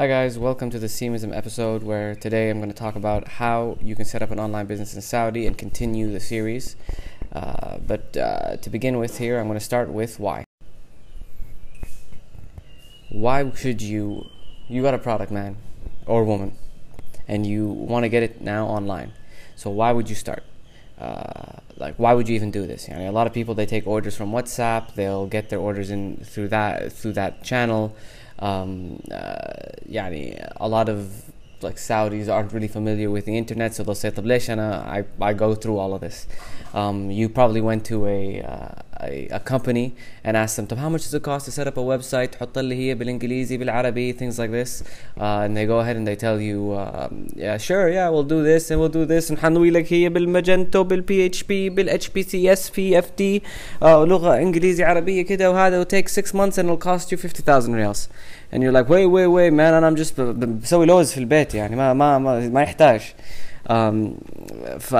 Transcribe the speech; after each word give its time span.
Hi, 0.00 0.06
guys, 0.06 0.38
welcome 0.38 0.70
to 0.70 0.78
the 0.78 0.86
Seamism 0.86 1.36
episode 1.36 1.82
where 1.82 2.14
today 2.14 2.48
I'm 2.48 2.56
going 2.56 2.70
to 2.70 2.74
talk 2.74 2.96
about 2.96 3.28
how 3.28 3.76
you 3.82 3.94
can 3.94 4.06
set 4.06 4.22
up 4.22 4.30
an 4.30 4.40
online 4.40 4.64
business 4.64 4.94
in 4.94 5.02
Saudi 5.02 5.46
and 5.46 5.58
continue 5.58 6.10
the 6.10 6.20
series. 6.20 6.74
Uh, 7.34 7.76
but 7.86 8.16
uh, 8.16 8.56
to 8.56 8.70
begin 8.70 8.96
with, 8.96 9.18
here 9.18 9.38
I'm 9.38 9.46
going 9.46 9.58
to 9.58 9.64
start 9.64 9.90
with 9.90 10.18
why. 10.18 10.46
Why 13.10 13.52
should 13.54 13.82
you? 13.82 14.24
You 14.68 14.80
got 14.80 14.94
a 14.94 14.98
product, 14.98 15.30
man 15.30 15.58
or 16.06 16.24
woman, 16.24 16.56
and 17.28 17.46
you 17.46 17.68
want 17.68 18.04
to 18.04 18.08
get 18.08 18.22
it 18.22 18.40
now 18.40 18.68
online. 18.68 19.12
So, 19.54 19.68
why 19.68 19.92
would 19.92 20.08
you 20.08 20.16
start? 20.16 20.44
Uh, 20.98 21.60
like 21.76 21.96
why 21.96 22.14
would 22.14 22.26
you 22.26 22.34
even 22.36 22.50
do 22.50 22.66
this? 22.66 22.88
You 22.88 22.94
know, 22.94 23.10
a 23.10 23.12
lot 23.12 23.26
of 23.26 23.34
people 23.34 23.54
they 23.54 23.66
take 23.66 23.86
orders 23.86 24.16
from 24.16 24.32
WhatsApp. 24.32 24.94
They'll 24.94 25.26
get 25.26 25.50
their 25.50 25.58
orders 25.58 25.90
in 25.90 26.24
through 26.24 26.48
that 26.48 26.90
through 26.90 27.12
that 27.14 27.44
channel 27.44 27.94
Um, 28.39 28.99
uh, 29.11 29.71
يعني 29.89 30.51
a 30.57 30.67
lot 30.67 30.89
of 30.89 31.31
like 31.61 31.77
Saudis 31.77 32.27
aren't 32.27 32.53
really 32.53 32.67
familiar 32.67 33.09
with 33.09 33.25
the 33.25 33.37
internet, 33.37 33.73
so 33.73 33.83
they'll 33.83 33.95
say, 33.95 34.11
طب 34.11 34.25
ليش 34.25 34.49
أنا 34.49 35.05
I, 35.19 35.23
I 35.23 35.33
go 35.33 35.55
through 35.55 35.77
all 35.77 35.93
of 35.93 36.01
this. 36.01 36.27
Um, 36.73 37.09
you 37.09 37.29
probably 37.29 37.61
went 37.61 37.85
to 37.85 38.05
a, 38.05 38.41
uh, 38.41 38.81
a, 39.01 39.27
a 39.27 39.39
company 39.39 39.93
and 40.23 40.37
asked 40.37 40.55
them, 40.55 40.67
طب 40.67 40.77
how 40.77 40.89
much 40.89 41.03
does 41.03 41.13
it 41.13 41.23
cost 41.23 41.45
to 41.45 41.51
set 41.51 41.67
up 41.67 41.77
a 41.77 41.81
website? 41.81 42.31
تحط 42.31 42.59
لي 42.59 42.75
هي 42.75 42.95
بالإنجليزي 42.95 43.57
بالعربي, 43.57 44.13
things 44.13 44.39
like 44.39 44.51
this. 44.51 44.83
Uh, 45.17 45.45
and 45.45 45.57
they 45.57 45.65
go 45.65 45.79
ahead 45.79 45.95
and 45.95 46.07
they 46.07 46.15
tell 46.15 46.39
you, 46.39 46.73
um, 46.77 47.27
yeah, 47.35 47.57
sure, 47.57 47.89
yeah, 47.89 48.09
we'll 48.09 48.23
do 48.23 48.43
this 48.43 48.71
and 48.71 48.79
we'll 48.79 48.89
do 48.89 49.05
this. 49.05 49.31
نحنوي 49.31 49.71
لك 49.71 49.93
هي 49.93 50.09
بالماجنتو 50.09 50.83
بالPHP 50.83 51.71
بالHPCS 51.75 52.71
FD 52.93 53.41
uh, 53.81 53.85
لغة 53.85 54.37
إنجليزي 54.37 54.83
عربية 54.83 55.21
كده 55.21 55.51
وهذا 55.51 55.83
will 55.83 55.87
take 55.87 56.09
six 56.09 56.33
months 56.33 56.57
and 56.57 56.69
it'll 56.69 56.77
cost 56.77 57.11
you 57.11 57.17
50,000 57.17 57.73
riyals. 57.75 58.07
And 58.51 58.63
you're 58.63 58.71
like, 58.71 58.89
wait, 58.89 59.07
wait, 59.07 59.27
wait, 59.27 59.53
man, 59.53 59.73
أنا 59.73 59.89
I'm 59.89 59.95
just 59.95 60.21
بسوي 60.21 60.85
لوز 60.85 61.11
في 61.11 61.17
البيت 61.17 61.55
يعني 61.55 61.75
ما 61.75 61.93
ما 61.93 62.17
ما, 62.17 62.49
ما 62.49 62.61
يحتاج. 62.61 63.01
Um, 63.69 63.95
ف 64.79 64.95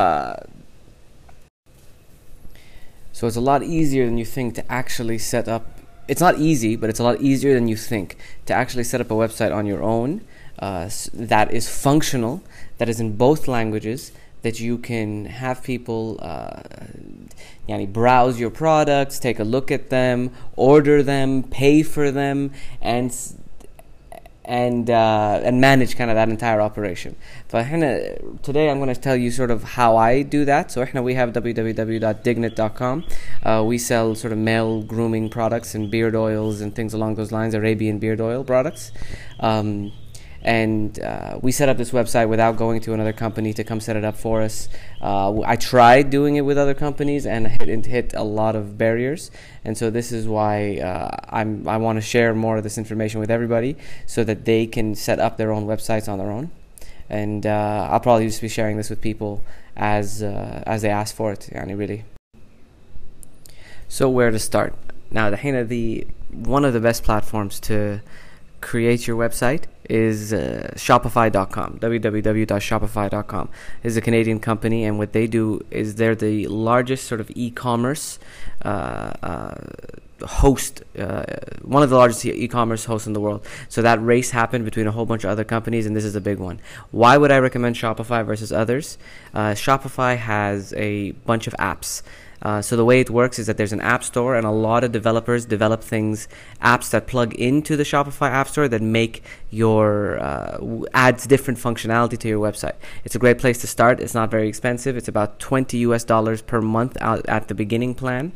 so 3.20 3.26
it's 3.26 3.36
a 3.36 3.40
lot 3.42 3.62
easier 3.62 4.06
than 4.06 4.16
you 4.16 4.24
think 4.24 4.54
to 4.54 4.72
actually 4.72 5.18
set 5.18 5.46
up. 5.46 5.66
It's 6.08 6.22
not 6.22 6.38
easy, 6.38 6.74
but 6.74 6.88
it's 6.88 7.00
a 7.00 7.02
lot 7.02 7.20
easier 7.20 7.52
than 7.52 7.68
you 7.68 7.76
think 7.76 8.16
to 8.46 8.54
actually 8.54 8.84
set 8.84 8.98
up 8.98 9.10
a 9.10 9.14
website 9.14 9.54
on 9.54 9.66
your 9.66 9.82
own 9.82 10.22
uh, 10.58 10.88
that 11.12 11.52
is 11.52 11.68
functional, 11.68 12.42
that 12.78 12.88
is 12.88 12.98
in 12.98 13.18
both 13.18 13.46
languages, 13.46 14.12
that 14.40 14.58
you 14.58 14.78
can 14.78 15.26
have 15.26 15.62
people 15.62 16.16
uh, 16.22 16.62
yani 17.68 17.92
browse 17.92 18.40
your 18.40 18.48
products, 18.48 19.18
take 19.18 19.38
a 19.38 19.44
look 19.44 19.70
at 19.70 19.90
them, 19.90 20.30
order 20.56 21.02
them, 21.02 21.42
pay 21.42 21.82
for 21.82 22.10
them, 22.10 22.50
and 22.80 23.12
and 24.50 24.90
uh, 24.90 25.40
and 25.44 25.60
manage 25.60 25.96
kind 25.96 26.10
of 26.10 26.16
that 26.16 26.28
entire 26.28 26.60
operation. 26.60 27.14
So 27.48 27.62
today 28.42 28.68
I'm 28.68 28.78
going 28.78 28.92
to 28.92 29.00
tell 29.00 29.14
you 29.14 29.30
sort 29.30 29.52
of 29.52 29.62
how 29.62 29.96
I 29.96 30.22
do 30.22 30.44
that. 30.44 30.72
So 30.72 30.84
we 31.00 31.14
have 31.14 31.32
www.dignit.com. 31.32 33.04
Uh, 33.44 33.64
we 33.64 33.78
sell 33.78 34.16
sort 34.16 34.32
of 34.32 34.38
male 34.38 34.82
grooming 34.82 35.30
products 35.30 35.76
and 35.76 35.88
beard 35.88 36.16
oils 36.16 36.60
and 36.60 36.74
things 36.74 36.92
along 36.92 37.14
those 37.14 37.30
lines, 37.30 37.54
Arabian 37.54 38.00
beard 38.00 38.20
oil 38.20 38.42
products. 38.42 38.90
Um, 39.38 39.92
and 40.42 40.98
uh, 41.00 41.38
we 41.42 41.52
set 41.52 41.68
up 41.68 41.76
this 41.76 41.90
website 41.90 42.28
without 42.28 42.56
going 42.56 42.80
to 42.80 42.94
another 42.94 43.12
company 43.12 43.52
to 43.52 43.64
come 43.64 43.80
set 43.80 43.96
it 43.96 44.04
up 44.04 44.16
for 44.16 44.40
us. 44.40 44.68
Uh, 45.00 45.40
I 45.42 45.56
tried 45.56 46.08
doing 46.10 46.36
it 46.36 46.42
with 46.42 46.56
other 46.56 46.72
companies 46.72 47.26
and 47.26 47.46
hit, 47.46 47.86
hit 47.86 48.14
a 48.14 48.22
lot 48.22 48.56
of 48.56 48.78
barriers, 48.78 49.30
and 49.64 49.76
so 49.76 49.90
this 49.90 50.12
is 50.12 50.26
why 50.26 50.78
uh, 50.78 51.10
I'm 51.28 51.68
I 51.68 51.76
want 51.76 51.96
to 51.96 52.02
share 52.02 52.34
more 52.34 52.56
of 52.56 52.62
this 52.62 52.78
information 52.78 53.20
with 53.20 53.30
everybody 53.30 53.76
so 54.06 54.24
that 54.24 54.44
they 54.44 54.66
can 54.66 54.94
set 54.94 55.18
up 55.18 55.36
their 55.36 55.52
own 55.52 55.66
websites 55.66 56.08
on 56.08 56.18
their 56.18 56.30
own. 56.30 56.50
And 57.10 57.44
uh, 57.44 57.88
I'll 57.90 58.00
probably 58.00 58.26
just 58.26 58.40
be 58.40 58.48
sharing 58.48 58.76
this 58.76 58.88
with 58.88 59.00
people 59.00 59.42
as 59.76 60.22
uh, 60.22 60.62
as 60.66 60.82
they 60.82 60.90
ask 60.90 61.14
for 61.14 61.32
it. 61.32 61.50
Yani 61.52 61.76
really. 61.76 62.04
So 63.88 64.08
where 64.08 64.30
to 64.30 64.38
start? 64.38 64.74
Now 65.10 65.28
the 65.28 65.62
the 65.62 66.06
one 66.30 66.64
of 66.64 66.72
the 66.72 66.80
best 66.80 67.02
platforms 67.02 67.58
to 67.60 68.00
create 68.60 69.06
your 69.06 69.16
website 69.16 69.64
is 69.88 70.32
uh, 70.32 70.70
Shopify.com. 70.76 71.78
www.shopify.com 71.80 73.48
is 73.82 73.96
a 73.96 74.00
Canadian 74.00 74.38
company, 74.38 74.84
and 74.84 74.98
what 74.98 75.12
they 75.12 75.26
do 75.26 75.64
is 75.70 75.96
they're 75.96 76.14
the 76.14 76.46
largest 76.46 77.06
sort 77.06 77.20
of 77.20 77.30
e-commerce 77.34 78.18
uh, 78.64 78.68
uh, 79.22 79.54
host, 80.26 80.82
uh, 80.98 81.24
one 81.62 81.82
of 81.82 81.90
the 81.90 81.96
largest 81.96 82.24
e-commerce 82.24 82.84
hosts 82.84 83.06
in 83.06 83.14
the 83.14 83.20
world. 83.20 83.44
So 83.68 83.82
that 83.82 84.02
race 84.02 84.30
happened 84.30 84.64
between 84.64 84.86
a 84.86 84.92
whole 84.92 85.06
bunch 85.06 85.24
of 85.24 85.30
other 85.30 85.44
companies, 85.44 85.86
and 85.86 85.96
this 85.96 86.04
is 86.04 86.14
a 86.14 86.20
big 86.20 86.38
one. 86.38 86.60
Why 86.90 87.16
would 87.16 87.32
I 87.32 87.38
recommend 87.38 87.76
Shopify 87.76 88.24
versus 88.24 88.52
others? 88.52 88.98
Uh, 89.34 89.50
Shopify 89.50 90.16
has 90.16 90.72
a 90.74 91.12
bunch 91.12 91.46
of 91.46 91.54
apps. 91.54 92.02
Uh, 92.42 92.62
so 92.62 92.76
the 92.76 92.84
way 92.84 93.00
it 93.00 93.10
works 93.10 93.38
is 93.38 93.46
that 93.46 93.56
there's 93.56 93.72
an 93.72 93.80
app 93.80 94.02
store, 94.02 94.34
and 94.34 94.46
a 94.46 94.50
lot 94.50 94.84
of 94.84 94.92
developers 94.92 95.44
develop 95.44 95.82
things, 95.82 96.28
apps 96.62 96.90
that 96.90 97.06
plug 97.06 97.34
into 97.34 97.76
the 97.76 97.82
Shopify 97.82 98.30
app 98.30 98.48
store 98.48 98.68
that 98.68 98.80
make 98.80 99.22
your 99.50 100.18
uh, 100.20 100.58
adds 100.94 101.26
different 101.26 101.58
functionality 101.58 102.16
to 102.18 102.28
your 102.28 102.40
website. 102.40 102.74
It's 103.04 103.14
a 103.14 103.18
great 103.18 103.38
place 103.38 103.58
to 103.58 103.66
start. 103.66 104.00
It's 104.00 104.14
not 104.14 104.30
very 104.30 104.48
expensive. 104.48 104.96
It's 104.96 105.08
about 105.08 105.38
20 105.38 105.78
US 105.78 106.04
dollars 106.04 106.40
per 106.40 106.60
month 106.60 106.96
out 107.00 107.26
at 107.28 107.48
the 107.48 107.54
beginning 107.54 107.94
plan, 107.94 108.32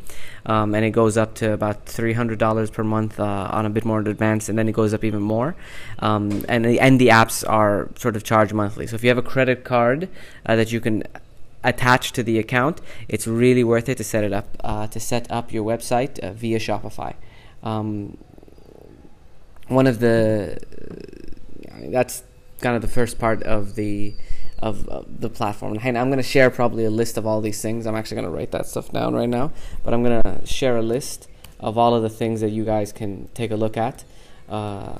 um, 0.46 0.74
and 0.74 0.84
it 0.84 0.90
goes 0.90 1.16
up 1.16 1.34
to 1.36 1.52
about 1.52 1.86
300 1.86 2.38
dollars 2.38 2.70
per 2.70 2.84
month 2.84 3.18
uh, 3.18 3.48
on 3.50 3.64
a 3.64 3.70
bit 3.70 3.84
more 3.84 4.00
advanced, 4.00 4.48
and 4.48 4.58
then 4.58 4.68
it 4.68 4.72
goes 4.72 4.92
up 4.92 5.04
even 5.04 5.22
more. 5.22 5.54
Um, 6.00 6.44
and 6.48 6.64
the, 6.64 6.80
and 6.80 7.00
the 7.00 7.08
apps 7.08 7.48
are 7.48 7.88
sort 7.96 8.16
of 8.16 8.24
charged 8.24 8.52
monthly. 8.52 8.86
So 8.86 8.96
if 8.96 9.02
you 9.02 9.08
have 9.08 9.18
a 9.18 9.22
credit 9.22 9.64
card 9.64 10.08
uh, 10.46 10.56
that 10.56 10.72
you 10.72 10.80
can 10.80 11.04
attached 11.64 12.14
to 12.14 12.22
the 12.22 12.38
account, 12.38 12.80
it's 13.08 13.26
really 13.26 13.64
worth 13.64 13.88
it 13.88 13.96
to 13.96 14.04
set 14.04 14.22
it 14.22 14.32
up 14.32 14.56
uh, 14.62 14.86
to 14.88 15.00
set 15.00 15.30
up 15.30 15.52
your 15.52 15.64
website 15.64 16.18
uh, 16.20 16.32
via 16.32 16.58
Shopify. 16.58 17.14
Um, 17.62 18.18
one 19.68 19.86
of 19.86 19.98
the 19.98 20.58
that's 21.90 22.22
kind 22.60 22.76
of 22.76 22.82
the 22.82 22.88
first 22.88 23.18
part 23.18 23.42
of 23.42 23.74
the 23.74 24.14
of, 24.60 24.88
of 24.88 25.20
the 25.20 25.28
platform. 25.28 25.78
And 25.82 25.98
I'm 25.98 26.08
going 26.08 26.18
to 26.18 26.22
share 26.22 26.50
probably 26.50 26.84
a 26.84 26.90
list 26.90 27.18
of 27.18 27.26
all 27.26 27.40
these 27.40 27.60
things. 27.60 27.86
I'm 27.86 27.96
actually 27.96 28.16
going 28.16 28.30
to 28.30 28.36
write 28.36 28.52
that 28.52 28.66
stuff 28.66 28.90
down 28.92 29.14
right 29.14 29.28
now, 29.28 29.52
but 29.82 29.92
I'm 29.92 30.02
going 30.02 30.22
to 30.22 30.46
share 30.46 30.76
a 30.76 30.82
list 30.82 31.28
of 31.60 31.76
all 31.76 31.94
of 31.94 32.02
the 32.02 32.08
things 32.08 32.40
that 32.40 32.50
you 32.50 32.64
guys 32.64 32.92
can 32.92 33.28
take 33.34 33.50
a 33.50 33.56
look 33.56 33.76
at 33.76 34.04
uh, 34.48 34.92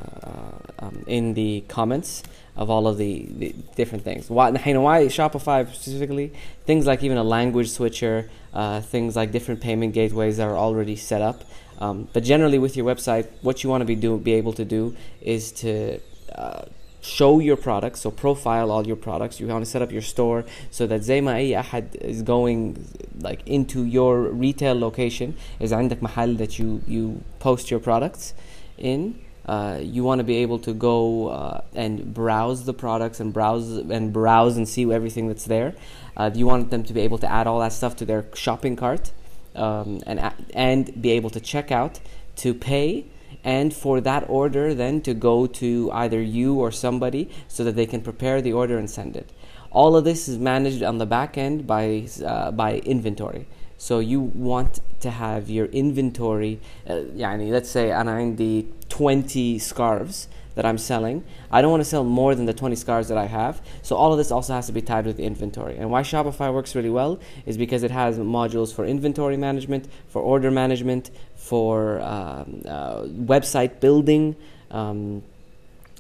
um, 0.79 1.05
in 1.07 1.35
the 1.35 1.65
comments 1.69 2.23
of 2.56 2.70
all 2.70 2.88
of 2.88 2.98
the, 2.98 3.26
the 3.38 3.56
different 3.76 4.04
things. 4.04 4.30
Why, 4.30 4.50
you 4.50 4.74
know, 4.74 4.82
why 4.82 5.06
Shopify 5.06 5.68
specifically? 5.74 6.34
Things 6.66 6.86
like 6.86 7.04
even 7.04 7.18
a 7.18 7.24
language 7.24 7.70
switcher, 7.70 8.30
uh, 8.54 8.82
things 8.82 9.16
like 9.16 9.32
different 9.32 9.62
payment 9.62 9.94
gateways 9.94 10.38
that 10.38 10.48
are 10.48 10.58
already 10.58 10.96
set 10.96 11.22
up. 11.22 11.44
Um, 11.80 12.10
but 12.12 12.24
generally, 12.24 12.60
with 12.60 12.76
your 12.76 12.86
website, 12.86 13.28
what 13.42 13.64
you 13.64 13.70
want 13.70 13.82
to 13.82 13.86
be 13.86 13.96
do 13.96 14.18
be 14.18 14.34
able 14.34 14.54
to 14.54 14.66
do 14.66 14.96
is 15.22 15.52
to 15.64 16.00
uh, 16.36 16.64
show 17.02 17.40
your 17.40 17.56
products, 17.56 18.02
so 18.02 18.12
profile 18.12 18.72
all 18.72 18.86
your 18.86 18.96
products. 18.96 19.40
You 19.40 19.48
want 19.48 19.64
to 19.64 19.72
set 19.72 19.82
up 19.82 19.92
your 19.92 20.02
store 20.02 20.44
so 20.72 20.86
that 20.88 21.02
زي 21.02 21.22
ما 21.22 21.36
أي 21.36 21.60
أحد 21.60 21.96
is 22.02 22.22
going 22.22 22.86
like 23.22 23.42
into 23.48 23.86
your 23.86 24.24
retail 24.24 24.78
location 24.78 25.36
is 25.60 25.72
عندك 25.72 26.04
محل 26.04 26.38
that 26.38 26.60
you 26.60 26.82
you 26.88 27.22
post 27.40 27.72
your 27.72 27.80
products 27.80 28.34
in 28.78 29.16
uh, 29.47 29.79
you 29.81 30.03
want 30.03 30.21
to 30.21 30.25
be 30.25 30.37
able 30.37 30.59
to 30.59 30.73
go 30.73 31.29
uh, 31.29 31.61
and 31.75 32.15
browse 32.15 32.65
the 32.65 32.73
products 32.73 33.21
and 33.21 33.33
browse 33.33 33.71
and 33.77 34.13
browse 34.13 34.57
and 34.57 34.69
see 34.69 34.91
everything 34.93 35.29
that's 35.29 35.45
there. 35.45 35.75
Uh, 36.17 36.31
you 36.35 36.47
want 36.47 36.71
them 36.71 36.83
to 36.83 36.93
be 36.93 37.01
able 37.01 37.19
to 37.19 37.31
add 37.31 37.47
all 37.47 37.61
that 37.61 37.73
stuff 37.73 37.97
to 37.97 38.05
their 38.05 38.25
shopping 38.35 38.77
cart 38.77 39.13
um, 39.55 40.01
and 40.07 40.33
and 40.55 41.03
be 41.03 41.11
able 41.11 41.31
to 41.31 41.41
check 41.41 41.71
out, 41.71 42.01
to 42.37 42.55
pay, 42.55 43.05
and 43.43 43.75
for 43.75 44.01
that 44.01 44.25
order 44.29 44.75
then 44.75 45.01
to 45.03 45.13
go 45.15 45.47
to 45.47 45.91
either 45.93 46.21
you 46.23 46.55
or 46.55 46.71
somebody 46.71 47.31
so 47.49 47.65
that 47.65 47.77
they 47.77 47.87
can 47.87 48.01
prepare 48.01 48.41
the 48.41 48.53
order 48.53 48.79
and 48.79 48.91
send 48.91 49.17
it. 49.17 49.31
All 49.71 49.97
of 49.97 50.05
this 50.05 50.29
is 50.29 50.39
managed 50.39 50.83
on 50.83 50.99
the 50.99 51.07
back 51.07 51.37
end 51.37 51.67
by 51.67 52.07
uh, 52.25 52.51
by 52.53 52.79
inventory. 52.79 53.47
So 53.79 53.99
you 53.99 54.21
want 54.21 54.81
to 55.01 55.11
have 55.11 55.51
your 55.51 55.67
inventory. 55.67 56.61
Uh, 56.87 57.05
yani, 57.15 57.51
let's 57.51 57.71
say 57.71 57.91
and 57.91 58.09
I'm 58.09 58.37
the 58.37 58.67
20 58.89 59.59
scarves 59.59 60.29
that 60.55 60.65
I'm 60.65 60.79
selling. 60.79 61.25
I 61.51 61.63
don't 61.63 61.71
want 61.71 61.81
to 61.83 61.89
sell 61.89 62.05
more 62.05 62.35
than 62.35 62.47
the 62.47 62.55
20 62.55 62.77
scarves 62.77 63.09
that 63.09 63.19
I 63.19 63.27
have. 63.27 63.61
So 63.83 63.97
all 63.97 64.13
of 64.13 64.19
this 64.19 64.31
also 64.31 64.55
has 64.55 64.67
to 64.67 64.73
be 64.73 64.83
tied 64.83 65.07
with 65.07 65.17
the 65.17 65.25
inventory. 65.25 65.77
And 65.77 65.91
why 65.91 66.03
Shopify 66.03 66.53
works 66.53 66.75
really 66.75 66.91
well 66.91 67.19
is 67.47 67.59
because 67.59 67.83
it 67.83 67.91
has 67.91 68.19
modules 68.19 68.73
for 68.73 68.85
inventory 68.85 69.37
management, 69.37 69.89
for 70.09 70.23
order 70.23 70.51
management, 70.51 71.11
for 71.35 72.01
um, 72.01 72.63
uh, 72.67 73.03
website 73.03 73.81
building, 73.81 74.37
um, 74.71 75.23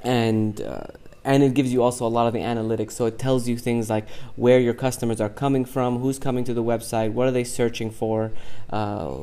and 0.02 0.60
uh, 0.60 0.84
and 1.24 1.42
it 1.42 1.54
gives 1.54 1.72
you 1.72 1.82
also 1.82 2.06
a 2.06 2.08
lot 2.08 2.26
of 2.26 2.32
the 2.32 2.40
analytics. 2.40 2.92
So 2.92 3.06
it 3.06 3.18
tells 3.18 3.48
you 3.48 3.56
things 3.56 3.88
like 3.88 4.08
where 4.36 4.60
your 4.60 4.74
customers 4.74 5.20
are 5.20 5.30
coming 5.30 5.64
from, 5.64 5.98
who's 5.98 6.18
coming 6.18 6.44
to 6.44 6.54
the 6.54 6.62
website, 6.62 7.12
what 7.12 7.26
are 7.26 7.30
they 7.30 7.44
searching 7.44 7.90
for. 7.90 8.30
Uh, 8.70 9.20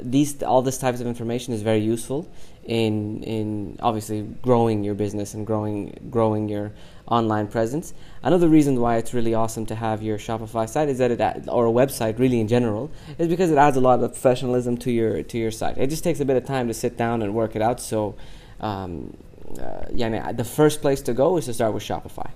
these 0.00 0.42
all 0.42 0.62
this 0.62 0.78
types 0.78 1.00
of 1.00 1.06
information 1.06 1.52
is 1.52 1.62
very 1.62 1.80
useful 1.80 2.30
in 2.64 3.22
in 3.24 3.76
obviously 3.80 4.22
growing 4.42 4.84
your 4.84 4.94
business 4.94 5.34
and 5.34 5.46
growing 5.46 6.08
growing 6.10 6.48
your 6.48 6.72
online 7.06 7.48
presence. 7.48 7.92
Another 8.22 8.48
reason 8.48 8.80
why 8.80 8.96
it's 8.96 9.12
really 9.12 9.34
awesome 9.34 9.66
to 9.66 9.74
have 9.74 10.02
your 10.02 10.18
Shopify 10.18 10.68
site 10.68 10.88
is 10.88 10.98
that 10.98 11.10
it 11.10 11.48
or 11.48 11.66
a 11.66 11.72
website 11.72 12.18
really 12.18 12.40
in 12.40 12.48
general 12.48 12.90
is 13.18 13.28
because 13.28 13.50
it 13.50 13.58
adds 13.58 13.76
a 13.76 13.80
lot 13.80 14.02
of 14.02 14.12
professionalism 14.12 14.76
to 14.78 14.90
your 14.90 15.22
to 15.22 15.36
your 15.38 15.50
site. 15.50 15.76
It 15.78 15.90
just 15.90 16.04
takes 16.04 16.20
a 16.20 16.24
bit 16.24 16.36
of 16.36 16.46
time 16.46 16.68
to 16.68 16.74
sit 16.74 16.96
down 16.96 17.22
and 17.22 17.34
work 17.34 17.56
it 17.56 17.62
out. 17.62 17.80
So. 17.80 18.14
Um, 18.60 19.16
uh, 19.58 19.86
yeah, 19.92 20.32
the 20.32 20.44
first 20.44 20.80
place 20.80 21.00
to 21.02 21.12
go 21.12 21.36
is 21.36 21.46
to 21.46 21.54
start 21.54 21.74
with 21.74 21.82
Shopify. 21.82 22.30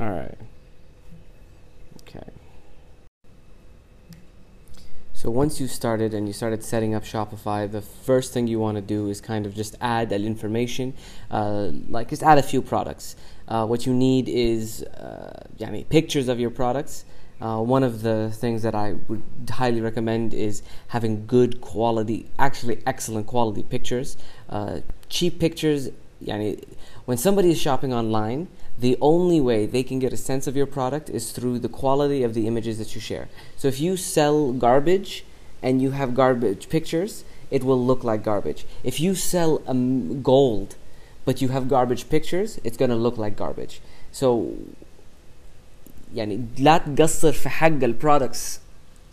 All 0.00 0.08
right. 0.08 0.38
Okay. 2.02 2.26
So 5.12 5.30
once 5.30 5.60
you 5.60 5.66
started 5.66 6.14
and 6.14 6.26
you 6.26 6.32
started 6.32 6.64
setting 6.64 6.94
up 6.94 7.04
Shopify, 7.04 7.70
the 7.70 7.82
first 7.82 8.32
thing 8.32 8.46
you 8.46 8.58
want 8.58 8.76
to 8.76 8.80
do 8.82 9.08
is 9.08 9.20
kind 9.20 9.44
of 9.44 9.54
just 9.54 9.76
add 9.80 10.08
that 10.08 10.22
information, 10.22 10.94
uh, 11.30 11.70
like 11.88 12.08
just 12.08 12.22
add 12.22 12.38
a 12.38 12.42
few 12.42 12.62
products. 12.62 13.16
Uh, 13.46 13.66
what 13.66 13.84
you 13.84 13.92
need 13.92 14.28
is, 14.30 14.82
uh, 14.84 15.44
yeah, 15.58 15.82
pictures 15.90 16.28
of 16.28 16.40
your 16.40 16.50
products. 16.50 17.04
Uh, 17.40 17.60
one 17.60 17.82
of 17.82 18.02
the 18.02 18.30
things 18.34 18.62
that 18.62 18.74
I 18.74 18.94
would 19.08 19.22
highly 19.50 19.80
recommend 19.80 20.34
is 20.34 20.62
having 20.88 21.26
good 21.26 21.60
quality, 21.60 22.28
actually 22.38 22.82
excellent 22.86 23.26
quality 23.26 23.62
pictures. 23.62 24.16
Uh, 24.48 24.80
cheap 25.08 25.38
pictures, 25.38 25.88
yani, 26.22 26.62
when 27.06 27.16
somebody 27.16 27.50
is 27.50 27.60
shopping 27.60 27.94
online, 27.94 28.48
the 28.78 28.96
only 29.00 29.40
way 29.40 29.66
they 29.66 29.82
can 29.82 29.98
get 29.98 30.12
a 30.12 30.16
sense 30.16 30.46
of 30.46 30.56
your 30.56 30.66
product 30.66 31.08
is 31.08 31.32
through 31.32 31.58
the 31.58 31.68
quality 31.68 32.22
of 32.22 32.34
the 32.34 32.46
images 32.46 32.78
that 32.78 32.94
you 32.94 33.00
share. 33.00 33.28
So 33.56 33.68
if 33.68 33.80
you 33.80 33.96
sell 33.96 34.52
garbage 34.52 35.24
and 35.62 35.80
you 35.82 35.92
have 35.92 36.14
garbage 36.14 36.68
pictures, 36.68 37.24
it 37.50 37.64
will 37.64 37.84
look 37.84 38.04
like 38.04 38.22
garbage. 38.22 38.66
If 38.84 39.00
you 39.00 39.14
sell 39.14 39.62
um, 39.66 40.22
gold 40.22 40.76
but 41.24 41.42
you 41.42 41.48
have 41.48 41.68
garbage 41.68 42.08
pictures, 42.08 42.58
it's 42.64 42.76
going 42.76 42.90
to 42.90 42.96
look 42.96 43.18
like 43.18 43.36
garbage. 43.36 43.80
So 44.10 44.56
يعني 46.15 46.39
لا 46.57 46.77
تقصر 46.77 47.31
في 47.31 47.49
حق 47.49 47.67
البرودكتس 47.67 48.59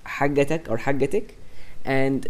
حقتك 0.05 0.69
or 0.69 0.76
حقتك 0.76 1.34
and 1.84 2.29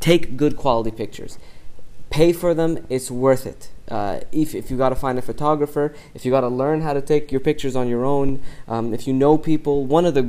take 0.00 0.36
good 0.36 0.56
quality 0.56 0.90
pictures 0.90 1.38
pay 2.10 2.32
for 2.32 2.54
them 2.54 2.84
it's 2.88 3.10
worth 3.10 3.46
it 3.46 3.70
uh, 3.88 4.20
if, 4.30 4.54
if 4.54 4.70
you 4.70 4.76
got 4.76 4.90
to 4.90 4.96
find 4.96 5.18
a 5.18 5.22
photographer 5.22 5.94
if 6.14 6.24
you 6.24 6.30
got 6.30 6.40
to 6.40 6.48
learn 6.48 6.80
how 6.80 6.92
to 6.92 7.00
take 7.00 7.30
your 7.30 7.40
pictures 7.40 7.76
on 7.76 7.88
your 7.88 8.04
own 8.04 8.40
um, 8.68 8.92
if 8.92 9.06
you 9.06 9.12
know 9.12 9.38
people 9.38 9.84
one 9.84 10.04
of 10.04 10.14
the 10.14 10.22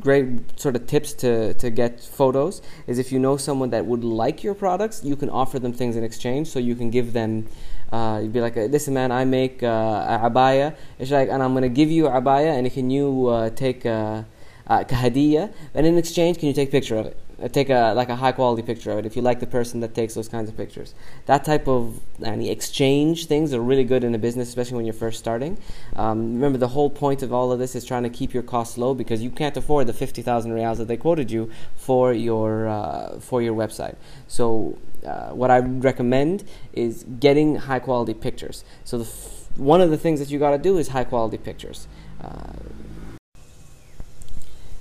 great 0.00 0.26
sort 0.58 0.74
of 0.74 0.86
tips 0.86 1.12
to, 1.12 1.54
to 1.54 1.70
get 1.70 2.00
photos 2.00 2.60
is 2.86 2.98
if 2.98 3.12
you 3.12 3.18
know 3.18 3.36
someone 3.36 3.70
that 3.70 3.86
would 3.86 4.04
like 4.04 4.42
your 4.42 4.54
products 4.54 5.04
you 5.04 5.16
can 5.16 5.30
offer 5.30 5.58
them 5.58 5.72
things 5.72 5.96
in 5.96 6.02
exchange 6.02 6.48
so 6.48 6.58
you 6.58 6.74
can 6.74 6.90
give 6.90 7.12
them 7.12 7.46
uh, 7.91 8.19
you'd 8.21 8.33
be 8.33 8.41
like, 8.41 8.55
listen, 8.55 8.93
man, 8.93 9.11
I 9.11 9.25
make 9.25 9.63
uh, 9.63 9.67
a 9.67 10.29
abaya. 10.29 10.75
It's 10.99 11.11
like, 11.11 11.29
and 11.29 11.41
I'm 11.41 11.53
gonna 11.53 11.69
give 11.69 11.89
you 11.89 12.07
a 12.07 12.21
abaya, 12.21 12.57
and 12.57 12.71
can 12.71 12.89
you 12.89 13.27
uh, 13.27 13.49
take 13.51 13.85
a, 13.85 14.25
a 14.67 14.85
kahadiya? 14.85 15.53
And 15.73 15.85
in 15.85 15.97
exchange, 15.97 16.39
can 16.39 16.47
you 16.47 16.53
take 16.53 16.69
a 16.69 16.71
picture 16.71 16.97
of 16.97 17.05
it? 17.07 17.17
Uh, 17.41 17.49
take 17.49 17.69
a 17.69 17.93
like 17.93 18.07
a 18.07 18.15
high 18.15 18.31
quality 18.31 18.61
picture 18.61 18.91
of 18.91 18.97
it 18.99 19.05
if 19.05 19.15
you 19.17 19.21
like 19.21 19.41
the 19.41 19.47
person 19.47 19.81
that 19.81 19.93
takes 19.93 20.13
those 20.13 20.29
kinds 20.29 20.49
of 20.49 20.55
pictures. 20.55 20.95
That 21.25 21.43
type 21.43 21.67
of 21.67 21.99
any 22.23 22.49
exchange 22.49 23.25
things 23.25 23.53
are 23.53 23.59
really 23.59 23.83
good 23.83 24.05
in 24.05 24.15
a 24.15 24.17
business, 24.17 24.47
especially 24.47 24.77
when 24.77 24.85
you're 24.85 24.93
first 24.93 25.19
starting. 25.19 25.57
Um, 25.97 26.35
remember, 26.35 26.57
the 26.57 26.69
whole 26.69 26.89
point 26.89 27.21
of 27.23 27.33
all 27.33 27.51
of 27.51 27.59
this 27.59 27.75
is 27.75 27.83
trying 27.83 28.03
to 28.03 28.09
keep 28.09 28.33
your 28.33 28.43
costs 28.43 28.77
low 28.77 28.93
because 28.93 29.21
you 29.21 29.31
can't 29.31 29.57
afford 29.57 29.87
the 29.87 29.93
fifty 29.93 30.21
thousand 30.21 30.53
reals 30.53 30.77
that 30.77 30.87
they 30.87 30.95
quoted 30.97 31.29
you 31.29 31.51
for 31.75 32.13
your 32.13 32.69
uh, 32.69 33.19
for 33.19 33.41
your 33.41 33.53
website. 33.53 33.95
So 34.27 34.77
uh, 35.05 35.31
what 35.31 35.51
I 35.51 35.59
recommend 35.59 36.45
is 36.71 37.03
getting 37.19 37.57
high 37.57 37.79
quality 37.79 38.13
pictures. 38.13 38.63
So 38.85 39.01
f- 39.01 39.49
one 39.57 39.81
of 39.81 39.89
the 39.89 39.97
things 39.97 40.19
that 40.19 40.29
you 40.29 40.39
got 40.39 40.51
to 40.51 40.57
do 40.57 40.77
is 40.77 40.87
high 40.89 41.03
quality 41.03 41.37
pictures. 41.37 41.87
Uh, 42.21 42.53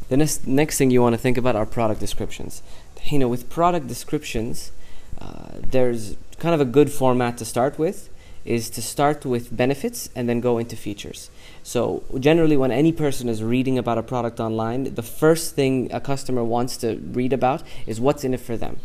the 0.09 0.17
next, 0.17 0.47
next 0.47 0.79
thing 0.79 0.91
you 0.91 1.03
want 1.03 1.15
to 1.15 1.19
think 1.19 1.37
about 1.37 1.57
are 1.57 1.67
product 1.67 2.01
descriptions. 2.01 2.63
You 3.05 3.19
know, 3.19 3.29
with 3.29 3.49
product 3.51 3.87
descriptions, 3.87 4.73
uh, 5.21 5.49
there's 5.61 6.17
kind 6.39 6.55
of 6.55 6.61
a 6.61 6.65
good 6.65 6.91
format 6.91 7.39
to 7.39 7.45
start 7.45 7.79
with 7.79 8.11
is 8.45 8.69
to 8.69 8.83
start 8.83 9.25
with 9.25 9.57
benefits 9.57 10.11
and 10.15 10.29
then 10.29 10.41
go 10.41 10.59
into 10.59 10.77
features. 10.77 11.31
So, 11.63 12.03
generally, 12.19 12.59
when 12.59 12.71
any 12.71 12.93
person 12.93 13.29
is 13.29 13.43
reading 13.43 13.79
about 13.79 13.97
a 13.97 14.03
product 14.03 14.39
online, 14.39 14.95
the 14.95 15.03
first 15.03 15.55
thing 15.55 15.91
a 15.93 16.01
customer 16.01 16.45
wants 16.45 16.77
to 16.79 16.97
read 16.97 17.33
about 17.33 17.63
is 17.87 18.01
what's 18.01 18.23
in 18.23 18.35
it 18.35 18.41
for 18.41 18.57
them 18.57 18.81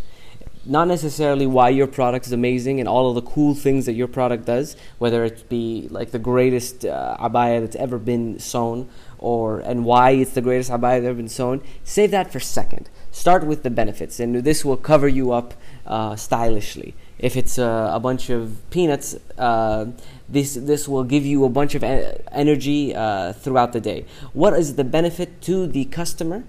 not 0.66 0.88
necessarily 0.88 1.48
why 1.48 1.70
your 1.70 1.88
product 1.88 2.26
is 2.28 2.32
amazing 2.32 2.80
and 2.80 2.88
all 2.88 3.10
of 3.10 3.16
the 3.16 3.22
cool 3.22 3.56
things 3.56 3.86
that 3.86 3.94
your 3.94 4.08
product 4.08 4.46
does, 4.46 4.76
whether 4.98 5.24
it 5.24 5.48
be 5.50 5.88
like 5.90 6.12
the 6.12 6.20
greatest 6.20 6.86
uh, 6.86 7.16
abaya 7.20 7.62
that's 7.62 7.76
ever 7.78 7.98
been 7.98 8.38
sewn, 8.40 8.88
or 9.20 9.60
and 9.60 9.86
why 9.86 10.12
it's 10.12 10.32
the 10.32 10.42
greatest 10.42 10.72
abaya 10.72 11.00
that's 11.00 11.06
ever 11.06 11.16
been 11.16 11.30
sewn. 11.30 11.62
Save 11.84 12.12
that 12.12 12.32
for 12.32 12.40
second. 12.40 12.90
Start 13.12 13.46
with 13.46 13.64
the 13.64 13.70
benefits, 13.70 14.20
and 14.20 14.36
this 14.44 14.64
will 14.64 14.78
cover 14.78 15.08
you 15.08 15.32
up 15.32 15.54
uh, 15.86 16.16
stylishly. 16.16 16.96
If 17.18 17.36
it's 17.36 17.60
uh, 17.60 17.92
a 17.94 18.00
bunch 18.00 18.30
of 18.30 18.58
peanuts, 18.70 19.16
uh, 19.38 19.88
this 20.28 20.56
this 20.56 20.88
will 20.88 21.04
give 21.04 21.26
you 21.26 21.44
a 21.44 21.50
bunch 21.50 21.76
of 21.76 21.84
energy 21.84 22.96
uh, 22.96 23.34
throughout 23.34 23.74
the 23.74 23.82
day. 23.82 24.06
What 24.34 24.54
is 24.54 24.76
the 24.76 24.84
benefit 24.84 25.42
to 25.42 25.68
the 25.68 25.86
customer? 25.86 26.44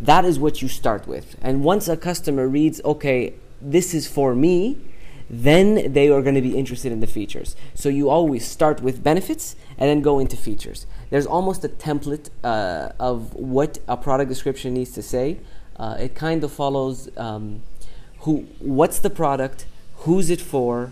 That 0.00 0.24
is 0.24 0.38
what 0.38 0.60
you 0.60 0.68
start 0.68 1.06
with. 1.06 1.36
And 1.40 1.62
once 1.62 1.88
a 1.88 1.96
customer 1.96 2.48
reads, 2.48 2.80
okay, 2.84 3.34
this 3.60 3.94
is 3.94 4.08
for 4.08 4.34
me, 4.34 4.76
then 5.30 5.92
they 5.92 6.08
are 6.08 6.20
going 6.20 6.34
to 6.34 6.42
be 6.42 6.58
interested 6.58 6.90
in 6.90 6.98
the 6.98 7.06
features. 7.06 7.54
So 7.74 7.88
you 7.88 8.10
always 8.10 8.44
start 8.44 8.82
with 8.82 9.02
benefits 9.02 9.54
and 9.78 9.88
then 9.88 10.02
go 10.02 10.18
into 10.18 10.36
features. 10.36 10.86
There's 11.12 11.26
almost 11.26 11.62
a 11.62 11.68
template 11.68 12.30
uh, 12.42 12.92
of 12.98 13.34
what 13.34 13.78
a 13.86 13.98
product 13.98 14.30
description 14.30 14.72
needs 14.72 14.92
to 14.92 15.02
say. 15.02 15.40
Uh, 15.76 15.98
it 16.00 16.14
kind 16.14 16.42
of 16.42 16.50
follows 16.50 17.10
um, 17.18 17.60
who, 18.20 18.46
what's 18.60 18.98
the 18.98 19.10
product, 19.10 19.66
who's 20.04 20.30
it 20.30 20.40
for, 20.40 20.90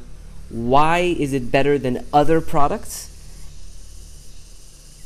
why 0.51 0.99
is 0.99 1.33
it 1.33 1.51
better 1.51 1.79
than 1.79 2.05
other 2.13 2.43
products, 2.43 3.09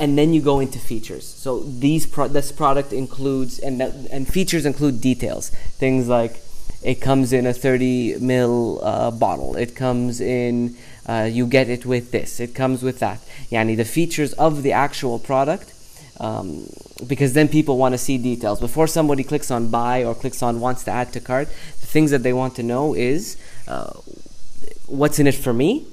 and 0.01 0.19
then 0.19 0.35
you 0.35 0.41
go 0.41 0.59
into 0.59 0.81
features. 0.81 1.25
So 1.25 1.61
these 1.61 2.07
pro- 2.07 2.27
this 2.27 2.51
product 2.51 2.93
includes 2.93 3.61
and 3.61 3.81
that, 3.81 3.95
and 4.11 4.27
features 4.27 4.67
include 4.67 5.01
details, 5.01 5.51
things 5.79 6.09
like 6.09 6.41
it 6.85 7.01
comes 7.01 7.33
in 7.33 7.47
a 7.47 7.55
30 7.55 8.19
mil 8.21 8.79
uh, 8.85 9.11
bottle. 9.11 9.57
It 9.57 9.75
comes 9.75 10.21
in, 10.21 10.77
uh, 11.07 11.29
you 11.31 11.47
get 11.47 11.71
it 11.71 11.87
with 11.87 12.11
this. 12.13 12.41
It 12.41 12.55
comes 12.55 12.83
with 12.83 12.99
that. 12.99 13.21
Yani 13.51 13.77
the 13.77 13.87
features 13.87 14.35
of 14.35 14.63
the 14.63 14.73
actual 14.73 15.19
product. 15.19 15.73
Um, 16.21 16.69
because 17.09 17.33
then 17.33 17.49
people 17.49 17.77
want 17.77 17.93
to 17.93 17.99
see 17.99 18.19
details. 18.19 18.61
Before 18.61 18.87
somebody 18.87 19.25
clicks 19.25 19.51
on 19.51 19.69
buy 19.69 20.05
or 20.05 20.15
clicks 20.15 20.43
on 20.43 20.61
wants 20.61 20.85
to 20.85 20.93
add 20.93 21.13
to 21.15 21.21
cart, 21.21 21.49
the 21.49 21.87
things 21.87 22.13
that 22.13 22.23
they 22.23 22.33
want 22.33 22.55
to 22.57 22.63
know 22.63 22.95
is 22.95 23.37
uh, 23.67 23.93
what's 24.87 25.19
in 25.19 25.27
it 25.27 25.35
for 25.35 25.53
me, 25.53 25.89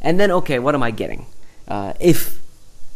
and 0.00 0.18
then 0.18 0.30
okay, 0.30 0.58
what 0.58 0.74
am 0.74 0.82
I 0.82 0.92
getting? 0.92 1.26
Uh, 1.68 1.92
if 2.00 2.40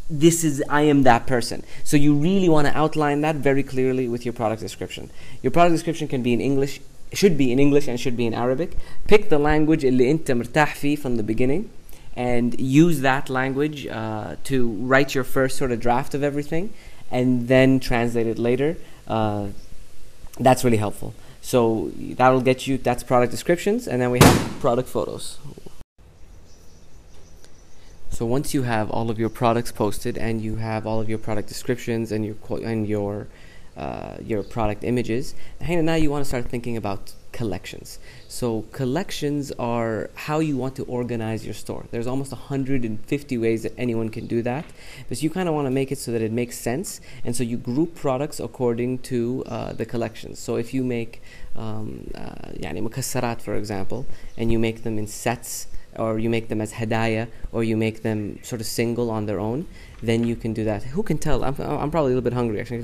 this 0.09 0.43
is 0.43 0.63
I 0.71 0.83
am 0.83 1.03
that 1.03 1.27
person. 1.27 1.65
So 1.85 1.99
you 1.99 2.15
really 2.15 2.49
want 2.49 2.67
to 2.67 2.77
outline 2.77 3.21
that 3.21 3.37
very 3.37 3.63
clearly 3.63 4.09
with 4.09 4.25
your 4.25 4.33
product 4.33 4.63
description. 4.63 5.11
Your 5.43 5.51
product 5.51 5.75
description 5.75 6.09
can 6.09 6.23
be 6.23 6.33
in 6.33 6.41
English, 6.41 6.81
should 7.14 7.38
be 7.38 7.52
in 7.52 7.60
English 7.60 7.88
and 7.88 8.00
should 8.00 8.18
be 8.18 8.26
in 8.26 8.34
Arabic. 8.34 8.72
Pick 9.08 9.30
the 9.30 9.40
language 9.40 9.84
اللي 9.84 10.12
انت 10.12 10.32
مرتاح 10.32 10.76
فيه 10.76 10.96
from 10.98 11.18
the 11.18 11.24
beginning 11.24 11.70
and 12.16 12.60
use 12.60 13.02
that 13.02 13.30
language 13.30 13.88
uh, 13.88 14.36
to 14.44 14.70
write 14.82 15.14
your 15.14 15.24
first 15.24 15.58
sort 15.58 15.72
of 15.72 15.80
draft 15.80 16.14
of 16.14 16.24
everything 16.24 16.70
and 17.12 17.48
then 17.48 17.80
translate 17.80 18.28
it 18.28 18.40
later. 18.40 18.78
Uh, 19.08 19.48
that's 20.40 20.64
really 20.64 20.78
helpful. 20.78 21.14
So 21.42 21.92
that'll 21.98 22.42
get 22.42 22.68
you 22.68 22.78
that's 22.78 23.04
product 23.04 23.32
descriptions 23.32 23.88
and 23.88 24.02
then 24.02 24.12
we 24.12 24.20
have 24.20 24.60
product 24.60 24.90
photos. 24.90 25.38
So 28.10 28.26
once 28.26 28.54
you 28.54 28.64
have 28.64 28.90
all 28.90 29.10
of 29.10 29.20
your 29.20 29.30
products 29.30 29.72
posted 29.74 30.18
and 30.18 30.42
you 30.42 30.56
have 30.56 30.88
all 30.88 31.02
of 31.02 31.10
your 31.10 31.18
product 31.18 31.50
descriptions 31.50 32.12
and 32.14 32.26
your 32.26 32.36
and 32.64 32.88
your 32.88 33.28
uh, 33.78 34.16
your 34.24 34.42
product 34.44 34.84
images. 34.84 35.36
Now 35.62 35.96
you 35.96 36.10
want 36.10 36.24
to 36.24 36.28
start 36.30 36.46
thinking 36.46 36.78
about 36.78 37.14
collections. 37.36 38.00
So 38.30 38.62
collections 38.72 39.52
are 39.60 40.10
how 40.16 40.40
you 40.40 40.56
want 40.56 40.78
to 40.78 40.84
organize 40.86 41.44
your 41.44 41.54
store. 41.54 41.86
There's 41.92 42.08
almost 42.08 42.32
150 42.32 43.38
ways 43.38 43.64
that 43.64 43.74
anyone 43.78 44.08
can 44.08 44.26
do 44.26 44.42
that, 44.44 44.64
but 45.10 45.22
you 45.22 45.30
kind 45.30 45.50
of 45.50 45.54
want 45.54 45.66
to 45.66 45.72
make 45.72 45.92
it 45.92 45.98
so 45.98 46.14
that 46.14 46.22
it 46.22 46.32
makes 46.32 46.58
sense, 46.58 47.02
and 47.26 47.36
so 47.36 47.44
you 47.44 47.58
group 47.58 47.96
products 47.96 48.40
according 48.40 49.00
to 49.00 49.44
uh, 49.48 49.74
the 49.74 49.86
collections. 49.86 50.40
So 50.40 50.56
if 50.56 50.74
you 50.74 50.84
make 50.86 51.22
um, 51.58 52.10
uh, 52.16 52.54
يعني 52.64 53.42
for 53.42 53.56
example, 53.56 54.06
and 54.38 54.52
you 54.52 54.58
make 54.58 54.84
them 54.84 54.98
in 54.98 55.08
sets 55.08 55.68
or 55.97 56.19
you 56.19 56.31
make 56.31 56.49
them 56.49 56.61
as 56.61 56.73
hadaya 56.73 57.29
or 57.53 57.65
you 57.65 57.77
make 57.77 58.03
them 58.03 58.39
sort 58.43 58.61
of 58.61 58.67
single 58.67 59.11
on 59.11 59.27
their 59.27 59.41
own 59.41 59.67
then 60.03 60.25
you 60.25 60.35
can 60.35 60.55
do 60.55 60.65
that. 60.65 60.83
Who 60.83 61.03
can 61.03 61.19
tell? 61.19 61.45
I'm, 61.45 61.55
I'm 61.61 61.91
probably 61.91 62.13
a 62.13 62.15
little 62.15 62.23
bit 62.23 62.33
hungry 62.33 62.61
actually 62.61 62.81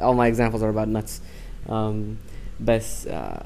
all 0.00 0.14
my 0.14 0.26
examples 0.26 0.62
are 0.62 0.70
about 0.70 0.88
nuts. 0.88 1.20
Um, 1.68 2.18
but 2.58 3.06
uh, 3.10 3.40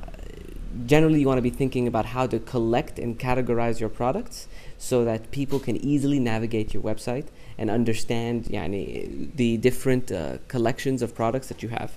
generally 0.85 1.21
you 1.21 1.27
want 1.27 1.39
to 1.39 1.43
be 1.43 1.51
thinking 1.51 1.87
about 1.87 2.07
how 2.07 2.27
to 2.27 2.39
collect 2.39 2.99
and 2.99 3.19
categorize 3.19 3.81
your 3.81 3.89
products 3.89 4.49
so 4.79 5.05
that 5.05 5.31
people 5.31 5.59
can 5.59 5.77
easily 5.77 6.19
navigate 6.19 6.75
your 6.75 6.83
website 6.83 7.27
and 7.57 7.71
understand 7.71 8.45
yani, 8.45 9.35
the 9.35 9.57
different 9.57 10.13
uh, 10.13 10.39
collections 10.49 11.01
of 11.03 11.15
products 11.15 11.49
that 11.49 11.63
you 11.63 11.71
have. 11.71 11.95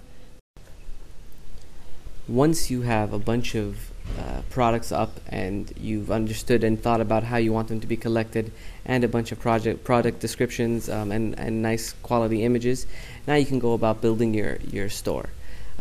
Once 2.28 2.70
you 2.70 2.84
have 2.84 3.12
a 3.12 3.20
bunch 3.20 3.56
of 3.56 3.92
uh, 4.18 4.42
products 4.50 4.92
up 4.92 5.20
and 5.28 5.72
you've 5.78 6.12
understood 6.12 6.64
and 6.64 6.82
thought 6.82 7.02
about 7.02 7.24
how 7.24 7.38
you 7.38 7.54
want 7.54 7.68
them 7.68 7.80
to 7.80 7.88
be 7.88 7.98
collected 7.98 8.52
and 8.86 9.04
a 9.04 9.08
bunch 9.08 9.32
of 9.32 9.40
project 9.40 9.84
product 9.84 10.20
descriptions 10.20 10.90
um, 10.90 11.12
and, 11.12 11.38
and 11.38 11.62
nice 11.62 11.94
quality 12.04 12.44
images 12.44 12.88
now 13.28 13.36
you 13.36 13.46
can 13.46 13.60
go 13.60 13.74
about 13.74 14.02
building 14.02 14.34
your, 14.34 14.58
your 14.72 14.90
store 14.90 15.30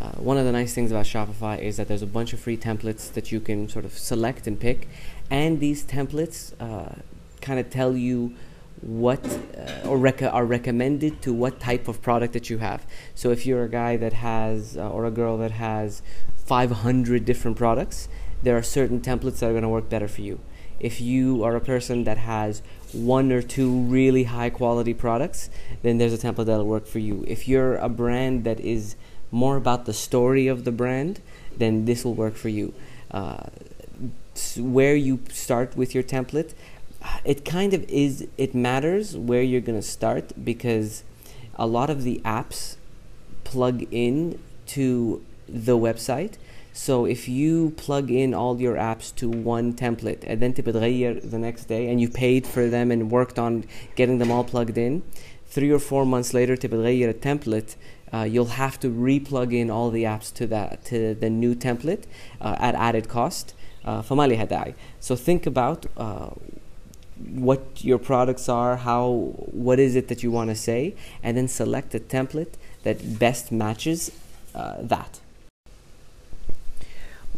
uh, 0.00 0.10
one 0.12 0.36
of 0.36 0.44
the 0.44 0.52
nice 0.52 0.74
things 0.74 0.92
about 0.92 1.06
Shopify 1.06 1.58
is 1.58 1.76
that 1.76 1.88
there's 1.88 2.02
a 2.02 2.06
bunch 2.06 2.32
of 2.32 2.38
free 2.38 2.56
templates 2.56 3.12
that 3.14 3.32
you 3.32 3.40
can 3.40 3.68
sort 3.68 3.84
of 3.84 3.96
select 3.96 4.46
and 4.46 4.60
pick 4.60 4.88
and 5.30 5.60
these 5.60 5.84
templates 5.84 6.52
uh, 6.60 6.94
kind 7.40 7.58
of 7.58 7.70
tell 7.70 7.96
you 7.96 8.34
what 8.80 9.24
uh, 9.56 9.88
or 9.88 9.98
rec- 9.98 10.22
are 10.22 10.44
recommended 10.44 11.20
to 11.22 11.32
what 11.32 11.58
type 11.60 11.88
of 11.88 12.00
product 12.02 12.32
that 12.32 12.48
you 12.48 12.58
have. 12.58 12.86
So 13.14 13.30
if 13.30 13.46
you're 13.46 13.64
a 13.64 13.68
guy 13.68 13.96
that 13.96 14.12
has 14.12 14.76
uh, 14.76 14.88
or 14.90 15.04
a 15.04 15.10
girl 15.10 15.38
that 15.38 15.50
has 15.52 16.02
500 16.46 17.24
different 17.24 17.56
products, 17.56 18.08
there 18.42 18.56
are 18.56 18.62
certain 18.62 19.00
templates 19.00 19.38
that 19.38 19.46
are 19.46 19.52
going 19.52 19.62
to 19.62 19.68
work 19.68 19.88
better 19.88 20.08
for 20.08 20.22
you. 20.22 20.40
If 20.80 21.00
you 21.00 21.42
are 21.42 21.56
a 21.56 21.60
person 21.60 22.04
that 22.04 22.18
has 22.18 22.62
one 22.92 23.32
or 23.32 23.42
two 23.42 23.80
really 23.82 24.24
high 24.24 24.50
quality 24.50 24.94
products, 24.94 25.50
then 25.82 25.98
there's 25.98 26.12
a 26.12 26.18
template 26.18 26.46
that'll 26.46 26.66
work 26.66 26.86
for 26.86 27.00
you. 27.00 27.24
If 27.26 27.48
you're 27.48 27.76
a 27.76 27.88
brand 27.88 28.44
that 28.44 28.60
is 28.60 28.94
more 29.30 29.56
about 29.56 29.86
the 29.86 29.92
story 29.92 30.46
of 30.46 30.64
the 30.64 30.72
brand, 30.72 31.20
then 31.56 31.84
this 31.84 32.04
will 32.04 32.14
work 32.14 32.34
for 32.34 32.48
you. 32.48 32.74
Uh, 33.10 33.46
where 34.56 34.94
you 34.94 35.20
start 35.30 35.76
with 35.76 35.94
your 35.94 36.04
template, 36.04 36.54
it 37.24 37.44
kind 37.44 37.74
of 37.74 37.82
is, 37.90 38.28
it 38.36 38.54
matters 38.54 39.16
where 39.16 39.42
you're 39.42 39.60
going 39.60 39.78
to 39.78 39.86
start 39.86 40.32
because 40.44 41.02
a 41.56 41.66
lot 41.66 41.90
of 41.90 42.04
the 42.04 42.20
apps 42.24 42.76
plug 43.42 43.84
in 43.90 44.38
to 44.66 45.24
the 45.48 45.76
website 45.76 46.34
so 46.77 47.05
if 47.05 47.29
you 47.29 47.71
plug 47.77 48.09
in 48.09 48.33
all 48.33 48.59
your 48.59 48.75
apps 48.75 49.13
to 49.15 49.29
one 49.29 49.73
template 49.73 50.23
and 50.25 50.41
then 50.41 50.53
تبتغير 50.53 51.29
the 51.29 51.37
next 51.37 51.65
day 51.65 51.89
and 51.89 52.01
you 52.01 52.09
paid 52.09 52.47
for 52.47 52.67
them 52.67 52.91
and 52.91 53.11
worked 53.11 53.37
on 53.37 53.63
getting 53.95 54.17
them 54.17 54.31
all 54.31 54.43
plugged 54.43 54.77
in, 54.77 55.03
three 55.45 55.71
or 55.71 55.79
four 55.79 56.03
months 56.05 56.33
later 56.33 56.55
تبتغير 56.55 57.09
a 57.09 57.13
template 57.13 57.75
uh, 58.13 58.23
you'll 58.23 58.45
have 58.45 58.79
to 58.79 58.89
re-plug 58.89 59.53
in 59.53 59.71
all 59.71 59.89
the 59.89 60.03
apps 60.03 60.31
to 60.33 60.45
that 60.47 60.85
to 60.85 61.15
the 61.15 61.29
new 61.29 61.55
template 61.55 62.03
uh, 62.39 62.55
at 62.59 62.75
added 62.75 63.09
cost. 63.09 63.55
Uh, 63.83 64.01
so 64.99 65.15
think 65.15 65.45
about 65.45 65.85
uh, 65.97 66.29
what 67.17 67.83
your 67.83 67.97
products 67.97 68.47
are, 68.47 68.77
how 68.77 69.33
what 69.51 69.79
is 69.79 69.95
it 69.95 70.07
that 70.07 70.23
you 70.23 70.31
want 70.31 70.49
to 70.49 70.55
say, 70.55 70.95
and 71.21 71.35
then 71.35 71.47
select 71.47 71.93
a 71.95 71.99
template 71.99 72.53
that 72.83 73.19
best 73.19 73.51
matches 73.51 74.11
uh, 74.55 74.75
that 74.79 75.19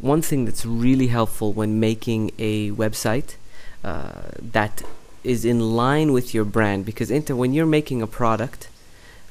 one 0.01 0.23
thing 0.23 0.45
that's 0.45 0.65
really 0.65 1.09
helpful 1.09 1.53
when 1.53 1.79
making 1.79 2.33
a 2.39 2.71
website 2.71 3.37
uh, 3.85 4.23
that 4.41 4.83
is 5.23 5.45
in 5.45 5.77
line 5.77 6.13
with 6.13 6.33
your 6.35 6.45
brand. 6.45 6.87
Because 6.87 7.11
when 7.11 7.53
you're 7.53 7.67
making 7.67 8.01
a 8.03 8.07
product 8.07 8.69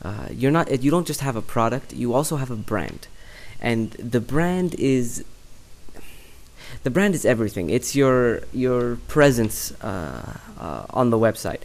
uh, 0.01 0.27
you're 0.31 0.51
not 0.51 0.81
you 0.81 0.89
don't 0.91 1.07
just 1.07 1.21
have 1.21 1.35
a 1.35 1.41
product 1.41 1.93
you 1.93 2.13
also 2.13 2.37
have 2.37 2.49
a 2.51 2.55
brand. 2.55 3.07
And 3.61 3.91
the 3.91 4.21
brand 4.21 4.75
is 4.75 5.25
the 6.83 6.89
brand 6.89 7.15
is 7.15 7.25
everything. 7.25 7.69
It's 7.69 7.95
your 7.95 8.41
your 8.53 8.97
presence 9.07 9.71
uh, 9.81 10.37
uh 10.59 10.85
on 10.91 11.09
the 11.09 11.17
website. 11.17 11.61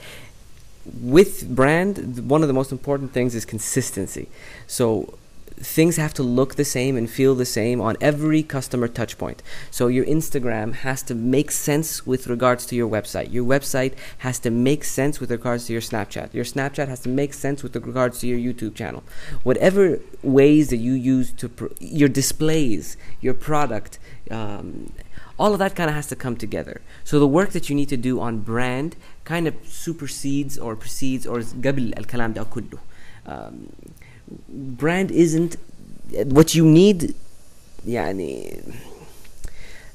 With 1.01 1.55
brand 1.55 2.29
one 2.29 2.43
of 2.43 2.49
the 2.49 2.55
most 2.55 2.73
important 2.73 3.13
things 3.13 3.35
is 3.35 3.45
consistency. 3.45 4.29
So 4.67 5.17
things 5.62 5.98
have 5.98 6.14
to 6.14 6.24
look 6.24 6.56
the 6.56 6.64
same 6.64 6.96
and 6.96 7.10
feel 7.10 7.36
the 7.36 7.46
same 7.46 7.82
on 7.82 7.98
every 8.00 8.42
customer 8.42 8.88
touch 8.88 9.18
point. 9.18 9.44
So 9.70 9.88
your 9.88 10.06
Instagram 10.06 10.74
has 10.74 11.04
to 11.04 11.16
make 11.16 11.52
sense 11.52 12.06
with 12.08 12.28
regards 12.28 12.66
to 12.68 12.76
your 12.76 12.88
website. 12.88 13.34
Your 13.34 13.44
website 13.44 13.94
has 14.20 14.40
to 14.40 14.52
make 14.52 14.84
sense 14.86 15.20
with 15.20 15.32
regards 15.32 15.68
to 15.68 15.74
your 15.74 15.82
Snapchat. 15.82 16.34
Your 16.34 16.46
Snapchat 16.46 16.88
has 16.88 17.02
to 17.02 17.10
make 17.10 17.34
sense 17.34 17.62
with 17.62 17.76
regards 17.76 18.20
to 18.20 18.28
your 18.28 18.40
YouTube 18.40 18.74
channel. 18.74 19.04
Whatever 19.44 20.00
ways 20.24 20.70
that 20.70 20.78
you 20.78 20.94
use 20.94 21.32
to 21.34 21.50
pr- 21.50 21.68
your 21.80 22.10
displays, 22.10 22.96
your 23.20 23.34
product, 23.34 24.00
um, 24.32 24.94
all 25.38 25.54
of 25.54 25.60
that 25.60 25.76
kind 25.76 25.90
of 25.90 25.96
has 25.96 26.08
to 26.08 26.16
come 26.16 26.38
together. 26.38 26.82
So 27.04 27.20
the 27.20 27.28
work 27.28 27.50
that 27.52 27.70
you 27.70 27.76
need 27.76 27.90
to 27.90 27.98
do 27.98 28.20
on 28.22 28.40
brand 28.40 28.96
kind 29.26 29.46
of 29.48 29.56
supersedes 29.66 30.58
or 30.58 30.76
precedes 30.76 31.28
or 31.28 31.40
قبل 31.40 31.94
الكلام 31.98 32.34
ده 32.34 32.44
كله. 32.44 32.80
Um, 33.26 33.70
brand 34.48 35.12
isn't 35.12 35.58
what 36.26 36.56
you 36.56 36.66
need 36.66 37.16
يعني 37.88 38.62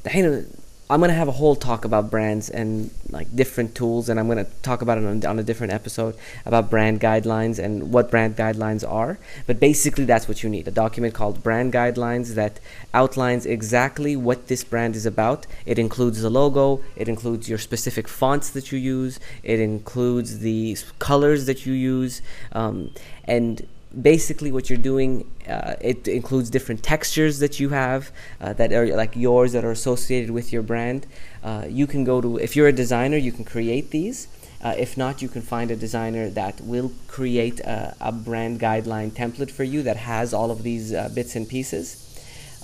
دحين 0.04 0.46
I'm 0.90 1.00
gonna 1.00 1.14
have 1.14 1.28
a 1.28 1.32
whole 1.32 1.56
talk 1.56 1.86
about 1.86 2.10
brands 2.10 2.50
and 2.50 2.90
like 3.08 3.34
different 3.34 3.74
tools, 3.74 4.10
and 4.10 4.20
I'm 4.20 4.28
gonna 4.28 4.46
talk 4.62 4.82
about 4.82 4.98
it 4.98 5.04
on, 5.04 5.24
on, 5.24 5.38
a 5.38 5.42
different 5.42 5.72
episode 5.72 6.14
about 6.44 6.68
brand 6.68 7.00
guidelines 7.00 7.58
and 7.58 7.90
what 7.90 8.10
brand 8.10 8.36
guidelines 8.36 8.86
are. 8.88 9.18
But 9.46 9.58
basically, 9.58 10.04
that's 10.04 10.28
what 10.28 10.42
you 10.42 10.50
need 10.50 10.68
a 10.68 10.70
document 10.70 11.14
called 11.14 11.42
Brand 11.42 11.72
Guidelines 11.72 12.34
that 12.34 12.60
outlines 12.92 13.46
exactly 13.46 14.14
what 14.14 14.48
this 14.48 14.62
brand 14.62 14.94
is 14.94 15.06
about. 15.06 15.46
It 15.64 15.78
includes 15.78 16.20
the 16.20 16.28
logo, 16.28 16.82
it 16.96 17.08
includes 17.08 17.48
your 17.48 17.58
specific 17.58 18.06
fonts 18.06 18.50
that 18.50 18.70
you 18.70 18.78
use, 18.78 19.18
it 19.42 19.60
includes 19.60 20.40
the 20.40 20.76
colors 20.98 21.46
that 21.46 21.64
you 21.64 21.72
use, 21.72 22.20
um, 22.52 22.90
and 23.24 23.66
basically 24.01 24.51
what 24.51 24.69
you're 24.69 24.77
doing 24.77 25.29
uh, 25.47 25.75
it 25.81 26.07
includes 26.07 26.49
different 26.49 26.83
textures 26.83 27.39
that 27.39 27.59
you 27.59 27.69
have 27.69 28.11
uh, 28.39 28.53
that 28.53 28.71
are 28.71 28.85
like 28.95 29.15
yours 29.15 29.53
that 29.53 29.65
are 29.65 29.71
associated 29.71 30.29
with 30.29 30.53
your 30.53 30.61
brand. 30.61 31.07
Uh, 31.43 31.65
you 31.67 31.87
can 31.87 32.03
go 32.03 32.21
to 32.21 32.37
if 32.37 32.55
you're 32.55 32.67
a 32.67 32.73
designer 32.73 33.17
you 33.17 33.31
can 33.31 33.43
create 33.43 33.89
these. 33.89 34.27
Uh, 34.61 34.75
if 34.77 34.97
not 34.97 35.21
you 35.21 35.29
can 35.29 35.41
find 35.41 35.71
a 35.71 35.75
designer 35.75 36.29
that 36.29 36.59
will 36.61 36.91
create 37.07 37.61
a, 37.61 37.95
a, 38.01 38.11
brand 38.11 38.59
guideline 38.59 39.09
template 39.09 39.49
for 39.49 39.63
you 39.63 39.81
that 39.81 39.95
has 39.95 40.33
all 40.33 40.51
of 40.51 40.63
these 40.63 40.93
uh, 40.93 41.09
bits 41.15 41.33
and 41.37 41.47
pieces. 41.47 42.05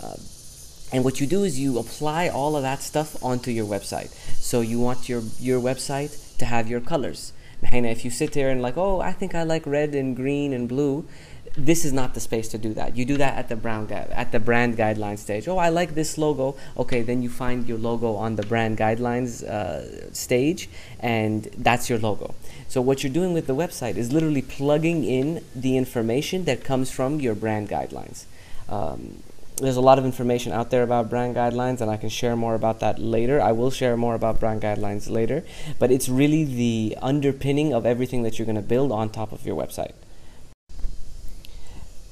Uh, 0.03 0.17
and 0.91 1.05
what 1.05 1.22
you 1.22 1.25
do 1.25 1.46
is 1.46 1.58
you 1.58 1.79
apply 1.79 2.27
all 2.27 2.58
of 2.58 2.63
that 2.63 2.82
stuff 2.82 3.24
onto 3.24 3.50
your 3.50 3.65
website. 3.65 4.10
So 4.36 4.60
you 4.62 4.79
want 4.79 5.10
your 5.10 5.24
your 5.39 5.60
website 5.60 6.38
to 6.38 6.46
have 6.46 6.67
your 6.67 6.82
colors 6.82 7.32
if 7.62 8.06
you 8.06 8.12
sit 8.12 8.34
there 8.34 8.50
and 8.50 8.62
like, 8.62 8.78
oh, 8.78 9.00
I 9.02 9.12
think 9.12 9.36
I 9.36 9.44
like 9.44 9.66
red 9.66 9.96
and 9.96 10.16
green 10.16 10.54
and 10.54 10.68
blue, 10.68 11.08
this 11.58 11.86
is 11.86 11.94
not 11.94 12.14
the 12.14 12.20
space 12.20 12.50
to 12.50 12.58
do 12.58 12.74
that. 12.74 12.98
You 12.98 13.06
do 13.06 13.18
that 13.18 13.38
at 13.38 13.48
the 13.48 13.56
brown 13.56 13.86
gu- 13.86 13.96
at 13.96 14.32
the 14.32 14.40
brand 14.40 14.78
guidelines 14.78 15.20
stage. 15.20 15.48
Oh, 15.48 15.58
I 15.58 15.70
like 15.70 15.96
this 15.96 16.18
logo. 16.18 16.58
Okay, 16.78 17.02
then 17.02 17.22
you 17.22 17.30
find 17.30 17.68
your 17.68 17.78
logo 17.78 18.16
on 18.16 18.36
the 18.36 18.44
brand 18.44 18.78
guidelines 18.78 19.44
uh, 19.44 20.14
stage, 20.14 20.70
and 21.00 21.44
that's 21.58 21.90
your 21.90 22.00
logo. 22.00 22.36
So 22.68 22.82
what 22.82 23.04
you're 23.04 23.14
doing 23.14 23.34
with 23.34 23.48
the 23.48 23.56
website 23.56 23.96
is 23.96 24.12
literally 24.12 24.42
plugging 24.42 25.06
in 25.06 25.44
the 25.56 25.78
information 25.78 26.44
that 26.46 26.64
comes 26.64 26.92
from 26.92 27.22
your 27.22 27.36
brand 27.36 27.70
guidelines. 27.70 28.26
Um, 28.68 29.24
there's 29.58 29.78
a 29.78 29.82
lot 29.82 29.98
of 29.98 30.06
information 30.06 30.52
out 30.52 30.70
there 30.70 30.84
about 30.84 31.10
brand 31.10 31.36
guidelines, 31.36 31.82
and 31.82 31.90
I 31.90 31.98
can 31.98 32.10
share 32.10 32.36
more 32.36 32.56
about 32.56 32.80
that 32.82 33.00
later. 33.00 33.42
I 33.42 33.52
will 33.52 33.72
share 33.72 33.96
more 33.96 34.16
about 34.16 34.40
brand 34.40 34.62
guidelines 34.62 35.10
later, 35.10 35.44
but 35.80 35.92
it's 35.92 36.10
really 36.10 36.44
the 36.44 36.98
underpinning 37.02 37.74
of 37.74 37.86
everything 37.86 38.24
that 38.24 38.38
you're 38.38 38.46
going 38.46 38.56
to 38.56 38.62
build 38.62 38.92
on 38.92 39.10
top 39.10 39.32
of 39.32 39.46
your 39.46 39.56
website. 39.56 39.94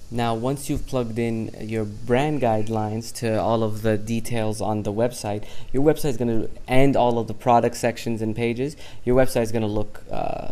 Now, 0.09 0.35
once 0.35 0.69
you've 0.69 0.85
plugged 0.85 1.17
in 1.17 1.49
your 1.59 1.85
brand 1.85 2.39
guidelines 2.39 3.11
to 3.15 3.41
all 3.41 3.63
of 3.63 3.81
the 3.81 3.97
details 3.97 4.61
on 4.61 4.83
the 4.83 4.93
website, 4.93 5.43
your 5.71 5.83
website 5.83 6.09
is 6.09 6.17
going 6.17 6.41
to 6.41 6.49
end 6.67 6.95
all 6.95 7.17
of 7.17 7.27
the 7.27 7.33
product 7.33 7.75
sections 7.75 8.21
and 8.21 8.35
pages. 8.35 8.77
Your 9.03 9.15
website 9.15 9.41
is 9.41 9.51
going 9.51 9.63
to 9.63 9.67
look 9.67 10.03
uh, 10.11 10.49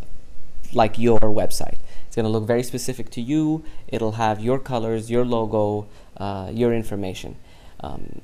like 0.73 0.97
your 0.97 1.19
website 1.19 1.77
It's 2.07 2.15
going 2.15 2.25
to 2.25 2.29
look 2.29 2.47
very 2.47 2.63
specific 2.63 3.09
to 3.11 3.21
you. 3.21 3.63
It'll 3.87 4.13
have 4.13 4.39
your 4.39 4.57
colors, 4.57 5.11
your 5.11 5.25
logo, 5.25 5.87
uh, 6.21 6.51
your 6.53 6.71
information. 6.71 7.35
Um, 7.79 8.21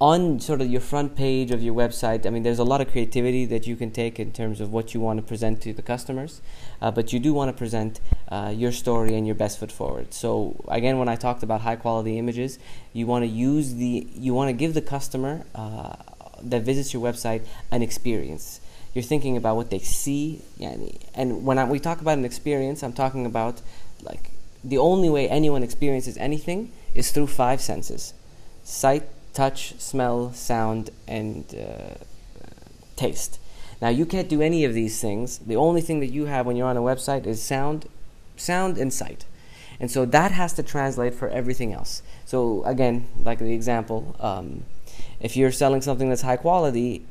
on 0.00 0.40
sort 0.40 0.60
of 0.62 0.68
your 0.70 0.80
front 0.80 1.14
page 1.14 1.50
of 1.50 1.60
your 1.62 1.74
website, 1.74 2.24
I 2.24 2.30
mean, 2.30 2.42
there's 2.42 2.60
a 2.60 2.64
lot 2.64 2.80
of 2.80 2.90
creativity 2.90 3.44
that 3.46 3.66
you 3.66 3.76
can 3.76 3.90
take 3.90 4.18
in 4.18 4.32
terms 4.32 4.60
of 4.60 4.72
what 4.72 4.94
you 4.94 5.00
want 5.00 5.18
to 5.18 5.22
present 5.22 5.60
to 5.62 5.72
the 5.74 5.82
customers, 5.82 6.40
uh, 6.80 6.90
but 6.90 7.12
you 7.12 7.18
do 7.18 7.34
want 7.34 7.50
to 7.50 7.58
present 7.58 8.00
uh, 8.28 8.52
your 8.54 8.72
story 8.72 9.14
and 9.14 9.26
your 9.26 9.34
best 9.34 9.58
foot 9.58 9.72
forward. 9.72 10.14
So 10.14 10.64
again, 10.68 10.96
when 10.98 11.08
I 11.08 11.16
talked 11.16 11.42
about 11.42 11.60
high 11.62 11.76
quality 11.76 12.18
images, 12.18 12.58
you 12.94 13.06
want 13.06 13.24
to 13.24 13.28
use 13.28 13.74
the, 13.74 14.06
you 14.14 14.32
want 14.32 14.48
to 14.48 14.54
give 14.54 14.72
the 14.72 14.80
customer 14.80 15.44
uh, 15.54 15.96
that 16.42 16.62
visits 16.62 16.94
your 16.94 17.02
website 17.02 17.42
an 17.70 17.82
experience. 17.82 18.60
You're 18.94 19.02
thinking 19.02 19.36
about 19.36 19.56
what 19.56 19.70
they 19.70 19.80
see, 19.80 20.40
and 21.14 21.44
when 21.44 21.58
I, 21.58 21.64
we 21.64 21.78
talk 21.78 22.00
about 22.00 22.16
an 22.16 22.24
experience, 22.24 22.82
I'm 22.82 22.92
talking 22.92 23.26
about 23.26 23.60
like 24.02 24.30
the 24.64 24.78
only 24.78 25.10
way 25.10 25.28
anyone 25.28 25.62
experiences 25.62 26.16
anything 26.16 26.72
is 26.94 27.10
through 27.10 27.28
five 27.28 27.60
senses: 27.60 28.14
sight 28.64 29.04
touch, 29.32 29.78
smell, 29.78 30.32
sound, 30.32 30.90
and 31.06 31.44
uh, 31.54 32.04
taste. 32.96 33.38
Now 33.80 33.88
you 33.88 34.04
can't 34.04 34.28
do 34.28 34.42
any 34.42 34.64
of 34.64 34.74
these 34.74 35.00
things. 35.00 35.38
The 35.38 35.56
only 35.56 35.80
thing 35.80 36.00
that 36.00 36.08
you 36.08 36.26
have 36.26 36.46
when 36.46 36.56
you're 36.56 36.68
on 36.68 36.76
a 36.76 36.82
website 36.82 37.26
is 37.26 37.42
sound, 37.42 37.86
sound 38.36 38.76
and 38.76 38.92
sight. 38.92 39.24
And 39.78 39.90
so 39.90 40.04
that 40.04 40.32
has 40.32 40.52
to 40.54 40.62
translate 40.62 41.14
for 41.14 41.28
everything 41.28 41.72
else. 41.72 42.02
So 42.26 42.62
again, 42.64 43.06
like 43.24 43.38
the 43.38 43.54
example, 43.54 44.14
um, 44.20 44.64
if 45.20 45.36
you're 45.36 45.52
selling 45.52 45.80
something 45.80 46.10
that's 46.10 46.22
high 46.22 46.36
quality, 46.36 47.06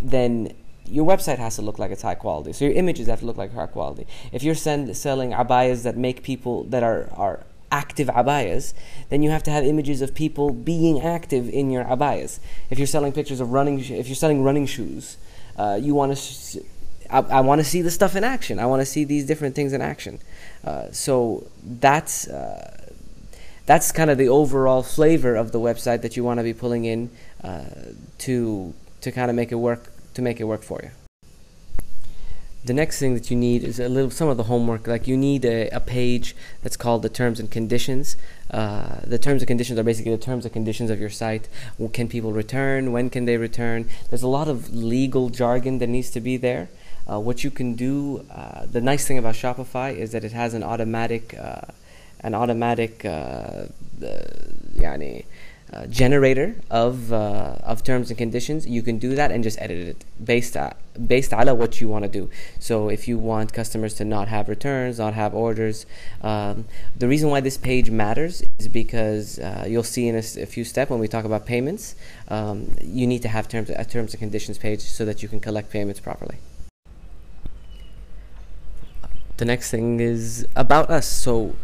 then 0.00 0.54
your 0.86 1.06
website 1.06 1.36
has 1.36 1.56
to 1.56 1.62
look 1.62 1.78
like 1.78 1.90
it's 1.90 2.02
high 2.02 2.14
quality. 2.14 2.54
So 2.54 2.64
your 2.64 2.74
images 2.74 3.06
have 3.06 3.20
to 3.20 3.26
look 3.26 3.36
like 3.36 3.52
high 3.52 3.66
quality. 3.66 4.06
If 4.32 4.42
you're 4.42 4.54
send, 4.54 4.96
selling 4.96 5.32
abayas 5.32 5.82
that 5.82 5.98
make 5.98 6.22
people 6.22 6.64
that 6.64 6.82
are, 6.82 7.08
are 7.12 7.40
active 7.70 8.08
abayas, 8.08 8.74
then 9.08 9.22
you 9.22 9.30
have 9.30 9.42
to 9.44 9.50
have 9.50 9.64
images 9.64 10.02
of 10.02 10.14
people 10.14 10.52
being 10.52 11.00
active 11.00 11.48
in 11.48 11.70
your 11.70 11.84
abayas. 11.84 12.38
If 12.70 12.78
you're 12.78 12.86
selling 12.86 13.12
pictures 13.12 13.40
of 13.40 13.52
running, 13.52 13.78
if 13.80 14.06
you're 14.08 14.14
selling 14.14 14.42
running 14.42 14.66
shoes, 14.66 15.16
uh, 15.56 15.78
you 15.80 15.94
want 15.94 16.12
to. 16.12 16.16
Sh- 16.16 16.56
I, 17.10 17.18
I 17.18 17.40
want 17.40 17.60
to 17.60 17.64
see 17.64 17.82
the 17.82 17.90
stuff 17.90 18.14
in 18.14 18.22
action. 18.22 18.58
I 18.60 18.66
want 18.66 18.80
to 18.80 18.86
see 18.86 19.04
these 19.04 19.26
different 19.26 19.56
things 19.56 19.72
in 19.72 19.80
action. 19.80 20.20
Uh, 20.64 20.92
so 20.92 21.48
that's 21.62 22.28
uh, 22.28 22.80
that's 23.66 23.92
kind 23.92 24.10
of 24.10 24.18
the 24.18 24.28
overall 24.28 24.82
flavor 24.82 25.36
of 25.36 25.52
the 25.52 25.60
website 25.60 26.02
that 26.02 26.16
you 26.16 26.24
want 26.24 26.38
to 26.38 26.44
be 26.44 26.54
pulling 26.54 26.84
in 26.84 27.10
uh, 27.42 27.64
to 28.18 28.74
to 29.00 29.12
kind 29.12 29.30
of 29.30 29.36
make 29.36 29.52
it 29.52 29.56
work 29.56 29.92
to 30.14 30.22
make 30.22 30.40
it 30.40 30.44
work 30.44 30.62
for 30.62 30.80
you 30.82 30.90
the 32.64 32.74
next 32.74 32.98
thing 32.98 33.14
that 33.14 33.30
you 33.30 33.36
need 33.36 33.64
is 33.64 33.80
a 33.80 33.88
little 33.88 34.10
some 34.10 34.28
of 34.28 34.36
the 34.36 34.44
homework. 34.44 34.86
Like 34.86 35.06
you 35.08 35.16
need 35.16 35.44
a, 35.44 35.68
a 35.70 35.80
page 35.80 36.36
that's 36.62 36.76
called 36.76 37.02
the 37.02 37.08
terms 37.08 37.40
and 37.40 37.50
conditions. 37.50 38.16
Uh, 38.50 39.00
the 39.04 39.18
terms 39.18 39.42
and 39.42 39.48
conditions 39.48 39.78
are 39.78 39.82
basically 39.82 40.12
the 40.12 40.22
terms 40.22 40.44
and 40.44 40.52
conditions 40.52 40.90
of 40.90 41.00
your 41.00 41.10
site. 41.10 41.48
Can 41.92 42.08
people 42.08 42.32
return? 42.32 42.92
When 42.92 43.08
can 43.08 43.24
they 43.24 43.36
return? 43.36 43.88
There's 44.10 44.22
a 44.22 44.28
lot 44.28 44.48
of 44.48 44.74
legal 44.74 45.30
jargon 45.30 45.78
that 45.78 45.88
needs 45.88 46.10
to 46.10 46.20
be 46.20 46.36
there. 46.36 46.68
Uh, 47.10 47.18
what 47.18 47.42
you 47.42 47.50
can 47.50 47.74
do 47.74 48.26
uh, 48.30 48.66
the 48.66 48.80
nice 48.80 49.06
thing 49.06 49.18
about 49.18 49.34
shopify 49.34 49.94
is 49.94 50.12
that 50.12 50.22
it 50.22 50.32
has 50.32 50.54
an 50.54 50.62
automatic 50.62 51.34
uh, 51.38 51.62
an 52.20 52.34
automatic 52.34 53.04
uh, 53.04 53.08
uh, 53.08 54.24
uh, 55.72 55.86
generator 55.86 56.56
of 56.70 57.12
uh, 57.12 57.54
of 57.62 57.84
terms 57.84 58.10
and 58.10 58.18
conditions, 58.18 58.66
you 58.66 58.82
can 58.82 58.98
do 58.98 59.14
that 59.14 59.30
and 59.30 59.44
just 59.44 59.60
edit 59.60 59.88
it 59.88 60.04
based 60.24 60.56
on 60.56 60.74
based 61.06 61.32
what 61.32 61.80
you 61.80 61.88
want 61.88 62.04
to 62.04 62.10
do. 62.10 62.28
So 62.58 62.88
if 62.88 63.06
you 63.06 63.18
want 63.18 63.52
customers 63.52 63.94
to 63.94 64.04
not 64.04 64.28
have 64.28 64.48
returns, 64.48 64.98
not 64.98 65.14
have 65.14 65.32
orders, 65.32 65.86
um, 66.22 66.64
the 66.96 67.06
reason 67.06 67.30
why 67.30 67.40
this 67.40 67.56
page 67.56 67.90
matters 67.90 68.42
is 68.58 68.66
because 68.66 69.38
uh, 69.38 69.64
you'll 69.68 69.82
see 69.84 70.08
in 70.08 70.16
a, 70.16 70.24
a 70.42 70.46
few 70.46 70.64
steps 70.64 70.90
when 70.90 70.98
we 70.98 71.06
talk 71.06 71.24
about 71.24 71.46
payments, 71.46 71.94
um, 72.28 72.74
you 72.82 73.06
need 73.06 73.22
to 73.22 73.28
have 73.28 73.46
terms 73.48 73.70
a 73.70 73.84
terms 73.84 74.12
and 74.12 74.20
conditions 74.20 74.58
page 74.58 74.80
so 74.80 75.04
that 75.04 75.22
you 75.22 75.28
can 75.28 75.38
collect 75.38 75.70
payments 75.70 76.00
properly. 76.00 76.38
The 79.36 79.44
next 79.44 79.70
thing 79.70 80.00
is 80.00 80.46
about 80.54 80.90
us. 80.90 81.06
So 81.06 81.54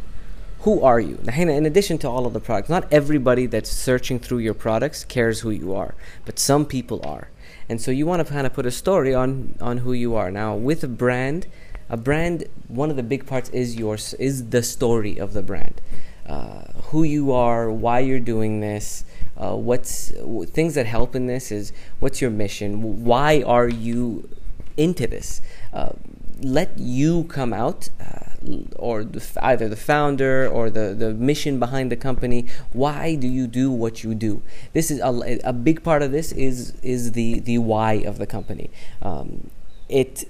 who 0.66 0.82
are 0.82 0.99
you? 0.99 1.16
In 1.28 1.64
addition 1.64 1.96
to 1.99 2.08
all 2.08 2.26
of 2.26 2.32
the 2.32 2.40
products, 2.40 2.68
not 2.68 2.88
everybody 2.90 3.46
that's 3.46 3.70
searching 3.70 4.18
through 4.18 4.38
your 4.38 4.52
products 4.52 5.04
cares 5.04 5.38
who 5.38 5.50
you 5.50 5.73
are, 5.73 5.94
but 6.25 6.40
some 6.40 6.66
people 6.66 7.00
are. 7.06 7.28
And 7.68 7.80
so 7.80 7.92
you 7.92 8.04
want 8.04 8.26
to 8.26 8.32
kind 8.32 8.49
of 8.49 8.52
put 8.52 8.66
a 8.66 8.73
story 8.73 9.14
on 9.14 9.54
on 9.61 9.78
who 9.78 9.92
you 9.92 10.16
are. 10.16 10.28
Now, 10.28 10.56
with 10.56 10.82
a 10.82 10.88
brand, 10.88 11.46
a 11.88 11.96
brand, 11.96 12.46
one 12.66 12.90
of 12.90 12.96
the 12.96 13.04
big 13.04 13.26
parts 13.28 13.49
is 13.50 13.76
yours 13.76 14.14
is 14.14 14.50
the 14.50 14.61
story 14.61 15.18
of 15.18 15.35
the 15.35 15.42
brand. 15.42 15.80
Uh, 16.26 16.64
who 16.90 17.04
you 17.04 17.30
are, 17.30 17.70
why 17.70 18.00
you're 18.00 18.26
doing 18.35 18.58
this, 18.58 19.04
uh, 19.37 19.54
what's 19.54 20.11
w- 20.11 20.46
things 20.46 20.75
that 20.75 20.87
help 20.87 21.14
in 21.14 21.28
this 21.28 21.52
is 21.52 21.73
what's 22.00 22.20
your 22.20 22.32
mission, 22.32 23.04
why 23.04 23.40
are 23.46 23.68
you 23.68 24.28
into 24.76 25.06
this. 25.06 25.40
Uh, 25.72 25.92
let 26.41 26.77
you 26.77 27.25
come 27.25 27.54
out, 27.54 27.89
uh, 27.99 28.32
or 28.75 29.04
the, 29.04 29.21
either 29.41 29.69
the 29.69 29.75
founder 29.75 30.47
or 30.47 30.69
the, 30.69 30.95
the 30.95 31.13
mission 31.13 31.60
behind 31.60 31.91
the 31.91 31.95
company. 31.95 32.47
Why 32.73 33.15
do 33.15 33.27
you 33.27 33.47
do 33.47 33.69
what 33.69 34.04
you 34.04 34.15
do? 34.15 34.41
This 34.73 34.89
is 34.89 34.99
a, 34.99 35.39
a 35.43 35.54
big 35.54 35.84
part 35.84 36.01
of 36.01 36.12
this 36.12 36.32
is 36.32 36.73
is 36.82 37.12
the 37.12 37.39
the 37.39 37.60
why 37.60 37.93
of 37.93 38.17
the 38.17 38.27
company. 38.27 38.69
Um, 39.01 39.51
it 39.89 40.30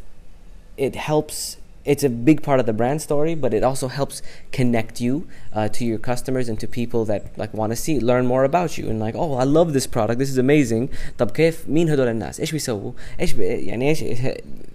it 0.78 0.96
helps 0.96 1.58
it's 1.84 2.04
a 2.04 2.10
big 2.10 2.44
part 2.44 2.60
of 2.60 2.66
the 2.66 2.74
brand 2.74 3.02
story, 3.02 3.34
but 3.34 3.54
it 3.54 3.64
also 3.64 3.88
helps 3.88 4.22
connect 4.52 5.02
you 5.02 5.28
uh, 5.54 5.68
to 5.70 5.86
your 5.86 5.98
customers 5.98 6.48
and 6.48 6.60
to 6.60 6.68
people 6.68 7.06
that 7.06 7.38
like 7.38 7.54
want 7.54 7.72
to 7.72 7.76
see 7.76 8.00
learn 8.00 8.26
more 8.28 8.44
about 8.44 8.78
you 8.78 8.90
and 8.90 9.00
like 9.00 9.16
oh 9.16 9.34
I 9.36 9.44
love 9.44 9.74
this 9.74 9.88
product 9.88 10.20
this 10.20 10.30
is 10.30 10.38
amazing 10.38 10.90
طب 11.18 11.32
كيف 11.32 11.70
مين 11.70 11.90
هدول 11.90 12.08
الناس 12.08 12.40
ايش 12.40 12.52
بيسووا 12.52 12.92
ايش 13.20 13.34
يعني 13.34 13.90
ايش 13.90 14.04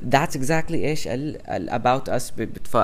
that's 0.00 0.34
exactly 0.34 0.84
ish 0.84 1.06
about 1.06 2.08
us 2.08 2.32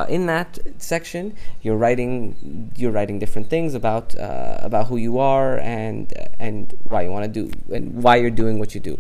in 0.09 0.27
that 0.27 0.59
section 0.79 1.35
you're 1.63 1.77
writing 1.77 2.71
you're 2.77 2.91
writing 2.91 3.19
different 3.19 3.49
things 3.49 3.75
about 3.75 4.17
uh, 4.17 4.59
about 4.61 4.87
who 4.87 4.97
you 4.97 5.19
are 5.19 5.59
and 5.59 6.13
and 6.39 6.77
why 6.85 7.03
you 7.03 7.11
want 7.11 7.25
to 7.25 7.31
do 7.31 7.51
and 7.75 8.03
why 8.03 8.17
you're 8.17 8.31
doing 8.31 8.59
what 8.59 8.75
you 8.75 8.81
do 8.81 8.99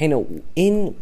you 0.00 0.08
know 0.08 0.42
in 0.56 0.94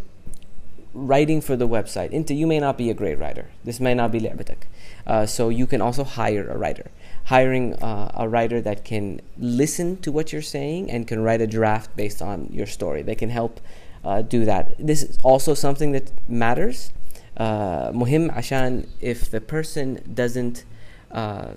writing 0.95 1.41
for 1.43 1.57
the 1.57 1.69
website 1.69 2.11
into 2.11 2.33
you 2.33 2.47
may 2.47 2.59
not 2.59 2.79
be 2.79 2.89
a 2.89 2.95
great 2.95 3.19
writer 3.19 3.47
this 3.65 3.81
may 3.81 3.93
not 3.93 4.11
be 4.11 4.21
لعبتك 4.21 4.67
uh, 5.07 5.27
so 5.27 5.51
you 5.51 5.67
can 5.67 5.83
also 5.83 6.05
hire 6.05 6.49
a 6.49 6.57
writer 6.57 6.91
hiring 7.25 7.75
uh, 7.83 8.11
a 8.15 8.29
writer 8.29 8.61
that 8.61 8.85
can 8.85 9.21
listen 9.37 9.97
to 9.99 10.11
what 10.11 10.33
you're 10.33 10.41
saying 10.41 10.91
and 10.91 11.07
can 11.07 11.23
write 11.23 11.41
a 11.41 11.47
draft 11.47 11.95
based 11.97 12.23
on 12.23 12.49
your 12.51 12.67
story 12.67 13.03
they 13.03 13.15
can 13.15 13.31
help 13.31 13.61
uh, 14.04 14.22
do 14.22 14.46
that. 14.46 14.76
This 14.78 15.04
is 15.04 15.18
also 15.24 15.54
something 15.54 15.92
that 15.92 16.12
matters. 16.28 16.92
Uh, 17.38 17.92
muhim 17.92 18.30
uh, 18.30 18.36
ashan 18.36 18.88
if 19.00 19.30
the 19.32 19.42
person 19.42 20.02
doesn't, 20.14 20.66
uh, 21.12 21.52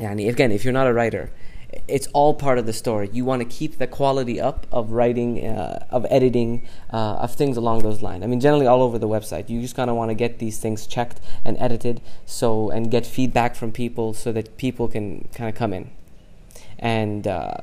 again, 0.00 0.52
if 0.52 0.64
you're 0.64 0.72
not 0.72 0.86
a 0.86 0.92
writer, 0.92 1.30
it's 1.88 2.06
all 2.08 2.34
part 2.34 2.58
of 2.58 2.66
the 2.66 2.72
story. 2.72 3.08
You 3.12 3.24
want 3.24 3.40
to 3.40 3.48
keep 3.48 3.78
the 3.78 3.86
quality 3.86 4.40
up 4.40 4.66
of 4.70 4.92
writing, 4.92 5.46
uh, 5.46 5.86
of 5.90 6.06
editing, 6.10 6.66
uh, 6.92 7.14
of 7.14 7.34
things 7.34 7.56
along 7.56 7.80
those 7.80 8.02
lines. 8.02 8.22
I 8.22 8.26
mean, 8.26 8.40
generally 8.40 8.66
all 8.66 8.82
over 8.82 8.98
the 8.98 9.08
website, 9.08 9.48
you 9.48 9.60
just 9.60 9.74
kind 9.74 9.88
of 9.88 9.96
want 9.96 10.10
to 10.10 10.14
get 10.14 10.38
these 10.38 10.58
things 10.58 10.86
checked 10.86 11.20
and 11.44 11.56
edited, 11.58 12.00
so 12.26 12.70
and 12.70 12.90
get 12.90 13.06
feedback 13.06 13.54
from 13.54 13.72
people 13.72 14.12
so 14.12 14.32
that 14.32 14.56
people 14.56 14.88
can 14.88 15.28
kind 15.34 15.48
of 15.48 15.54
come 15.54 15.72
in, 15.72 15.90
and 16.78 17.26
uh, 17.26 17.56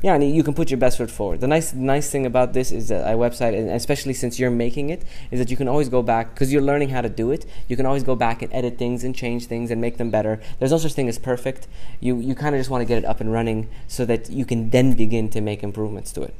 yeah, 0.00 0.14
and 0.14 0.34
you 0.34 0.44
can 0.44 0.54
put 0.54 0.70
your 0.70 0.78
best 0.78 0.98
foot 0.98 1.10
forward. 1.10 1.40
The 1.40 1.48
nice 1.48 1.74
nice 1.74 2.08
thing 2.08 2.24
about 2.24 2.52
this 2.52 2.70
is 2.70 2.88
that 2.88 3.02
a 3.04 3.16
website, 3.16 3.58
and 3.58 3.68
especially 3.70 4.14
since 4.14 4.38
you're 4.38 4.50
making 4.50 4.90
it, 4.90 5.02
is 5.32 5.40
that 5.40 5.50
you 5.50 5.56
can 5.56 5.66
always 5.66 5.88
go 5.88 6.02
back 6.02 6.34
because 6.34 6.52
you're 6.52 6.62
learning 6.62 6.90
how 6.90 7.00
to 7.00 7.08
do 7.08 7.32
it. 7.32 7.44
You 7.66 7.76
can 7.76 7.84
always 7.84 8.04
go 8.04 8.14
back 8.14 8.40
and 8.40 8.52
edit 8.52 8.78
things 8.78 9.02
and 9.02 9.14
change 9.14 9.46
things 9.46 9.72
and 9.72 9.80
make 9.80 9.96
them 9.96 10.10
better. 10.10 10.40
There's 10.58 10.70
no 10.70 10.78
such 10.78 10.92
thing 10.92 11.08
as 11.08 11.18
perfect. 11.18 11.66
You 12.00 12.18
you 12.20 12.36
kind 12.36 12.54
of 12.54 12.60
just 12.60 12.70
want 12.70 12.82
to 12.82 12.86
get 12.86 12.98
it 12.98 13.04
up 13.04 13.20
and 13.20 13.32
running 13.32 13.68
so 13.88 14.04
that 14.04 14.30
you 14.30 14.44
can 14.44 14.70
then 14.70 14.94
begin 14.94 15.30
to 15.30 15.40
make 15.40 15.64
improvements 15.64 16.12
to 16.12 16.22
it. 16.22 16.34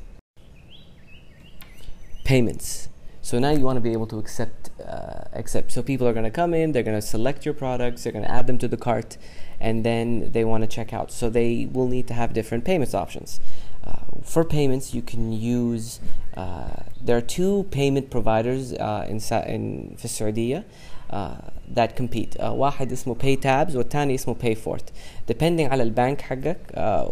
Payments. 2.24 2.88
So 3.22 3.38
now 3.38 3.50
you 3.50 3.60
want 3.60 3.76
to 3.76 3.80
be 3.80 3.92
able 3.92 4.06
to 4.06 4.18
accept 4.18 4.70
uh, 4.80 5.24
accept. 5.34 5.72
So 5.72 5.82
people 5.82 6.06
are 6.06 6.12
going 6.12 6.24
to 6.24 6.30
come 6.30 6.54
in, 6.54 6.72
they're 6.72 6.82
going 6.82 6.96
to 6.98 7.06
select 7.06 7.44
your 7.44 7.54
products, 7.54 8.04
they're 8.04 8.12
going 8.12 8.24
to 8.24 8.30
add 8.30 8.46
them 8.46 8.56
to 8.58 8.68
the 8.68 8.76
cart, 8.76 9.18
and 9.59 9.83
then 9.83 10.31
they 10.31 10.43
want 10.43 10.61
to 10.61 10.67
check 10.67 10.93
out. 10.93 11.11
So 11.11 11.29
they 11.29 11.67
will 11.71 11.87
need 11.87 12.07
to 12.07 12.13
have 12.13 12.33
different 12.33 12.65
payments 12.65 12.93
options. 12.93 13.39
Uh, 13.85 13.97
for 14.23 14.43
payments, 14.43 14.93
you 14.93 15.01
can 15.01 15.33
use. 15.33 15.99
Uh, 16.35 16.83
there 17.01 17.17
are 17.17 17.21
two 17.21 17.65
payment 17.71 18.09
providers 18.09 18.73
uh, 18.73 19.05
in 19.07 19.19
in 19.47 19.95
في 19.97 20.05
السعودية 20.05 20.63
uh, 21.09 21.35
that 21.67 21.95
compete. 21.95 22.35
Uh, 22.39 22.51
واحد 22.51 22.91
اسمه 22.91 23.15
PayTabs 23.15 23.75
والثاني 23.75 24.15
اسمه 24.15 24.35
PayFort. 24.35 24.83
Depending 25.27 25.69
على 25.69 25.83
البنك 25.83 26.21
حقك, 26.21 26.57
uh, 26.73 27.05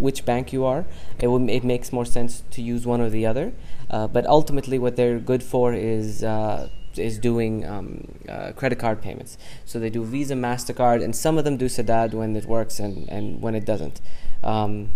which 0.00 0.24
bank 0.24 0.52
you 0.52 0.64
are, 0.64 0.84
it, 1.18 1.26
will, 1.26 1.48
it 1.48 1.64
makes 1.64 1.92
more 1.92 2.04
sense 2.04 2.42
to 2.50 2.62
use 2.62 2.86
one 2.86 3.00
or 3.00 3.10
the 3.10 3.26
other. 3.26 3.52
Uh, 3.90 4.06
but 4.06 4.26
ultimately, 4.26 4.78
what 4.78 4.96
they're 4.96 5.18
good 5.18 5.42
for 5.42 5.74
is 5.74 6.24
uh, 6.24 6.68
is 6.97 7.17
doing 7.17 7.65
um, 7.65 8.07
uh, 8.27 8.51
credit 8.53 8.79
card 8.79 9.01
payments. 9.01 9.37
So 9.65 9.79
they 9.79 9.89
do 9.89 10.03
Visa, 10.03 10.35
Mastercard, 10.35 11.03
and 11.03 11.15
some 11.15 11.37
of 11.37 11.43
them 11.43 11.57
do 11.57 11.65
Sadad 11.65 12.13
when 12.13 12.35
it 12.35 12.45
works 12.45 12.79
and, 12.79 13.07
and 13.09 13.41
when 13.41 13.55
it 13.55 13.65
doesn't. 13.65 14.01
Um, 14.43 14.89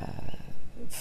uh, 0.00 0.30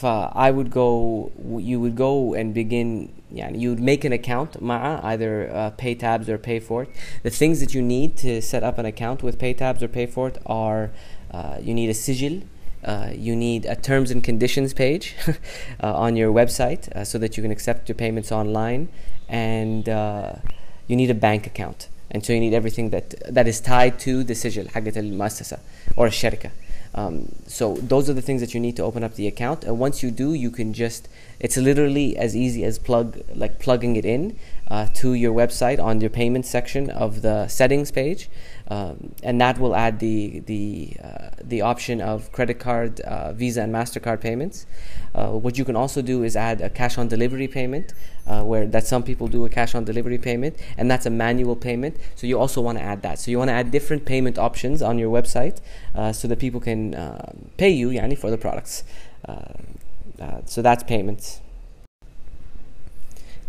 I 0.04 0.52
would 0.52 0.72
go. 0.72 1.32
You 1.58 1.80
would 1.80 1.96
go 1.96 2.34
and 2.34 2.54
begin. 2.54 3.12
Yeah, 3.32 3.50
you 3.52 3.70
would 3.70 3.80
make 3.80 4.04
an 4.06 4.14
account 4.14 4.62
مع 4.62 5.04
either 5.04 5.50
uh, 5.54 5.72
PayTabs 5.72 6.28
or 6.30 6.38
PayFort. 6.38 6.88
The 7.24 7.30
things 7.30 7.60
that 7.60 7.74
you 7.74 7.82
need 7.82 8.18
to 8.18 8.42
set 8.42 8.64
up 8.64 8.78
an 8.78 8.86
account 8.86 9.22
with 9.24 9.38
PayTabs 9.38 9.82
or 9.82 9.88
PayFort 9.88 10.38
are 10.46 10.92
uh, 11.32 11.58
you 11.62 11.74
need 11.74 11.90
a 11.90 11.94
sigil. 11.94 12.42
Uh, 12.84 13.12
you 13.14 13.36
need 13.36 13.66
a 13.66 13.76
terms 13.76 14.10
and 14.10 14.24
conditions 14.24 14.74
page 14.74 15.16
uh, 15.28 15.94
on 15.94 16.16
your 16.16 16.32
website 16.32 16.90
uh, 16.94 17.04
so 17.04 17.18
that 17.18 17.36
you 17.36 17.44
can 17.44 17.52
accept 17.52 17.90
your 17.90 17.96
payments 17.96 18.32
online, 18.32 18.88
and 19.29 19.89
uh, 19.89 20.33
you 20.87 20.97
need 20.97 21.11
a 21.11 21.15
bank 21.15 21.47
account. 21.47 21.89
And 22.11 22.25
so 22.25 22.33
you 22.33 22.41
need 22.41 22.55
everything 22.55 22.91
that 22.91 23.15
that 23.35 23.49
is 23.49 23.61
tied 23.61 23.99
to 24.01 24.23
the 24.23 24.35
sigil 24.35 24.67
حقت 24.67 24.97
المؤسسة 24.97 25.59
or 25.97 26.07
الشركة. 26.07 26.51
Um, 26.95 27.35
so 27.49 27.75
those 27.75 28.09
are 28.09 28.13
the 28.13 28.23
things 28.23 28.41
that 28.41 28.55
you 28.55 28.61
need 28.61 28.77
to 28.77 28.85
open 28.85 29.03
up 29.03 29.15
the 29.17 29.27
account. 29.27 29.65
And 29.65 29.81
once 29.81 30.03
you 30.03 30.13
do, 30.13 30.33
you 30.33 30.51
can 30.51 30.73
just 30.73 31.09
it's 31.41 31.57
literally 31.57 32.17
as 32.17 32.37
easy 32.37 32.65
as 32.65 32.79
plug 32.79 33.21
like 33.35 33.59
plugging 33.59 33.97
it 33.97 34.05
in 34.05 34.39
uh, 34.69 34.87
to 34.95 35.15
your 35.15 35.35
website 35.35 35.83
on 35.83 36.01
your 36.01 36.11
payment 36.11 36.47
section 36.47 36.91
of 36.91 37.23
the 37.23 37.49
settings 37.49 37.91
page, 37.91 38.29
um, 38.70 39.14
and 39.24 39.42
that 39.42 39.60
will 39.60 39.76
add 39.76 40.00
the 40.00 40.40
the 40.42 40.98
uh, 41.04 41.30
the 41.44 41.62
option 41.62 42.02
of 42.02 42.32
credit 42.32 42.60
card, 42.60 43.00
uh, 43.02 43.34
Visa, 43.34 43.62
and 43.64 43.74
Mastercard 43.74 44.22
payments. 44.22 44.66
Uh, 45.16 45.30
what 45.30 45.58
you 45.58 45.66
can 45.66 45.76
also 45.76 46.02
do 46.02 46.24
is 46.24 46.36
add 46.36 46.62
a 46.62 46.70
cash 46.70 46.98
on 46.98 47.08
delivery 47.08 47.48
payment, 47.48 47.94
uh, 48.28 48.44
where 48.44 48.68
that 48.68 48.86
some 48.86 49.04
people 49.04 49.28
do 49.28 49.46
a 49.46 49.50
cash 49.50 49.74
on 49.74 49.84
delivery 49.84 50.18
payment, 50.18 50.56
and 50.78 50.90
that's 50.90 51.06
a 51.06 51.10
manual 51.10 51.56
payment. 51.56 51.98
So 52.16 52.28
you 52.28 52.40
also 52.40 52.62
want 52.62 52.78
to 52.78 52.84
add 52.84 53.02
that. 53.02 53.20
So 53.20 53.32
you 53.32 53.40
want 53.40 53.50
to 53.50 53.54
add 53.54 53.72
different 53.72 54.06
payment 54.06 54.38
options 54.38 54.82
on 54.82 55.00
your 55.00 55.12
website, 55.12 55.60
uh, 55.96 56.14
so 56.14 56.28
that 56.28 56.40
people 56.40 56.60
can 56.60 56.94
pay 57.58 57.70
you, 57.70 57.90
yani, 57.90 58.18
for 58.18 58.30
the 58.30 58.38
products. 58.38 58.84
Uh, 60.20 60.42
so 60.46 60.62
that's 60.62 60.84
payments. 60.84 61.40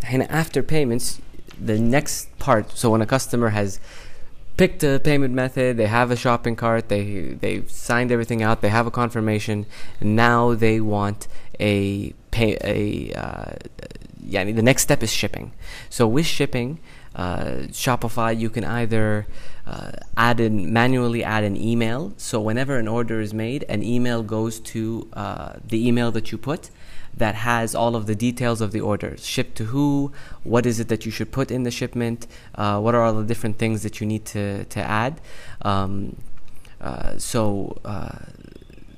And 0.06 0.22
after 0.30 0.62
payments, 0.62 1.20
the 1.60 1.78
next 1.78 2.36
part. 2.38 2.70
So 2.76 2.90
when 2.90 3.02
a 3.02 3.06
customer 3.06 3.50
has 3.50 3.80
picked 4.60 4.84
a 4.84 5.00
payment 5.02 5.32
method, 5.32 5.78
they 5.78 5.86
have 5.86 6.10
a 6.10 6.16
shopping 6.24 6.54
cart, 6.54 6.90
they 6.90 7.04
they've 7.44 7.70
signed 7.70 8.12
everything 8.12 8.42
out, 8.42 8.60
they 8.60 8.68
have 8.68 8.86
a 8.86 8.90
confirmation. 8.90 9.64
Now 10.02 10.54
they 10.54 10.82
want 10.82 11.28
a 11.58 12.12
pay 12.30 12.58
a. 12.62 12.78
Uh, 13.24 13.52
yeah, 14.22 14.44
the 14.44 14.66
next 14.70 14.82
step 14.82 15.02
is 15.02 15.10
shipping. 15.10 15.52
So 15.88 16.06
with 16.06 16.26
shipping, 16.26 16.78
uh, 17.16 17.68
Shopify, 17.84 18.38
you 18.38 18.50
can 18.50 18.64
either 18.80 19.26
uh, 19.66 19.92
add 20.28 20.38
in 20.40 20.70
manually 20.70 21.24
add 21.24 21.42
an 21.42 21.56
email. 21.56 22.12
So 22.18 22.38
whenever 22.38 22.76
an 22.76 22.86
order 22.86 23.18
is 23.22 23.32
made, 23.32 23.64
an 23.66 23.82
email 23.82 24.22
goes 24.22 24.60
to 24.72 25.08
uh, 25.14 25.52
the 25.66 25.88
email 25.88 26.12
that 26.12 26.30
you 26.32 26.36
put 26.36 26.68
that 27.16 27.34
has 27.34 27.74
all 27.74 27.96
of 27.96 28.06
the 28.06 28.14
details 28.14 28.60
of 28.60 28.72
the 28.72 28.80
order 28.80 29.16
shipped 29.18 29.56
to 29.56 29.64
who 29.66 30.12
what 30.42 30.64
is 30.66 30.80
it 30.80 30.88
that 30.88 31.04
you 31.04 31.12
should 31.12 31.30
put 31.30 31.50
in 31.50 31.64
the 31.64 31.70
shipment 31.70 32.26
uh, 32.54 32.80
what 32.80 32.94
are 32.94 33.02
all 33.02 33.14
the 33.14 33.24
different 33.24 33.58
things 33.58 33.82
that 33.82 34.00
you 34.00 34.06
need 34.06 34.24
to, 34.24 34.64
to 34.66 34.80
add. 34.80 35.20
Um, 35.62 36.16
uh, 36.80 37.18
so 37.18 37.78
uh, 37.84 38.18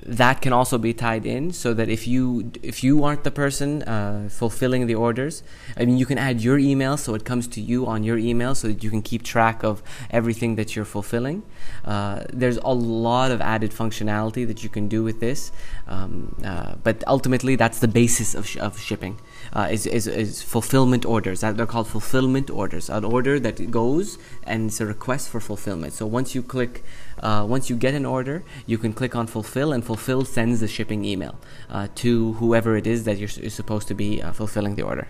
that 0.05 0.41
can 0.43 0.53
also 0.53 0.79
be 0.79 0.93
tied 0.93 1.25
in 1.25 1.53
so 1.53 1.73
that 1.73 1.88
if 1.88 2.07
you 2.07 2.51
if 2.62 2.83
you 2.83 3.05
aren't 3.05 3.25
the 3.25 3.31
person 3.31 3.83
uh, 3.85 4.29
fulfilling 4.31 4.87
the 4.87 4.95
orders 4.95 5.43
i 5.77 5.85
mean 5.85 5.97
you 5.97 6.07
can 6.07 6.19
add 6.19 6.41
your 6.41 6.59
email 6.59 6.97
so 6.97 7.15
it 7.15 7.25
comes 7.25 7.47
to 7.47 7.61
you 7.61 7.87
on 7.87 8.03
your 8.03 8.19
email 8.19 8.55
so 8.55 8.69
that 8.69 8.83
you 8.83 8.91
can 8.91 9.03
keep 9.03 9.23
track 9.23 9.62
of 9.62 9.83
everything 10.11 10.57
that 10.57 10.75
you're 10.75 10.85
fulfilling 10.85 11.43
uh, 11.85 12.25
there's 12.33 12.59
a 12.59 12.75
lot 12.75 13.31
of 13.31 13.41
added 13.41 13.71
functionality 13.71 14.47
that 14.47 14.62
you 14.65 14.69
can 14.69 14.88
do 14.88 15.03
with 15.05 15.21
this 15.21 15.53
um, 15.87 16.35
uh, 16.45 16.75
but 16.83 17.05
ultimately 17.07 17.57
that's 17.57 17.79
the 17.79 17.88
basis 17.88 18.35
of, 18.35 18.47
sh- 18.47 18.57
of 18.57 18.79
shipping 18.79 19.19
uh, 19.53 19.69
is, 19.71 19.87
is, 19.87 20.07
is 20.07 20.43
fulfillment 20.43 21.05
orders. 21.05 21.41
They're 21.41 21.67
called 21.67 21.88
fulfillment 21.88 22.51
orders. 22.51 22.88
An 22.88 23.05
order 23.05 23.38
that 23.41 23.71
goes 23.71 24.19
and 24.45 24.69
it's 24.69 24.81
a 24.81 24.87
request 24.87 25.29
for 25.29 25.41
fulfillment. 25.41 25.93
So 25.93 26.07
once 26.07 26.35
you 26.35 26.43
click, 26.43 26.85
uh, 27.22 27.44
once 27.48 27.70
you 27.70 27.76
get 27.76 27.94
an 27.94 28.04
order, 28.04 28.42
you 28.66 28.78
can 28.78 28.92
click 28.92 29.14
on 29.14 29.26
fulfill, 29.26 29.72
and 29.72 29.85
fulfill 29.85 30.24
sends 30.24 30.61
the 30.61 30.68
shipping 30.68 31.04
email 31.04 31.38
uh, 31.70 31.88
to 31.96 32.32
whoever 32.35 32.76
it 32.76 32.87
is 32.87 33.04
that 33.04 33.18
you're, 33.18 33.30
you're 33.40 33.50
supposed 33.50 33.88
to 33.88 33.94
be 33.94 34.20
uh, 34.20 34.32
fulfilling 34.32 34.74
the 34.74 34.82
order. 34.82 35.08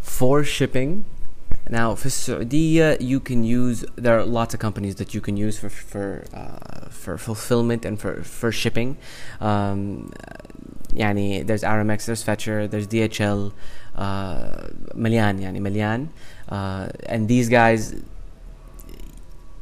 For 0.00 0.44
shipping, 0.44 1.04
now 1.68 1.94
for 1.94 2.08
Saudiya, 2.08 3.00
you 3.00 3.20
can 3.20 3.42
use 3.42 3.84
there 3.96 4.18
are 4.18 4.24
lots 4.24 4.54
of 4.54 4.60
companies 4.60 4.96
that 4.96 5.14
you 5.14 5.20
can 5.20 5.36
use 5.36 5.58
for 5.58 5.70
for 5.70 6.24
uh, 6.32 6.88
for 6.90 7.18
fulfillment 7.18 7.84
and 7.84 7.98
for 7.98 8.22
for 8.22 8.52
shipping. 8.52 8.96
Um, 9.40 10.12
there's 10.92 11.62
Aramex 11.62 12.06
there's 12.06 12.22
Fetchr 12.22 12.70
there's 12.70 12.86
DHL 12.86 13.52
uh, 13.96 14.68
مليان 14.94 15.40
Melian, 15.60 16.10
uh, 16.48 16.88
and 17.06 17.28
these 17.28 17.48
guys 17.48 17.96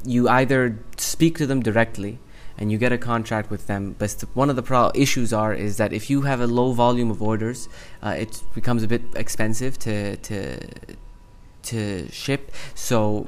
you 0.06 0.30
either 0.30 0.80
speak 0.98 1.38
to 1.38 1.46
them 1.46 1.62
directly 1.62 2.20
and 2.58 2.72
you 2.72 2.78
get 2.78 2.92
a 2.92 2.98
contract 2.98 3.52
with 3.52 3.68
them. 3.68 3.96
But 3.98 4.24
one 4.34 4.50
of 4.50 4.56
the 4.56 4.64
pro- 4.64 4.92
issues 4.96 5.32
are 5.32 5.54
is 5.54 5.78
that 5.78 5.94
if 5.94 6.10
you 6.10 6.22
have 6.24 6.42
a 6.42 6.48
low 6.48 6.72
volume 6.74 7.12
of 7.12 7.22
orders, 7.22 7.70
uh, 8.02 8.16
it 8.18 8.42
becomes 8.56 8.84
a 8.84 8.88
bit 8.88 9.04
expensive 9.16 9.78
to 9.80 10.18
to 10.18 10.60
to 11.64 12.10
ship. 12.12 12.52
So 12.74 13.28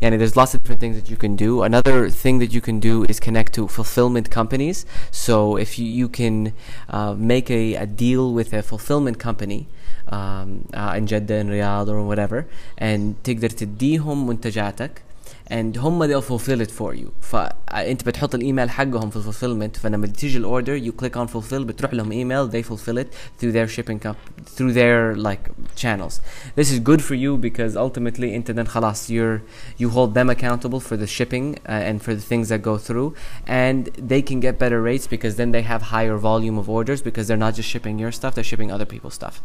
yeah, 0.00 0.10
there's 0.10 0.36
lots 0.36 0.54
of 0.54 0.62
different 0.62 0.80
things 0.80 0.96
that 0.96 1.10
you 1.10 1.16
can 1.16 1.36
do. 1.36 1.62
Another 1.62 2.10
thing 2.10 2.38
that 2.38 2.52
you 2.52 2.60
can 2.60 2.80
do 2.80 3.04
is 3.08 3.18
connect 3.20 3.52
to 3.54 3.68
fulfillment 3.68 4.30
companies. 4.30 4.84
So 5.10 5.56
if 5.56 5.78
you, 5.78 5.86
you 5.86 6.08
can 6.08 6.52
uh, 6.88 7.14
make 7.14 7.50
a, 7.50 7.74
a 7.74 7.86
deal 7.86 8.32
with 8.32 8.52
a 8.52 8.62
fulfillment 8.62 9.18
company 9.18 9.68
um, 10.08 10.68
uh, 10.74 10.94
in 10.96 11.06
Jeddah, 11.06 11.36
in 11.36 11.48
Riyadh, 11.48 11.88
or 11.88 12.02
whatever, 12.02 12.46
and 12.78 13.16
تقدر 13.24 13.50
تديهم 13.50 14.26
منتجاتك 14.26 15.02
and 15.50 15.76
هم 15.76 16.06
they'll 16.06 16.28
fulfill 16.28 16.60
it 16.60 16.70
for 16.70 16.94
you 16.94 17.08
فانت 17.20 18.06
بتحط 18.06 18.34
الايميل 18.34 18.70
حقهم 18.70 19.10
في 19.10 19.16
الفولفيلمنت 19.16 19.76
فلما 19.76 20.06
تيجي 20.06 20.38
الاوردر 20.38 20.80
you 20.80 20.92
click 21.02 21.14
on 21.16 21.32
fulfill 21.34 21.54
بتروح 21.54 21.94
لهم 21.94 22.12
email 22.12 22.52
they 22.52 22.62
fulfill 22.68 22.98
it 22.98 23.06
through 23.40 23.52
their 23.52 23.68
shipping 23.68 23.98
comp- 24.06 24.56
through 24.56 24.72
their 24.72 25.16
like 25.16 25.50
channels 25.76 26.20
this 26.56 26.70
is 26.72 26.78
good 26.78 27.02
for 27.02 27.14
you 27.14 27.36
because 27.36 27.76
ultimately 27.76 28.34
انت 28.34 28.50
then 28.50 28.64
خلاص 28.68 29.10
you're 29.10 29.40
you 29.82 29.88
hold 29.88 30.14
them 30.14 30.30
accountable 30.30 30.80
for 30.80 30.96
the 30.96 31.06
shipping 31.06 31.54
uh, 31.54 31.88
and 31.88 32.02
for 32.02 32.14
the 32.14 32.24
things 32.30 32.48
that 32.48 32.62
go 32.62 32.76
through 32.78 33.14
and 33.46 33.86
they 34.12 34.22
can 34.22 34.40
get 34.40 34.58
better 34.58 34.80
rates 34.82 35.06
because 35.06 35.34
then 35.36 35.50
they 35.56 35.62
have 35.72 35.82
higher 35.96 36.16
volume 36.16 36.56
of 36.62 36.66
orders 36.78 37.00
because 37.08 37.24
they're 37.28 37.44
not 37.46 37.54
just 37.58 37.68
shipping 37.74 37.98
your 38.02 38.12
stuff 38.18 38.34
they're 38.34 38.50
shipping 38.52 38.70
other 38.76 38.88
people's 38.94 39.16
stuff 39.20 39.36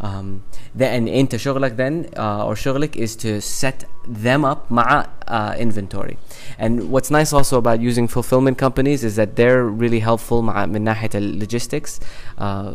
um, 0.00 0.42
then 0.74 1.08
انت 1.08 1.36
شغلك 1.36 1.76
then 1.76 2.18
uh, 2.18 2.44
or 2.46 2.54
شغلك 2.54 2.96
is 2.96 3.16
to 3.16 3.40
set 3.40 3.84
them 4.06 4.44
up 4.44 4.70
مع 4.70 5.06
uh, 5.28 5.54
inventory 5.58 6.16
and 6.58 6.90
what's 6.90 7.10
nice 7.10 7.32
also 7.32 7.58
about 7.58 7.80
using 7.80 8.08
fulfillment 8.08 8.58
companies 8.58 9.04
is 9.04 9.16
that 9.16 9.36
they're 9.36 9.64
really 9.64 10.00
helpful 10.00 10.42
مع 10.42 10.66
من 10.66 10.82
ناحية 10.82 11.10
logistics 11.14 12.00
uh, 12.38 12.74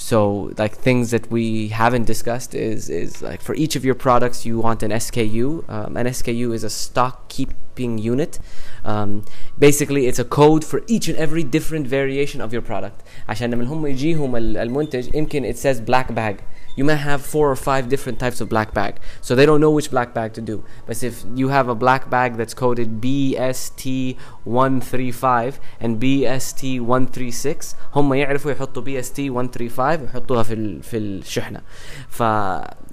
so 0.00 0.52
like 0.58 0.74
things 0.74 1.10
that 1.10 1.30
we 1.30 1.68
haven't 1.68 2.04
discussed 2.04 2.54
is 2.54 2.90
is 2.90 3.22
like 3.22 3.40
for 3.40 3.54
each 3.54 3.76
of 3.76 3.84
your 3.84 3.94
products 3.94 4.44
you 4.44 4.58
want 4.58 4.82
an 4.82 4.90
SKU 4.90 5.68
um, 5.68 5.96
an 5.96 6.06
SKU 6.06 6.52
is 6.54 6.62
a 6.64 6.70
stock 6.70 7.28
keeping 7.28 7.96
unit 7.98 8.38
um, 8.84 9.24
basically 9.58 10.06
it's 10.06 10.18
a 10.18 10.24
code 10.24 10.64
for 10.64 10.82
each 10.86 11.08
and 11.08 11.16
every 11.16 11.42
different 11.42 11.86
variation 11.86 12.40
of 12.40 12.52
your 12.52 12.62
product 12.62 13.02
عشان 13.28 13.50
لما 13.50 13.64
هم 13.64 13.86
يجيهم 13.86 14.36
المنتج 14.36 15.14
يمكن 15.14 15.44
it 15.44 15.56
says 15.56 15.80
black 15.80 16.14
bag 16.14 16.42
you 16.80 16.84
may 16.84 16.96
have 16.96 17.22
four 17.22 17.50
or 17.50 17.56
five 17.56 17.88
different 17.88 18.18
types 18.18 18.42
of 18.42 18.48
black 18.48 18.72
bag. 18.74 18.96
So 19.20 19.34
they 19.34 19.46
don't 19.46 19.60
know 19.60 19.70
which 19.70 19.90
black 19.90 20.14
bag 20.14 20.32
to 20.34 20.42
do. 20.42 20.62
But 20.86 21.02
if 21.02 21.24
you 21.34 21.48
have 21.48 21.68
a 21.68 21.74
black 21.74 22.08
bag 22.10 22.36
that's 22.36 22.54
coded 22.54 23.00
BST135 23.00 25.54
and 25.80 26.00
BST136 26.04 27.74
هم 27.94 28.14
يعرفوا 28.14 28.50
يحطوا 28.50 28.82
BST135 28.82 29.78
ويحطوها 29.78 30.42
في 30.42 30.54
ال 30.54 30.82
في 30.82 30.96
الشحنة. 30.96 31.60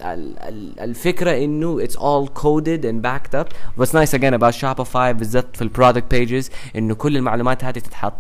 فالفكرة 0.03 1.43
انه 1.43 1.85
it's 1.85 1.95
all 1.95 2.27
coded 2.27 2.85
and 2.85 3.01
backed 3.01 3.33
up. 3.35 3.53
What's 3.77 3.93
nice 3.93 4.13
again 4.13 4.33
about 4.33 4.53
Shopify 4.53 5.11
بالذات 5.11 5.55
في 5.55 5.61
البرودكت 5.61 6.15
pages 6.15 6.45
انه 6.75 6.95
كل 6.95 7.17
المعلومات 7.17 7.63
هذه 7.63 7.79
تتحط. 7.79 8.13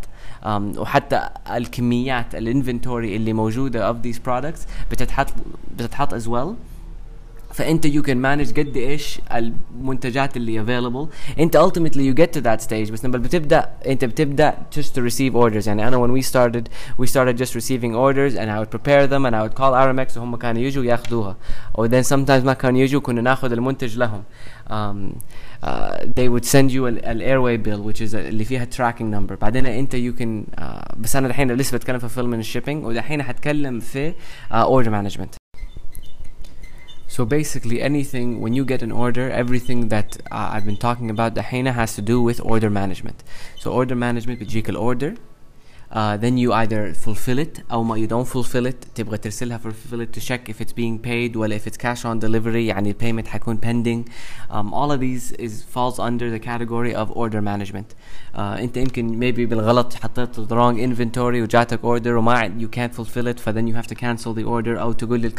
Um, 0.44 0.78
وحتى 0.78 1.28
الكميات 1.50 2.34
الإنفنتوري 2.34 3.16
اللي 3.16 3.32
موجودة 3.32 3.92
of 3.92 3.96
these 4.06 4.18
products 4.18 4.60
بتتحط 4.90 5.26
بتتحط 5.78 6.14
as 6.14 6.26
well. 6.26 6.48
فانت 7.58 7.84
يو 7.84 8.02
كان 8.02 8.16
مانج 8.16 8.60
قد 8.60 8.76
ايش 8.76 9.20
المنتجات 9.34 10.36
اللي 10.36 10.62
افيلبل 10.62 11.08
انت 11.38 11.56
ultimately 11.56 11.96
يو 11.96 12.14
get 12.14 12.30
تو 12.30 12.40
ذات 12.40 12.60
ستيج 12.60 12.90
بس 12.90 13.04
لما 13.04 13.18
بتبدا 13.18 13.70
انت 13.86 14.04
بتبدا 14.04 14.54
just 14.78 14.88
to 14.88 15.00
receive 15.10 15.34
orders. 15.34 15.66
يعني 15.66 15.88
انا 15.88 16.06
when 16.06 16.20
we 16.20 16.24
started 16.24 16.68
we 17.02 17.06
started 17.06 17.38
just 17.42 17.54
receiving 17.54 17.94
orders 17.94 18.34
and 18.36 18.48
I 18.50 18.58
would 18.60 18.70
prepare 18.70 19.06
them 19.06 19.26
and 19.26 19.34
I 19.34 19.42
would 19.42 19.56
call 19.60 19.72
Aramex 19.72 20.16
وهم 20.16 20.36
كانوا 20.36 20.62
يجوا 20.62 20.84
ياخذوها 20.84 21.36
or 21.78 21.84
oh, 21.84 21.88
then 21.88 22.04
sometimes 22.04 22.44
ما 22.44 22.52
كانوا 22.52 22.80
يجوا 22.80 23.00
كنا 23.00 23.20
ناخذ 23.20 23.52
المنتج 23.52 23.98
لهم. 23.98 24.22
Um, 24.70 24.72
uh, 25.62 26.04
they 26.18 26.28
would 26.28 26.44
send 26.44 26.70
you 26.70 26.86
an 26.86 27.20
airway 27.20 27.56
bill 27.56 27.82
which 27.82 28.00
is 28.00 28.14
a, 28.14 28.18
اللي 28.18 28.44
فيها 28.44 28.66
tracking 28.76 29.10
number. 29.14 29.34
بعدين 29.40 29.66
انت 29.66 29.96
you 29.96 30.20
can 30.20 30.60
uh, 30.60 30.96
بس 30.96 31.16
انا 31.16 31.26
الحين 31.26 31.52
لسه 31.52 31.76
بتكلم 31.76 31.98
في 31.98 32.08
fulfillment 32.08 32.46
shipping 32.56 32.84
ودحين 32.86 33.22
حتكلم 33.22 33.80
في 33.80 34.12
uh, 34.50 34.54
order 34.54 34.88
management. 34.88 35.47
So 37.17 37.25
basically, 37.25 37.81
anything 37.81 38.41
when 38.41 38.53
you 38.53 38.65
get 38.65 38.81
an 38.81 38.91
order, 38.91 39.29
everything 39.29 39.89
that 39.89 40.17
uh, 40.31 40.49
I've 40.53 40.65
been 40.65 40.77
talking 40.77 41.09
about, 41.09 41.35
the 41.35 41.43
Hina 41.43 41.71
has 41.73 41.95
to 41.95 42.01
do 42.01 42.21
with 42.21 42.41
order 42.43 42.69
management. 42.69 43.23
So 43.59 43.71
order 43.71 43.95
management 43.95 44.39
بتجيك 44.39 44.79
order, 44.79 45.15
uh, 45.93 46.17
then 46.17 46.37
you 46.37 46.51
either 46.53 46.93
fulfill 46.93 47.37
it 47.37 47.61
أو 47.71 47.83
ما 47.83 47.95
you 47.95 48.07
don't 48.07 48.27
fulfill 48.27 48.65
it 48.65 48.87
تبغى 48.95 49.17
ترسلها 49.17 49.57
fulfill 49.57 50.01
it 50.01 50.11
to 50.11 50.19
check 50.19 50.49
if 50.49 50.61
it's 50.61 50.73
being 50.73 50.97
paid 50.99 51.35
ولا 51.35 51.57
if 51.57 51.67
it's 51.67 51.77
cash 51.77 52.03
on 52.03 52.19
delivery 52.19 52.67
يعني 52.67 52.93
payment 52.93 53.27
حيكون 53.27 53.57
pending 53.57 54.09
um, 54.49 54.73
all 54.73 54.91
of 54.91 54.99
these 54.99 55.31
is 55.33 55.63
falls 55.63 55.99
under 55.99 56.31
the 56.31 56.39
category 56.39 56.95
of 56.95 57.11
order 57.11 57.41
management 57.41 57.95
uh, 58.33 58.39
انت 58.39 58.77
يمكن 58.77 59.19
maybe 59.19 59.49
بالغلط 59.49 59.93
حطيت 59.93 60.39
the 60.39 60.55
wrong 60.55 60.77
inventory 60.79 61.41
وجاتك 61.41 61.81
order 61.81 62.07
وما 62.07 62.59
you 62.59 62.67
can't 62.67 62.95
fulfill 62.95 63.27
it 63.27 63.39
فthen 63.39 63.67
you 63.67 63.75
have 63.75 63.87
to 63.87 63.95
cancel 63.95 64.33
the 64.33 64.43
order 64.43 64.79
أو 64.79 64.91
تقول 64.91 65.21
لل 65.21 65.33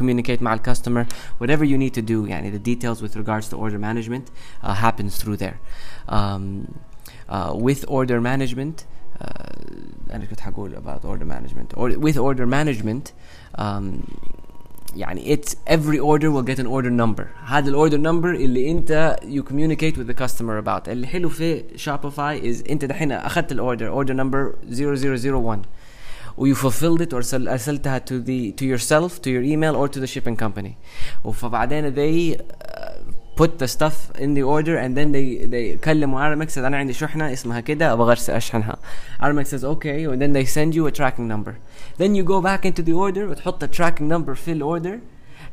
communicate 0.00 0.42
مع 0.42 0.56
customer 0.56 1.06
whatever 1.40 1.64
you 1.64 1.76
need 1.76 1.94
to 1.94 2.02
do 2.02 2.28
يعني 2.28 2.52
the 2.52 2.58
details 2.58 3.02
with 3.02 3.16
regards 3.16 3.48
to 3.48 3.56
order 3.56 3.78
management 3.78 4.30
uh, 4.62 4.74
happens 4.74 5.16
through 5.16 5.36
there 5.36 5.58
um, 6.08 6.78
uh, 7.28 7.52
with 7.54 7.84
order 7.88 8.20
management 8.20 8.84
انا 10.10 10.24
كنت 10.24 10.40
حقول 10.40 10.76
about 10.76 11.04
order 11.04 11.24
management 11.24 11.78
or 11.78 11.90
with 11.98 12.16
order 12.16 12.46
management 12.46 13.12
um, 13.58 13.84
يعني 14.96 15.36
it's 15.36 15.54
every 15.66 15.98
order 15.98 16.30
will 16.30 16.42
get 16.42 16.58
an 16.58 16.66
order 16.66 16.90
number 16.90 17.24
هذا 17.44 17.68
الاوردر 17.68 17.96
نمبر 17.96 18.30
اللي 18.30 18.70
انت 18.70 19.16
you 19.22 19.42
communicate 19.42 19.96
with 19.96 20.06
the 20.06 20.24
customer 20.24 20.64
about 20.64 20.88
اللي 20.88 21.06
حلو 21.06 21.28
في 21.28 21.62
Shopify 21.76 22.44
is 22.44 22.70
انت 22.70 22.84
دحين 22.84 23.12
اخذت 23.12 23.52
الاوردر 23.52 24.04
order 24.04 24.16
number 24.16 24.72
0001 24.74 25.62
و 26.38 26.54
you 26.54 26.56
fulfilled 26.56 27.00
it 27.00 27.12
or 27.12 27.34
ارسلتها 27.34 27.98
to 27.98 28.12
the 28.12 28.52
to 28.52 28.64
yourself 28.64 29.20
to 29.22 29.30
your 29.30 29.42
email 29.42 29.74
or 29.76 29.88
to 29.88 30.00
the 30.00 30.06
shipping 30.06 30.36
company 30.36 30.72
وفبعدين 31.24 31.94
they 31.94 32.36
uh, 32.36 32.59
put 33.40 33.58
the 33.58 33.68
stuff 33.68 34.10
in 34.18 34.34
the 34.34 34.42
order 34.42 34.76
and 34.76 34.96
then 34.96 35.12
they 35.12 35.46
they 35.46 35.76
كلموا 35.84 36.20
Aramex 36.20 36.58
انا 36.58 36.76
عندي 36.76 36.92
شحنه 36.92 37.32
اسمها 37.32 37.60
كده 37.60 37.92
ابغى 37.92 38.12
اشحنها 38.12 38.76
Aramex 39.20 39.46
says 39.46 39.64
okay 39.64 40.04
and 40.04 40.20
then 40.20 40.32
they 40.32 40.44
send 40.44 40.74
you 40.74 40.86
a 40.86 40.92
tracking 40.92 41.28
number 41.28 41.56
then 41.98 42.14
you 42.14 42.24
go 42.24 42.40
back 42.40 42.64
into 42.64 42.82
the 42.82 42.92
order 42.92 43.28
وتحط 43.28 43.64
the 43.64 43.68
tracking 43.68 44.08
number 44.08 44.34
في 44.34 44.60
order 44.62 45.00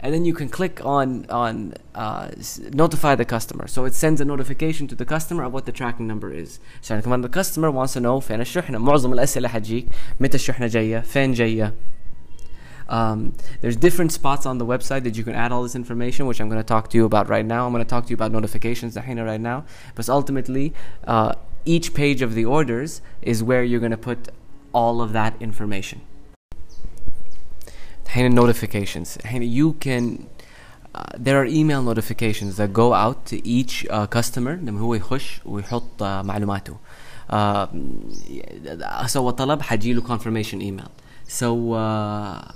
and 0.04 0.14
then 0.14 0.26
you 0.26 0.34
can 0.34 0.50
click 0.50 0.86
on 0.86 1.26
on 1.30 1.74
uh, 1.96 2.28
notify 2.74 3.16
the 3.16 3.26
customer 3.26 3.68
so 3.68 3.86
it 3.86 3.94
sends 3.94 4.20
a 4.22 4.26
notification 4.26 4.88
to 4.88 4.96
the 4.96 5.06
customer 5.06 5.44
of 5.44 5.54
what 5.54 5.66
the 5.66 5.72
tracking 5.72 6.08
number 6.08 6.30
is 6.32 6.60
عشان 6.84 7.00
كمان 7.00 7.24
the 7.24 7.30
customer 7.30 7.72
wants 7.72 7.94
to 7.94 8.00
know 8.00 8.20
فين 8.20 8.42
الشحنه 8.42 8.78
معظم 8.78 9.14
الاسئله 9.14 9.48
حتجيك 9.48 9.88
متى 10.20 10.36
الشحنه 10.36 10.68
جايه 10.68 11.00
فين 11.00 11.34
جايه 11.34 11.74
um, 12.90 13.34
there's 13.62 13.76
different 13.76 14.12
spots 14.12 14.46
on 14.46 14.58
the 14.58 14.66
website 14.66 15.04
that 15.04 15.16
you 15.18 15.24
can 15.24 15.36
add 15.36 15.52
all 15.52 15.64
this 15.64 15.76
information, 15.76 16.26
which 16.26 16.40
I'm 16.42 16.50
going 16.50 16.60
to 16.60 16.68
talk 16.68 16.90
to 16.92 16.98
you 16.98 17.06
about 17.06 17.30
right 17.30 17.46
now. 17.46 17.66
I'm 17.66 17.72
going 17.72 17.84
to 17.84 17.90
talk 17.90 18.06
to 18.06 18.10
you 18.10 18.16
about 18.16 18.32
notifications 18.32 18.96
دحين 18.96 19.24
right 19.26 19.42
now. 19.42 19.66
But 19.96 20.10
ultimately, 20.10 20.74
uh, 21.08 21.34
each 21.66 21.94
page 21.94 22.22
of 22.22 22.36
the 22.36 22.46
orders 22.46 23.02
is 23.22 23.42
where 23.42 23.64
you're 23.64 23.80
going 23.80 23.92
to 23.92 23.98
put 23.98 24.30
all 24.74 25.02
of 25.02 25.14
that 25.14 25.34
information. 25.40 26.02
دحين 28.06 28.34
notifications. 28.34 29.18
you 29.42 29.74
can 29.74 30.28
uh, 30.96 31.06
there 31.18 31.42
are 31.42 31.46
email 31.46 31.82
notifications 31.82 32.58
that 32.58 32.72
go 32.72 32.94
out 32.94 33.26
to 33.26 33.48
each 33.48 33.88
uh, 33.90 34.06
customer 34.06 34.56
لما 34.56 34.80
هو 34.80 34.94
يخش 34.94 35.42
ويحط 35.46 36.00
uh, 36.00 36.26
معلوماته. 36.26 36.78
Uh, 37.30 37.68
سوى 39.06 39.32
طلب 39.32 39.62
حجيله 39.62 40.02
confirmation 40.02 40.62
email. 40.62 40.92
So 41.28 41.74
uh, 41.74 42.52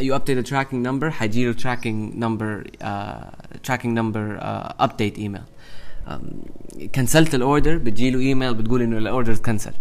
you 0.00 0.12
update 0.12 0.36
the 0.36 0.42
tracking 0.42 0.82
number 0.82 1.10
حيجيله 1.10 1.52
tracking 1.56 2.18
number 2.18 2.64
uh, 2.80 3.30
tracking 3.62 3.92
number 3.94 4.38
uh, 4.40 4.86
update 4.86 5.18
email 5.18 5.44
um, 6.06 6.20
كنسلت 6.94 7.34
الاوردر 7.34 7.76
بتجيله 7.78 8.20
ايميل 8.20 8.54
بتقول 8.54 8.82
انه 8.82 8.98
الاوردر 8.98 9.34
كنسل 9.34 9.72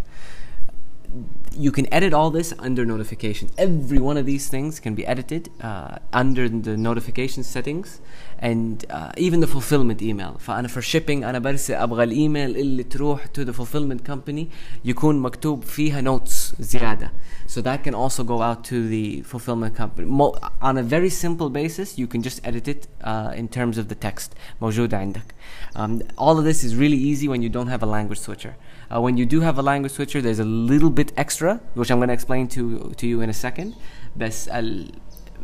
you 1.58 1.72
can 1.72 1.92
edit 1.94 2.14
all 2.14 2.32
this 2.32 2.54
under 2.58 2.86
notifications. 2.86 3.52
Every 3.58 4.00
one 4.00 4.18
of 4.18 4.26
these 4.26 4.48
things 4.48 4.80
can 4.80 4.96
be 4.96 5.06
edited 5.06 5.50
uh, 5.62 5.98
under 6.12 6.50
the 6.50 6.76
notification 6.76 7.44
settings 7.44 8.02
and 8.40 8.86
uh, 8.90 9.12
even 9.18 9.40
the 9.40 9.48
fulfillment 9.48 10.02
email. 10.02 10.40
فأنا 10.40 10.68
for 10.68 10.82
shipping 10.82 11.24
أنا 11.24 11.40
برسل 11.40 11.74
أبغى 11.74 12.04
الإيميل 12.04 12.58
اللي 12.58 12.84
تروح 12.84 13.26
to 13.26 13.46
the 13.46 13.54
fulfillment 13.54 14.04
company 14.04 14.46
يكون 14.86 15.20
مكتوب 15.20 15.64
فيها 15.64 16.02
notes 16.02 16.62
زيادة. 16.62 17.12
So 17.48 17.62
that 17.62 17.84
can 17.84 17.94
also 17.94 18.24
go 18.24 18.42
out 18.42 18.64
to 18.64 18.88
the 18.88 19.22
fulfillment 19.22 19.76
company. 19.76 20.08
Mo 20.08 20.36
on 20.62 20.78
a 20.78 20.84
very 20.84 21.10
simple 21.10 21.50
basis, 21.50 21.98
you 22.00 22.08
can 22.08 22.24
just 22.24 22.40
edit 22.44 22.68
it 22.68 22.88
uh, 23.04 23.32
in 23.36 23.48
terms 23.48 23.78
of 23.78 23.90
the 23.90 23.96
text. 23.96 24.32
موجودة 24.62 24.98
عندك. 24.98 25.36
Um, 25.76 26.02
all 26.18 26.38
of 26.40 26.46
this 26.46 26.64
is 26.64 26.76
really 26.76 26.98
easy 26.98 27.28
when 27.28 27.42
you 27.42 27.50
don't 27.50 27.68
have 27.68 27.84
a 27.84 27.86
language 27.86 28.20
switcher. 28.20 28.56
Uh, 28.94 29.02
when 29.02 29.18
you 29.18 29.26
do 29.26 29.42
have 29.42 29.58
a 29.58 29.62
language 29.62 29.94
switcher, 29.94 30.22
there's 30.22 30.40
a 30.40 30.46
little 30.46 30.90
bit 30.90 31.12
extra, 31.18 31.62
which 31.74 31.90
I'm 31.90 31.98
going 31.98 32.10
to 32.10 32.14
explain 32.14 32.48
to 32.50 32.94
to 32.98 33.08
you 33.08 33.22
in 33.22 33.30
a 33.30 33.34
second. 33.34 33.76
بس 34.18 34.50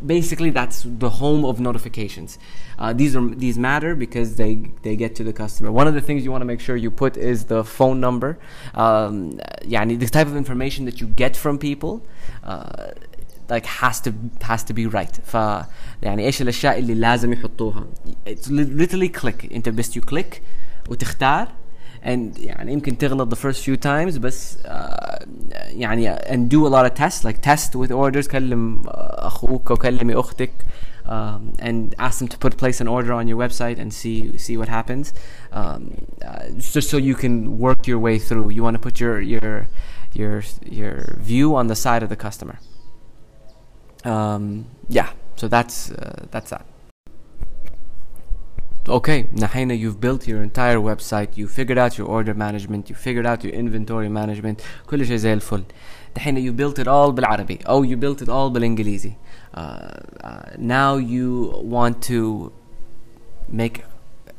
basically 0.04 0.50
that's 0.50 0.84
the 0.86 1.10
home 1.10 1.44
of 1.44 1.60
notifications. 1.60 2.38
Uh, 2.78 2.92
these 2.92 3.14
are 3.16 3.26
these 3.28 3.58
matter 3.58 3.94
because 3.94 4.36
they 4.36 4.54
they 4.82 4.96
get 4.96 5.14
to 5.16 5.24
the 5.24 5.32
customer. 5.32 5.70
One 5.70 5.86
of 5.86 5.94
the 5.94 6.00
things 6.00 6.24
you 6.24 6.30
want 6.30 6.42
to 6.42 6.46
make 6.46 6.60
sure 6.60 6.76
you 6.76 6.90
put 6.90 7.16
is 7.16 7.44
the 7.46 7.64
phone 7.64 8.00
number. 8.00 8.38
Um, 8.74 9.40
يعني 9.62 9.98
the 9.98 10.08
type 10.08 10.26
of 10.26 10.36
information 10.36 10.84
that 10.86 11.00
you 11.00 11.06
get 11.06 11.36
from 11.36 11.58
people. 11.58 12.02
Uh, 12.42 12.92
like 13.48 13.66
has 13.66 14.00
to 14.00 14.14
has 14.42 14.62
to 14.62 14.72
be 14.72 14.86
right 14.86 15.20
ف 15.24 15.34
يعني 16.02 16.26
ايش 16.26 16.42
الاشياء 16.42 16.78
اللي 16.78 16.94
لازم 16.94 17.32
يحطوها 17.32 17.86
it's 18.28 18.48
literally 18.48 19.20
click 19.20 19.52
انت 19.52 19.68
بس 19.68 19.98
you 19.98 20.02
click 20.02 20.38
وتختار 20.88 21.48
and 22.04 22.38
يعني 22.38 22.72
يمكن 22.72 22.98
تغلط 22.98 23.34
the 23.34 23.38
first 23.38 23.64
few 23.64 23.76
times 23.76 24.18
بس 24.18 24.58
uh, 24.64 25.24
يعني 25.68 26.16
and 26.16 26.50
do 26.50 26.66
a 26.66 26.70
lot 26.70 26.86
of 26.86 26.94
tests 26.94 27.24
like 27.24 27.40
test 27.40 27.74
with 27.74 27.90
orders 27.90 28.28
كلم 28.28 28.82
اخوك 28.86 29.70
او 29.70 29.76
كلمي 29.76 30.14
اختك 30.14 30.52
um, 31.06 31.54
and 31.58 31.94
ask 31.98 32.18
them 32.18 32.28
to 32.28 32.38
put 32.38 32.56
place 32.56 32.80
an 32.80 32.88
order 32.88 33.12
on 33.12 33.26
your 33.28 33.36
website 33.36 33.78
and 33.78 33.92
see 33.92 34.38
see 34.38 34.56
what 34.56 34.68
happens 34.68 35.12
um, 35.52 36.06
uh, 36.24 36.48
just 36.58 36.88
so 36.90 36.96
you 36.96 37.14
can 37.14 37.58
work 37.58 37.86
your 37.86 37.98
way 37.98 38.18
through 38.18 38.48
you 38.50 38.62
want 38.62 38.74
to 38.74 38.82
put 38.88 39.00
your 39.00 39.20
your 39.20 39.66
your 40.12 40.42
your 40.64 41.16
view 41.18 41.56
on 41.56 41.66
the 41.66 41.76
side 41.76 42.02
of 42.02 42.08
the 42.08 42.16
customer 42.16 42.58
um, 44.04 44.66
yeah 44.88 45.10
so 45.36 45.48
that's 45.48 45.90
uh, 45.90 46.26
that's 46.30 46.50
that 46.50 46.64
okay 48.88 49.24
Nahina 49.34 49.78
you've 49.78 50.00
built 50.00 50.26
your 50.26 50.42
entire 50.42 50.78
website 50.78 51.36
you 51.36 51.46
figured 51.46 51.78
out 51.78 51.98
your 51.98 52.08
order 52.08 52.34
management 52.34 52.88
you 52.88 52.96
figured 52.96 53.26
out 53.26 53.44
your 53.44 53.52
inventory 53.52 54.08
management 54.08 54.62
كل 54.86 55.06
شيء 55.06 55.16
زي 55.16 55.32
الفل 55.32 55.64
دحين 56.16 56.36
you 56.36 56.52
built 56.52 56.78
it 56.78 56.88
all 56.88 57.12
بالعربي 57.12 57.58
oh 57.66 57.82
you 57.82 57.96
built 57.96 58.22
it 58.22 58.28
all 58.28 58.50
بالانجليزي 58.50 59.12
uh, 59.54 59.60
uh, 59.60 60.40
now 60.58 60.96
you 60.96 61.52
want 61.62 62.02
to 62.02 62.52
make 63.48 63.84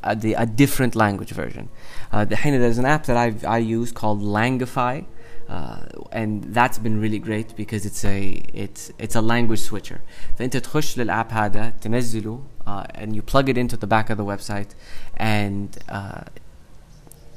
a, 0.03 0.15
the, 0.15 0.33
a 0.33 0.45
different 0.45 0.95
language 0.95 1.31
version 1.31 1.69
uh, 2.11 2.23
دحين 2.23 2.59
there's 2.59 2.77
an 2.77 2.85
app 2.85 3.05
that 3.05 3.17
I've, 3.17 3.45
I 3.45 3.57
use 3.57 3.91
called 3.91 4.21
Langify 4.21 5.05
uh, 5.49 5.81
and 6.11 6.43
that's 6.53 6.77
been 6.77 6.99
really 6.99 7.19
great 7.19 7.55
because 7.55 7.85
it's 7.85 8.03
a 8.05 8.43
it's 8.53 8.91
it's 8.97 9.15
a 9.15 9.21
language 9.21 9.59
switcher 9.59 9.99
فانت 10.39 10.57
تخش 10.57 10.97
للاب 10.97 11.31
هذا 11.31 11.73
تنزله 11.81 12.39
uh, 12.67 12.83
and 13.01 13.15
you 13.15 13.21
plug 13.21 13.49
it 13.49 13.57
into 13.57 13.77
the 13.77 13.87
back 13.87 14.09
of 14.09 14.17
the 14.17 14.25
website 14.25 14.71
and 15.17 15.67
uh, 15.89 16.21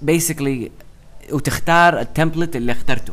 basically 0.04 0.70
وتختار 1.32 2.00
التمبلت 2.00 2.56
اللي 2.56 2.72
اخترته 2.72 3.12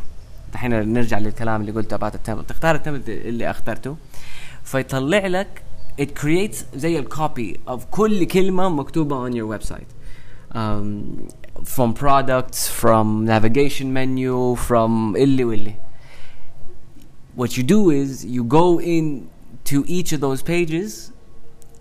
الحين 0.53 0.93
نرجع 0.93 1.19
للكلام 1.19 1.61
اللي 1.61 1.71
قلته 1.71 1.97
about 1.97 2.15
التمبلت 2.15 2.49
تختار 2.49 2.75
التمبلت 2.75 3.09
اللي 3.09 3.49
اخترته 3.51 3.97
فيطلع 4.63 5.27
لك 5.27 5.61
it 6.01 6.21
creates 6.23 6.57
زي 6.75 6.99
الكوبي 6.99 7.59
of 7.67 7.79
كل 7.91 8.23
كلمة 8.23 8.69
مكتوبة 8.69 9.29
on 9.29 9.33
your 9.33 9.59
website 9.59 9.91
um, 10.55 11.27
from 11.63 11.93
products 11.93 12.67
from 12.81 13.25
navigation 13.25 13.93
menu 13.93 14.55
from 14.55 15.15
illi 15.15 15.43
willi 15.51 15.75
what 17.35 17.57
you 17.57 17.63
do 17.63 17.89
is 17.89 18.25
you 18.25 18.43
go 18.43 18.79
in 18.79 19.29
to 19.63 19.85
each 19.87 20.11
of 20.11 20.19
those 20.21 20.41
pages 20.41 21.11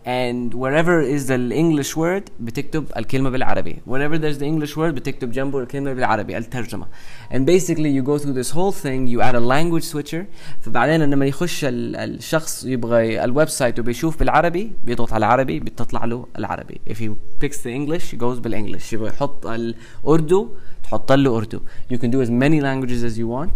and 0.07 0.55
wherever 0.55 0.97
is 1.03 1.27
the 1.29 1.39
English 1.55 1.97
word 1.97 2.23
بتكتب 2.41 2.85
الكلمة 2.97 3.31
بالعربي 3.31 3.77
wherever 3.89 4.19
there's 4.19 4.39
the 4.41 4.47
English 4.47 4.77
word 4.77 4.95
بتكتب 4.95 5.31
جنبه 5.33 5.59
الكلمة 5.59 5.93
بالعربي 5.93 6.39
الترجمة 6.39 6.87
and 7.33 7.39
basically 7.47 7.91
you 7.99 8.03
go 8.03 8.19
through 8.23 8.33
this 8.43 8.51
whole 8.51 8.73
thing 8.73 9.07
you 9.07 9.21
add 9.21 9.35
a 9.35 9.41
language 9.41 9.85
switcher 9.85 10.25
فبعدين 10.61 11.03
لما 11.03 11.27
يخش 11.27 11.65
ال- 11.65 11.97
الشخص 11.97 12.65
يبغى 12.65 13.25
الويب 13.25 13.49
سايت 13.49 13.79
وبيشوف 13.79 14.19
بالعربي 14.19 14.73
بيضغط 14.85 15.13
على 15.13 15.27
العربي 15.27 15.61
بتطلع 15.61 16.05
له 16.05 16.27
العربي 16.39 16.81
if 16.91 16.95
he 16.97 17.09
picks 17.45 17.57
the 17.57 17.71
English 17.71 18.15
he 18.15 18.17
goes 18.21 18.39
بالانجلش 18.41 18.93
يبغى 18.93 19.09
يحط 19.09 19.47
الأردو 19.47 20.49
تحط 20.85 21.13
له 21.13 21.37
أردو 21.37 21.61
you 21.93 21.97
can 21.97 22.11
do 22.11 22.21
as 22.27 22.31
many 22.31 22.61
languages 22.61 23.03
as 23.05 23.19
you 23.19 23.27
want 23.37 23.55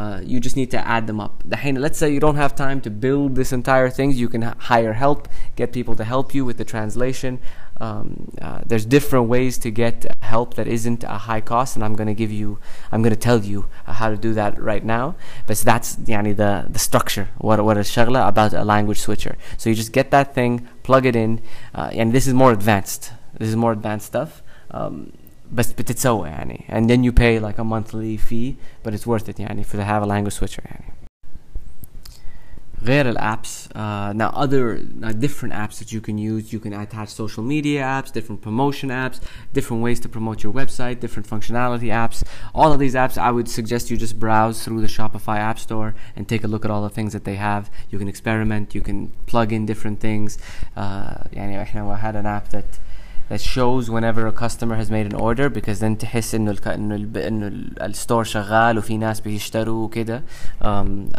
uh, 0.00 0.20
you 0.32 0.40
just 0.40 0.56
need 0.56 0.70
to 0.70 0.80
add 0.94 1.06
them 1.06 1.20
up. 1.20 1.42
Let's 1.86 1.98
say 1.98 2.10
you 2.10 2.20
don't 2.20 2.40
have 2.44 2.54
time 2.54 2.80
to 2.86 2.90
build 2.90 3.34
this 3.34 3.52
entire 3.52 3.90
thing, 3.90 4.12
you 4.12 4.30
can 4.30 4.42
hire 4.70 4.94
help, 4.94 5.28
get 5.56 5.72
people 5.72 5.94
to 5.96 6.04
help 6.04 6.34
you 6.34 6.42
with 6.48 6.56
the 6.56 6.64
translation. 6.64 7.32
Um, 7.86 8.32
uh, 8.40 8.60
there's 8.64 8.86
different 8.86 9.28
ways 9.28 9.58
to 9.58 9.70
get 9.70 9.96
help 10.22 10.54
that 10.54 10.66
isn't 10.66 11.04
a 11.04 11.18
high 11.28 11.42
cost, 11.42 11.76
and 11.76 11.84
I'm 11.84 11.96
going 11.96 12.06
to 12.14 12.14
give 12.14 12.32
you, 12.32 12.58
I'm 12.92 13.02
going 13.02 13.16
to 13.18 13.24
tell 13.28 13.40
you 13.52 13.66
uh, 13.86 13.92
how 13.92 14.08
to 14.08 14.16
do 14.16 14.32
that 14.40 14.52
right 14.58 14.84
now. 14.84 15.16
But 15.46 15.58
so 15.58 15.64
that's 15.64 15.96
yani, 15.96 16.34
the, 16.34 16.66
the 16.70 16.78
structure, 16.78 17.28
what, 17.36 17.62
what 17.62 17.76
is 17.76 17.88
shagla 17.90 18.26
about 18.26 18.54
a 18.54 18.64
language 18.64 19.00
switcher. 19.00 19.36
So 19.58 19.68
you 19.68 19.76
just 19.76 19.92
get 19.92 20.10
that 20.12 20.34
thing, 20.34 20.66
plug 20.82 21.04
it 21.04 21.16
in, 21.16 21.42
uh, 21.74 21.90
and 21.92 22.12
this 22.12 22.26
is 22.26 22.32
more 22.32 22.52
advanced. 22.52 23.12
This 23.38 23.48
is 23.48 23.56
more 23.56 23.72
advanced 23.72 24.06
stuff. 24.06 24.42
Um, 24.70 25.12
بس 25.51 25.73
بتتسوى 25.73 26.29
يعني 26.29 26.65
and 26.69 26.89
then 26.89 27.03
you 27.03 27.11
pay 27.11 27.39
like 27.39 27.59
a 27.59 27.63
monthly 27.63 28.17
fee 28.17 28.55
but 28.83 28.93
it's 28.93 29.05
worth 29.05 29.29
it 29.29 29.39
يعني 29.39 29.63
for 29.63 29.77
to 29.77 29.83
have 29.83 30.03
a 30.03 30.05
language 30.05 30.33
switcher 30.33 30.65
يعني 30.65 30.95
غير 32.85 33.09
الابس 33.09 33.67
uh, 33.67 34.13
now 34.13 34.29
other 34.43 34.79
uh, 35.03 35.11
different 35.11 35.53
apps 35.53 35.79
that 35.79 35.91
you 35.91 36.01
can 36.01 36.17
use 36.17 36.53
you 36.53 36.59
can 36.59 36.73
attach 36.73 37.09
social 37.09 37.43
media 37.43 37.81
apps 37.81 38.11
different 38.11 38.41
promotion 38.41 38.89
apps 38.89 39.17
different 39.53 39.81
ways 39.85 39.99
to 39.99 40.07
promote 40.15 40.43
your 40.43 40.53
website 40.61 40.99
different 41.05 41.27
functionality 41.33 41.89
apps 42.03 42.17
all 42.53 42.71
of 42.73 42.79
these 42.83 42.95
apps 43.03 43.15
I 43.17 43.31
would 43.35 43.49
suggest 43.59 43.83
you 43.91 43.97
just 44.05 44.15
browse 44.25 44.57
through 44.63 44.81
the 44.85 44.91
Shopify 44.97 45.37
app 45.49 45.57
store 45.67 45.89
and 46.15 46.23
take 46.33 46.43
a 46.47 46.49
look 46.53 46.63
at 46.65 46.71
all 46.71 46.83
the 46.89 46.95
things 46.97 47.11
that 47.15 47.25
they 47.29 47.37
have 47.49 47.63
you 47.91 47.97
can 48.01 48.09
experiment 48.13 48.65
you 48.77 48.83
can 48.89 48.97
plug 49.31 49.49
in 49.57 49.61
different 49.71 49.97
things 50.07 50.29
uh, 50.77 51.27
يعني 51.33 51.61
احنا 51.61 51.97
had 52.05 52.15
an 52.15 52.25
app 52.37 52.49
that 52.55 52.69
that 53.29 53.41
shows 53.41 53.89
whenever 53.89 54.27
a 54.27 54.31
customer 54.31 54.75
has 54.75 54.91
made 54.91 55.05
an 55.07 55.15
order 55.15 55.49
because 55.49 55.79
then 55.79 55.95
تحس 55.97 56.35
انه 56.35 56.51
الك... 56.51 56.67
انه 56.67 56.95
الب... 56.95 57.17
انه 57.17 57.47
ال- 57.47 57.81
الستور 57.81 58.23
شغال 58.23 58.77
وفي 58.77 58.97
ناس 58.97 59.19
بيشتروا 59.21 59.85
وكده 59.85 60.23
um, 60.61 60.65
uh, 60.65 61.17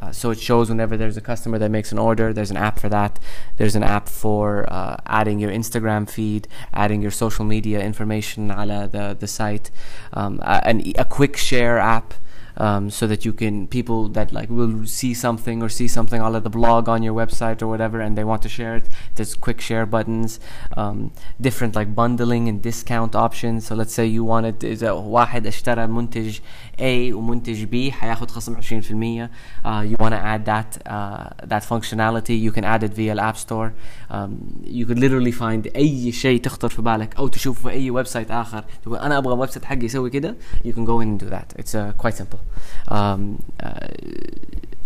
uh, 0.00 0.12
so 0.12 0.30
it 0.30 0.38
shows 0.38 0.70
whenever 0.70 0.96
there's 0.96 1.16
a 1.16 1.20
customer 1.20 1.58
that 1.58 1.70
makes 1.70 1.90
an 1.92 1.98
order 1.98 2.32
there's 2.32 2.50
an 2.50 2.56
app 2.56 2.78
for 2.78 2.88
that 2.88 3.18
there's 3.58 3.74
an 3.74 3.82
app 3.82 4.08
for 4.08 4.64
uh, 4.72 4.96
adding 5.06 5.40
your 5.40 5.50
Instagram 5.50 6.08
feed 6.08 6.46
adding 6.72 7.02
your 7.02 7.10
social 7.10 7.44
media 7.44 7.80
information 7.80 8.50
على 8.50 8.88
the, 8.92 9.16
the 9.18 9.26
site 9.26 9.70
um, 10.12 10.38
a, 10.42 10.60
an, 10.70 10.76
a 10.98 11.04
quick 11.04 11.36
share 11.36 11.78
app 11.78 12.14
um, 12.56 12.90
so 12.90 13.06
that 13.06 13.24
you 13.24 13.32
can 13.32 13.66
people 13.66 14.08
that 14.08 14.32
like 14.32 14.50
will 14.50 14.86
see 14.86 15.14
something 15.14 15.62
or 15.62 15.68
see 15.68 15.88
something 15.88 16.20
all 16.20 16.36
at 16.36 16.44
the 16.44 16.50
blog 16.50 16.88
on 16.88 17.02
your 17.02 17.14
website 17.14 17.62
or 17.62 17.66
whatever 17.66 18.00
and 18.00 18.16
they 18.16 18.24
want 18.24 18.42
to 18.42 18.48
share 18.48 18.76
it 18.76 18.88
there's 19.16 19.34
quick 19.34 19.60
share 19.60 19.86
buttons 19.86 20.40
um, 20.76 21.12
different 21.40 21.74
like 21.74 21.94
bundling 21.94 22.48
and 22.48 22.62
discount 22.62 23.14
options 23.14 23.66
so 23.66 23.74
let's 23.74 23.92
say 23.92 24.06
you 24.06 24.24
wanted 24.24 24.60
إذا 24.64 24.90
واحد 24.90 25.46
اشترى 25.46 25.86
منتج 25.86 26.38
A 26.78 27.12
ومنتج 27.12 27.64
B 27.64 27.92
حياخد 27.92 28.30
خصم 28.30 28.56
20% 28.60 28.60
uh, 28.60 29.82
you 29.90 29.96
want 30.02 30.14
to 30.14 30.20
add 30.32 30.44
that 30.44 30.78
uh, 30.86 31.46
that 31.52 31.62
functionality 31.72 32.36
you 32.46 32.52
can 32.52 32.64
add 32.64 32.82
it 32.82 32.92
via 32.94 33.14
the 33.14 33.22
app 33.22 33.36
store 33.36 33.72
um, 34.10 34.62
you 34.64 34.86
could 34.86 34.98
literally 34.98 35.32
find 35.32 35.76
اي 35.76 36.12
شيء 36.12 36.40
تخطر 36.40 36.68
في 36.68 36.82
بالك 36.82 37.16
او 37.16 37.28
تشوفه 37.28 37.62
في 37.62 37.70
اي 37.70 37.90
ويب 37.90 38.06
سايت 38.06 38.30
اخر 38.30 38.64
تقول 38.82 38.98
انا 38.98 39.18
ابغى 39.18 39.34
ويب 39.34 39.50
سايت 39.50 39.64
حقي 39.64 39.84
يسوي 39.84 40.10
كده 40.10 40.34
you 40.64 40.70
can 40.72 40.84
go 40.86 41.00
in 41.02 41.06
and 41.06 41.26
do 41.26 41.30
that 41.30 41.60
it's 41.60 41.74
uh, 41.74 42.02
quite 42.02 42.14
simple 42.14 42.40
um, 42.88 43.42
uh, 43.62 43.88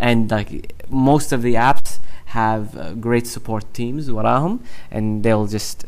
and 0.01 0.31
like 0.31 0.51
most 0.91 1.33
of 1.33 1.43
the 1.43 1.55
apps 1.55 1.91
have 2.27 2.77
uh, 2.77 2.93
great 3.07 3.27
support 3.27 3.65
teams 3.79 4.09
وراهم 4.11 4.59
and 4.93 5.23
they'll 5.23 5.47
just 5.57 5.85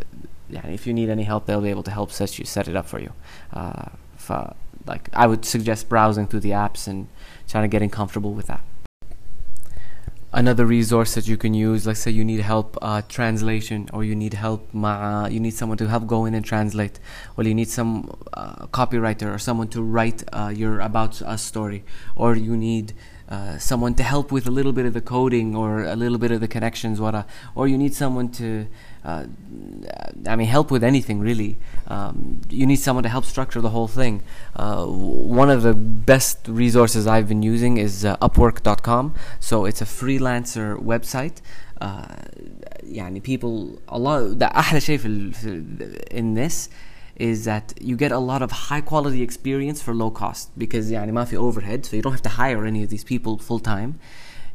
yeah, 0.50 0.66
if 0.66 0.86
you 0.86 0.92
need 0.92 1.08
any 1.08 1.24
help 1.24 1.46
they'll 1.46 1.66
be 1.68 1.70
able 1.70 1.82
to 1.82 1.90
help 1.90 2.10
set 2.12 2.38
you 2.38 2.44
set 2.44 2.68
it 2.68 2.76
up 2.76 2.86
for 2.86 3.00
you 3.00 3.10
uh, 3.52 3.88
ف- 4.18 4.52
like 4.85 5.09
I 5.13 5.27
would 5.27 5.45
suggest 5.45 5.89
browsing 5.89 6.27
through 6.27 6.41
the 6.41 6.51
apps 6.51 6.87
and 6.87 7.07
trying 7.47 7.63
to 7.63 7.67
getting 7.67 7.89
comfortable 7.89 8.33
with 8.33 8.47
that. 8.47 8.61
Another 10.33 10.65
resource 10.65 11.15
that 11.15 11.27
you 11.27 11.35
can 11.35 11.53
use 11.53 11.85
let's 11.85 11.99
say 11.99 12.11
you 12.11 12.23
need 12.23 12.39
help 12.39 12.77
uh, 12.81 13.01
translation 13.09 13.89
or 13.91 14.05
you 14.05 14.15
need 14.15 14.33
help 14.33 14.73
مع 14.73 15.29
you 15.29 15.41
need 15.41 15.53
someone 15.53 15.77
to 15.77 15.87
help 15.87 16.07
go 16.07 16.25
in 16.25 16.33
and 16.33 16.45
translate 16.45 16.99
or 17.35 17.43
you 17.43 17.53
need 17.53 17.67
some 17.67 18.09
uh, 18.33 18.65
copywriter 18.67 19.33
or 19.33 19.37
someone 19.37 19.67
to 19.67 19.81
write 19.81 20.23
uh, 20.31 20.47
your 20.55 20.79
about 20.79 21.21
us 21.21 21.41
story 21.41 21.83
or 22.15 22.35
you 22.35 22.55
need 22.55 22.93
uh, 23.30 23.58
someone 23.58 23.92
to 23.94 24.04
help 24.14 24.30
with 24.30 24.46
a 24.46 24.50
little 24.58 24.72
bit 24.72 24.86
of 24.86 24.94
the 24.94 25.00
coding 25.00 25.48
or 25.56 25.70
a 25.84 25.96
little 25.96 26.18
bit 26.18 26.30
of 26.30 26.40
the 26.40 26.48
connections 26.48 27.00
ورا 27.00 27.24
or 27.56 27.66
you 27.68 27.76
need 27.76 27.94
someone 27.94 28.28
to 28.28 28.66
uh, 29.04 29.24
I 30.32 30.34
mean 30.36 30.48
help 30.48 30.70
with 30.70 30.84
anything 30.84 31.18
really 31.20 31.56
um, 31.88 32.40
you 32.50 32.66
need 32.66 32.80
someone 32.86 33.02
to 33.02 33.08
help 33.16 33.24
structure 33.24 33.60
the 33.60 33.70
whole 33.70 33.88
thing 33.88 34.22
uh, 34.56 34.84
one 35.40 35.50
of 35.50 35.60
the 35.62 35.74
best 36.12 36.38
resources 36.48 37.06
I've 37.14 37.28
been 37.28 37.42
using 37.42 37.76
is 37.86 38.04
uh, 38.04 38.16
upwork.com 38.26 39.04
so 39.48 39.64
it's 39.68 39.80
a 39.80 39.88
freelancer 40.00 40.68
website 40.92 41.36
uh, 41.80 42.06
يعني 42.82 43.20
people 43.22 43.78
a 43.88 43.98
lot 43.98 44.38
ده 44.38 44.46
أحلى 44.46 44.80
شيء 44.80 44.98
في, 44.98 45.06
ال- 45.08 45.32
في 45.32 45.62
in 46.10 46.34
this 46.34 46.68
is 47.16 47.44
that 47.44 47.72
you 47.80 47.96
get 47.96 48.12
a 48.12 48.18
lot 48.18 48.42
of 48.42 48.50
high 48.68 48.82
quality 48.82 49.22
experience 49.22 49.80
for 49.80 49.94
low 49.94 50.10
cost 50.10 50.50
because 50.58 50.90
يعني 50.90 51.12
ما 51.12 51.24
في 51.24 51.36
overhead 51.36 51.86
so 51.86 51.96
you 51.96 52.02
don't 52.02 52.12
have 52.12 52.22
to 52.22 52.36
hire 52.40 52.64
any 52.66 52.82
of 52.82 52.90
these 52.90 53.04
people 53.04 53.38
full 53.38 53.58
time 53.58 53.98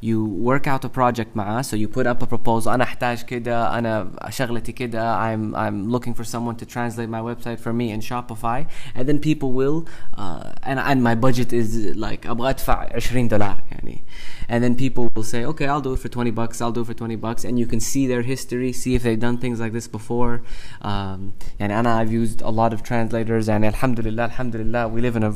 you 0.01 0.25
work 0.25 0.65
out 0.65 0.83
a 0.83 0.89
project 0.89 1.35
معاه 1.35 1.61
so 1.61 1.75
you 1.75 1.87
put 1.87 2.07
up 2.07 2.23
a 2.23 2.25
proposal 2.25 2.67
أنا 2.67 2.83
أحتاج 2.83 3.21
كده 3.21 3.77
أنا 3.77 4.11
شغلتي 4.29 4.71
كده 4.71 5.35
I'm 5.35 5.55
I'm 5.55 5.91
looking 5.91 6.13
for 6.13 6.23
someone 6.23 6.55
to 6.55 6.65
translate 6.65 7.09
my 7.09 7.21
website 7.21 7.59
for 7.59 7.71
me 7.71 7.91
in 7.91 8.01
Shopify 8.01 8.65
and 8.95 9.07
then 9.07 9.19
people 9.19 9.51
will 9.51 9.85
uh, 10.17 10.53
and 10.63 10.79
and 10.79 11.03
my 11.03 11.15
budget 11.15 11.53
is 11.53 11.95
like 11.95 12.25
أبغى 12.25 12.49
أدفع 12.49 12.85
20 12.99 13.27
دولار 13.27 13.61
يعني 13.71 14.01
and 14.49 14.63
then 14.63 14.75
people 14.75 15.09
will 15.15 15.23
say 15.23 15.45
okay 15.45 15.67
I'll 15.67 15.81
do 15.81 15.93
it 15.93 15.99
for 15.99 16.09
20 16.09 16.31
bucks 16.31 16.61
I'll 16.61 16.71
do 16.71 16.81
it 16.81 16.87
for 16.87 16.95
20 16.95 17.15
bucks 17.15 17.45
and 17.45 17.59
you 17.59 17.67
can 17.67 17.79
see 17.79 18.07
their 18.07 18.23
history 18.23 18.73
see 18.73 18.95
if 18.95 19.03
they've 19.03 19.19
done 19.19 19.37
things 19.37 19.59
like 19.59 19.71
this 19.71 19.87
before 19.87 20.41
um, 20.81 21.33
يعني 21.59 21.79
أنا 21.79 21.99
I've 21.99 22.11
used 22.11 22.41
a 22.41 22.49
lot 22.49 22.73
of 22.73 22.81
translators 22.81 23.47
and 23.47 23.63
alhamdulillah 23.63 24.23
alhamdulillah 24.23 24.87
we 24.87 25.01
live 25.01 25.15
in 25.15 25.23
a 25.23 25.33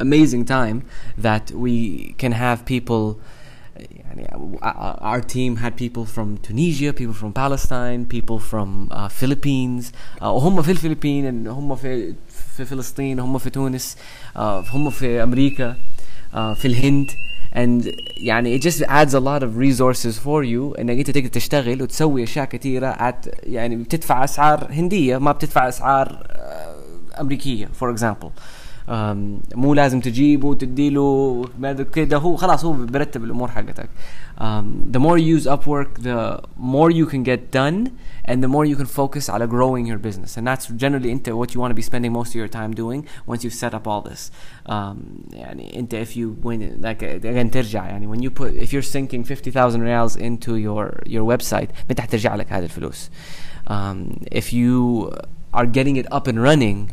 amazing 0.00 0.44
time 0.44 0.82
that 1.16 1.50
we 1.52 2.14
can 2.18 2.32
have 2.32 2.64
people 2.64 3.18
يعني 4.12 4.28
uh, 4.62 4.94
our 5.00 5.20
team 5.20 5.56
had 5.56 5.76
people 5.76 6.04
from 6.04 6.38
Tunisia, 6.38 6.92
people 6.92 7.14
from 7.14 7.32
Palestine, 7.32 8.06
people 8.06 8.38
from 8.38 8.88
uh, 8.90 9.08
Philippines. 9.08 9.92
Uh, 10.20 10.24
هم 10.24 10.62
في 10.62 10.70
الفلبين 10.70 11.28
and 11.44 11.48
هم 11.48 11.76
في 11.76 12.14
في 12.56 12.64
فلسطين 12.64 13.20
هم 13.20 13.38
في 13.38 13.50
تونس 13.50 13.96
uh, 14.36 14.38
هم 14.40 14.90
في 14.90 15.22
أمريكا 15.22 15.76
uh, 16.32 16.36
في 16.36 16.64
الهند 16.64 17.10
and 17.54 17.88
يعني 18.16 18.58
it 18.58 18.62
just 18.62 18.82
adds 18.82 19.14
a 19.14 19.20
lot 19.20 19.42
of 19.42 19.56
resources 19.56 20.18
for 20.18 20.44
you 20.44 20.80
انك 20.80 20.98
انت 20.98 21.10
تقدر 21.10 21.28
تشتغل 21.28 21.82
وتسوي 21.82 22.22
اشياء 22.22 22.44
كثيره 22.44 22.92
at 22.92 23.28
يعني 23.42 23.76
بتدفع 23.76 24.24
اسعار 24.24 24.72
هنديه 24.72 25.18
ما 25.18 25.32
بتدفع 25.32 25.68
اسعار 25.68 26.08
uh, 26.08 27.20
امريكيه 27.20 27.68
for 27.80 27.96
example 27.96 28.28
um, 28.28 28.61
مو 29.54 29.74
لازم 29.74 30.00
تجيبه 30.00 30.48
وتديله 30.48 31.44
بعد 31.58 31.82
كده 31.82 32.16
هو 32.16 32.36
خلاص 32.36 32.64
هو 32.64 32.72
برتب 32.72 33.24
الامور 33.24 33.48
حقتك 33.50 33.88
um, 34.38 34.92
the 34.92 35.00
more 35.00 35.18
you 35.18 35.36
use 35.36 35.46
Upwork 35.46 36.02
the 36.02 36.40
more 36.56 36.90
you 36.90 37.06
can 37.06 37.22
get 37.22 37.50
done 37.50 37.98
and 38.24 38.42
the 38.42 38.48
more 38.48 38.64
you 38.64 38.76
can 38.76 38.86
focus 38.86 39.30
على 39.30 39.48
growing 39.48 39.86
your 39.86 39.98
business 39.98 40.36
and 40.38 40.46
that's 40.46 40.66
generally 40.68 41.10
into 41.10 41.36
what 41.36 41.54
you 41.54 41.60
want 41.60 41.70
to 41.70 41.74
be 41.74 41.82
spending 41.82 42.12
most 42.12 42.28
of 42.28 42.36
your 42.36 42.48
time 42.48 42.72
doing 42.72 43.04
once 43.26 43.44
you've 43.44 43.58
set 43.64 43.74
up 43.74 43.86
all 43.86 44.02
this 44.10 44.30
um, 44.66 44.96
يعني 45.32 45.78
انت 45.78 45.94
if 45.94 46.16
you 46.16 46.36
when 46.42 46.82
like 46.82 47.02
again 47.02 47.50
ترجع 47.50 47.86
يعني 47.86 48.06
when 48.06 48.20
you 48.22 48.30
put 48.30 48.54
if 48.54 48.72
you're 48.72 48.90
sinking 48.96 49.24
50,000 49.24 49.82
reals 49.82 50.16
into 50.16 50.56
your 50.56 51.02
your 51.06 51.24
website 51.24 51.68
متى 51.90 52.02
حترجع 52.02 52.34
لك 52.34 52.52
هذه 52.52 52.64
الفلوس 52.64 53.10
um, 53.66 54.24
if 54.32 54.52
you 54.52 55.10
are 55.52 55.66
getting 55.66 55.96
it 55.96 56.06
up 56.12 56.26
and 56.26 56.42
running 56.42 56.88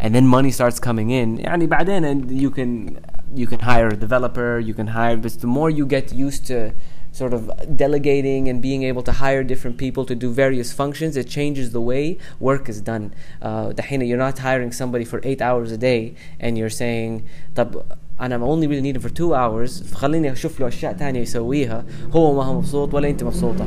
and 0.00 0.14
then 0.14 0.26
money 0.26 0.50
starts 0.50 0.78
coming 0.80 1.10
in 1.10 1.38
يعني 1.38 1.66
بعدين 1.66 2.04
and 2.04 2.30
you 2.30 2.50
can 2.50 2.98
you 3.34 3.46
can 3.46 3.60
hire 3.60 3.88
a 3.88 3.96
developer 3.96 4.58
you 4.58 4.74
can 4.74 4.88
hire 4.88 5.16
but 5.16 5.40
the 5.40 5.46
more 5.46 5.70
you 5.70 5.86
get 5.86 6.12
used 6.12 6.46
to 6.46 6.72
sort 7.12 7.32
of 7.34 7.50
delegating 7.76 8.48
and 8.48 8.62
being 8.62 8.82
able 8.84 9.02
to 9.02 9.12
hire 9.12 9.42
different 9.42 9.76
people 9.76 10.04
to 10.04 10.14
do 10.14 10.32
various 10.32 10.72
functions 10.72 11.16
it 11.16 11.28
changes 11.28 11.72
the 11.72 11.80
way 11.80 12.16
work 12.38 12.68
is 12.68 12.80
done 12.80 13.12
uh, 13.42 13.72
دحين 13.72 14.06
you're 14.06 14.16
not 14.16 14.38
hiring 14.38 14.72
somebody 14.72 15.04
for 15.04 15.20
eight 15.24 15.42
hours 15.42 15.72
a 15.72 15.78
day 15.78 16.14
and 16.38 16.56
you're 16.56 16.70
saying 16.70 17.22
طب 17.54 17.82
انا 18.20 18.38
only 18.38 18.66
really 18.66 18.82
need 18.82 18.96
him 18.96 19.02
for 19.02 19.10
two 19.10 19.34
hours 19.34 19.82
فخليني 19.82 20.32
اشوف 20.32 20.60
له 20.60 20.68
اشياء 20.68 20.92
تانية 20.92 21.20
يسويها 21.20 21.84
هو 22.12 22.34
ما 22.36 22.44
هو 22.44 22.58
مبسوط 22.58 22.94
ولا 22.94 23.10
انت 23.10 23.24
مبسوطه 23.24 23.66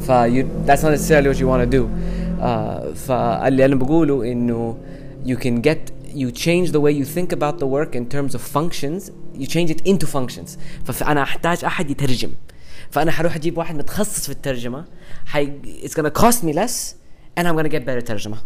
ف 0.00 0.10
you, 0.10 0.44
that's 0.66 0.82
not 0.82 0.92
necessarily 0.92 1.28
what 1.28 1.40
you 1.40 1.48
want 1.48 1.70
to 1.70 1.78
do 1.78 1.84
uh, 1.84 2.94
فاللي 2.94 3.64
انا 3.64 3.74
بقوله 3.74 4.32
انه 4.32 4.76
you 5.24 5.36
can 5.36 5.60
get 5.60 5.92
you 6.14 6.30
change 6.30 6.70
the 6.70 6.80
way 6.80 6.92
you 6.92 7.04
think 7.04 7.32
about 7.32 7.58
the 7.58 7.66
work 7.66 7.94
in 7.94 8.04
terms 8.14 8.34
of 8.34 8.40
functions 8.56 9.10
you 9.34 9.46
change 9.46 9.70
it 9.70 9.80
into 9.86 10.06
functions 10.06 10.58
فانا 10.84 11.22
احتاج 11.22 11.64
احد 11.64 11.90
يترجم 11.90 12.30
فانا 12.90 13.10
حروح 13.10 13.36
اجيب 13.36 13.58
واحد 13.58 13.74
متخصص 13.74 14.26
في 14.26 14.32
الترجمه 14.32 14.84
حي 15.26 15.52
it's 15.82 15.92
gonna 16.00 16.22
cost 16.22 16.42
me 16.42 16.52
less 16.52 16.94
and 17.38 17.46
I'm 17.46 17.56
gonna 17.56 17.72
get 17.76 17.84
better 17.86 18.02
ترجمه 18.06 18.36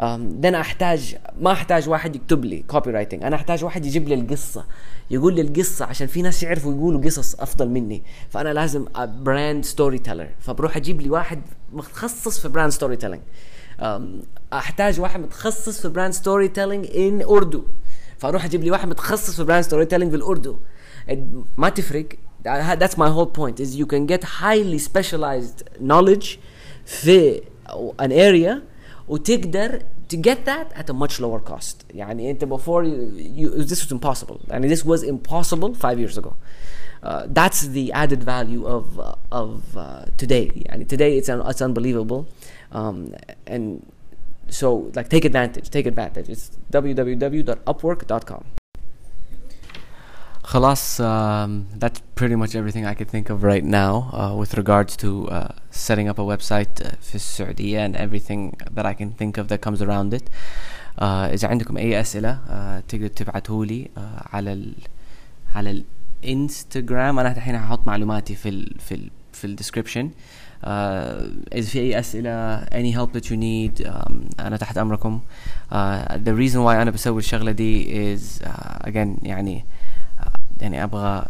um, 0.00 0.42
then 0.42 0.54
احتاج 0.54 1.16
ما 1.40 1.52
احتاج 1.52 1.88
واحد 1.88 2.16
يكتب 2.16 2.44
لي 2.44 2.62
كوبي 2.62 2.90
رايتنج 2.90 3.24
انا 3.24 3.36
احتاج 3.36 3.64
واحد 3.64 3.86
يجيب 3.86 4.08
لي 4.08 4.14
القصه 4.14 4.64
يقول 5.10 5.34
لي 5.34 5.40
القصه 5.40 5.84
عشان 5.84 6.06
في 6.06 6.22
ناس 6.22 6.42
يعرفوا 6.42 6.72
يقولوا 6.72 7.00
قصص 7.00 7.34
افضل 7.34 7.68
مني 7.68 8.02
فانا 8.30 8.52
لازم 8.52 8.86
براند 8.98 9.64
ستوري 9.64 9.98
تيلر 9.98 10.28
فبروح 10.40 10.76
اجيب 10.76 11.00
لي 11.00 11.10
واحد 11.10 11.42
متخصص 11.72 12.40
في 12.40 12.48
براند 12.48 12.70
ستوري 12.70 12.96
تيلينج 12.96 13.22
احتاج 14.53 14.99
واحد 14.99 15.19
متخصص 15.19 15.81
في 15.81 15.89
براند 15.89 16.13
ستوري 16.13 16.47
تيلينج 16.47 16.87
ان 16.97 17.21
اردو 17.21 17.63
فاروح 18.17 18.45
أجيب 18.45 18.63
لي 18.63 18.71
واحد 18.71 18.87
متخصص 18.87 19.35
في 19.35 19.43
براند 19.43 19.63
ستوري 19.63 19.85
تيلينج 19.85 20.11
بالاردو 20.11 20.55
ما 21.57 21.69
تفرق 21.69 22.05
that's 22.79 22.97
my 22.97 23.09
whole 23.09 23.31
point 23.39 23.59
is 23.59 23.75
you 23.75 23.85
can 23.85 24.05
get 24.05 24.23
highly 24.23 24.79
specialized 24.79 25.63
knowledge 25.79 26.37
في 26.85 27.41
an 28.01 28.11
area 28.11 28.61
وتقدر 29.07 29.81
to 30.13 30.17
get 30.17 30.45
that 30.45 30.79
at 30.79 30.89
a 30.89 30.93
much 30.93 31.19
lower 31.19 31.51
cost 31.51 31.75
يعني 31.93 32.31
انت 32.31 32.45
before 32.45 32.83
you, 32.83 33.11
you, 33.37 33.63
this 33.63 33.83
was 33.83 33.91
impossible 33.91 34.37
يعني 34.47 34.75
this 34.75 34.79
was 34.79 35.03
impossible 35.03 35.73
five 35.73 35.99
years 35.99 36.17
ago 36.17 36.33
uh, 37.03 37.27
that's 37.27 37.61
the 37.67 37.91
added 37.91 38.23
value 38.23 38.65
of 38.65 38.99
uh, 38.99 39.37
of 39.41 39.77
uh, 39.77 40.05
today 40.17 40.51
يعني 40.55 40.85
today 40.85 41.21
it's 41.21 41.29
it's 41.29 41.61
unbelievable 41.61 42.25
um, 42.72 42.96
and 43.46 43.64
so 44.48 44.90
like 44.96 45.08
take 45.08 45.24
advantage 45.24 45.66
take 45.70 45.86
advantage 45.86 46.28
it's 46.28 46.50
www.upwork.com 46.72 48.44
خلاص 50.44 51.00
um, 51.00 51.66
that's 51.78 52.00
pretty 52.14 52.36
much 52.36 52.54
everything 52.54 52.84
I 52.84 52.94
could 52.94 53.08
think 53.08 53.30
of 53.30 53.42
right 53.42 53.64
now 53.64 54.10
uh, 54.12 54.34
with 54.40 54.54
regards 54.54 54.96
to 54.96 55.28
uh, 55.28 55.48
setting 55.70 56.08
up 56.08 56.18
a 56.18 56.26
website 56.32 56.82
uh, 56.84 56.88
في 57.00 57.14
السعودية 57.14 57.86
and 57.86 57.96
everything 57.96 58.52
that 58.74 58.86
I 58.86 58.94
can 58.94 59.10
think 59.12 59.38
of 59.38 59.48
that 59.48 59.60
comes 59.60 59.80
around 59.82 60.14
it 60.14 60.24
uh, 60.98 61.02
إذا 61.02 61.48
عندكم 61.48 61.76
أي 61.76 62.00
أسئلة 62.00 62.38
uh, 62.48 62.82
تقدر 62.88 63.06
تبعتوا 63.08 63.64
لي 63.64 63.90
uh, 63.96 64.00
على 64.34 64.52
ال 64.52 64.74
على 65.54 65.84
الانستغرام 66.24 67.18
أنا 67.18 67.32
الحين 67.32 67.54
هحط 67.54 67.86
معلوماتي 67.86 68.34
في 68.34 68.48
ال 68.48 68.80
في 68.80 68.94
ال 68.94 69.10
في 69.32 69.44
الديسكربشن 69.44 70.10
uh, 70.10 70.12
إذا 71.54 71.66
في 71.66 71.78
أي 71.80 71.98
أسئلة 71.98 72.64
any 72.64 72.92
help 72.96 73.12
that 73.12 73.24
you 73.24 73.36
need 73.36 73.86
um, 73.86 74.12
أنا 74.40 74.56
تحت 74.56 74.78
أمركم 74.78 75.20
uh, 75.72 75.74
the 76.24 76.34
reason 76.34 76.62
why 76.64 76.74
أنا 76.74 76.90
بسوي 76.90 77.18
الشغلة 77.18 77.52
دي 77.52 78.16
is 78.16 78.20
uh, 78.42 78.88
again 78.88 79.08
يعني 79.22 79.64
يعني 80.60 80.84
ابغى 80.84 81.26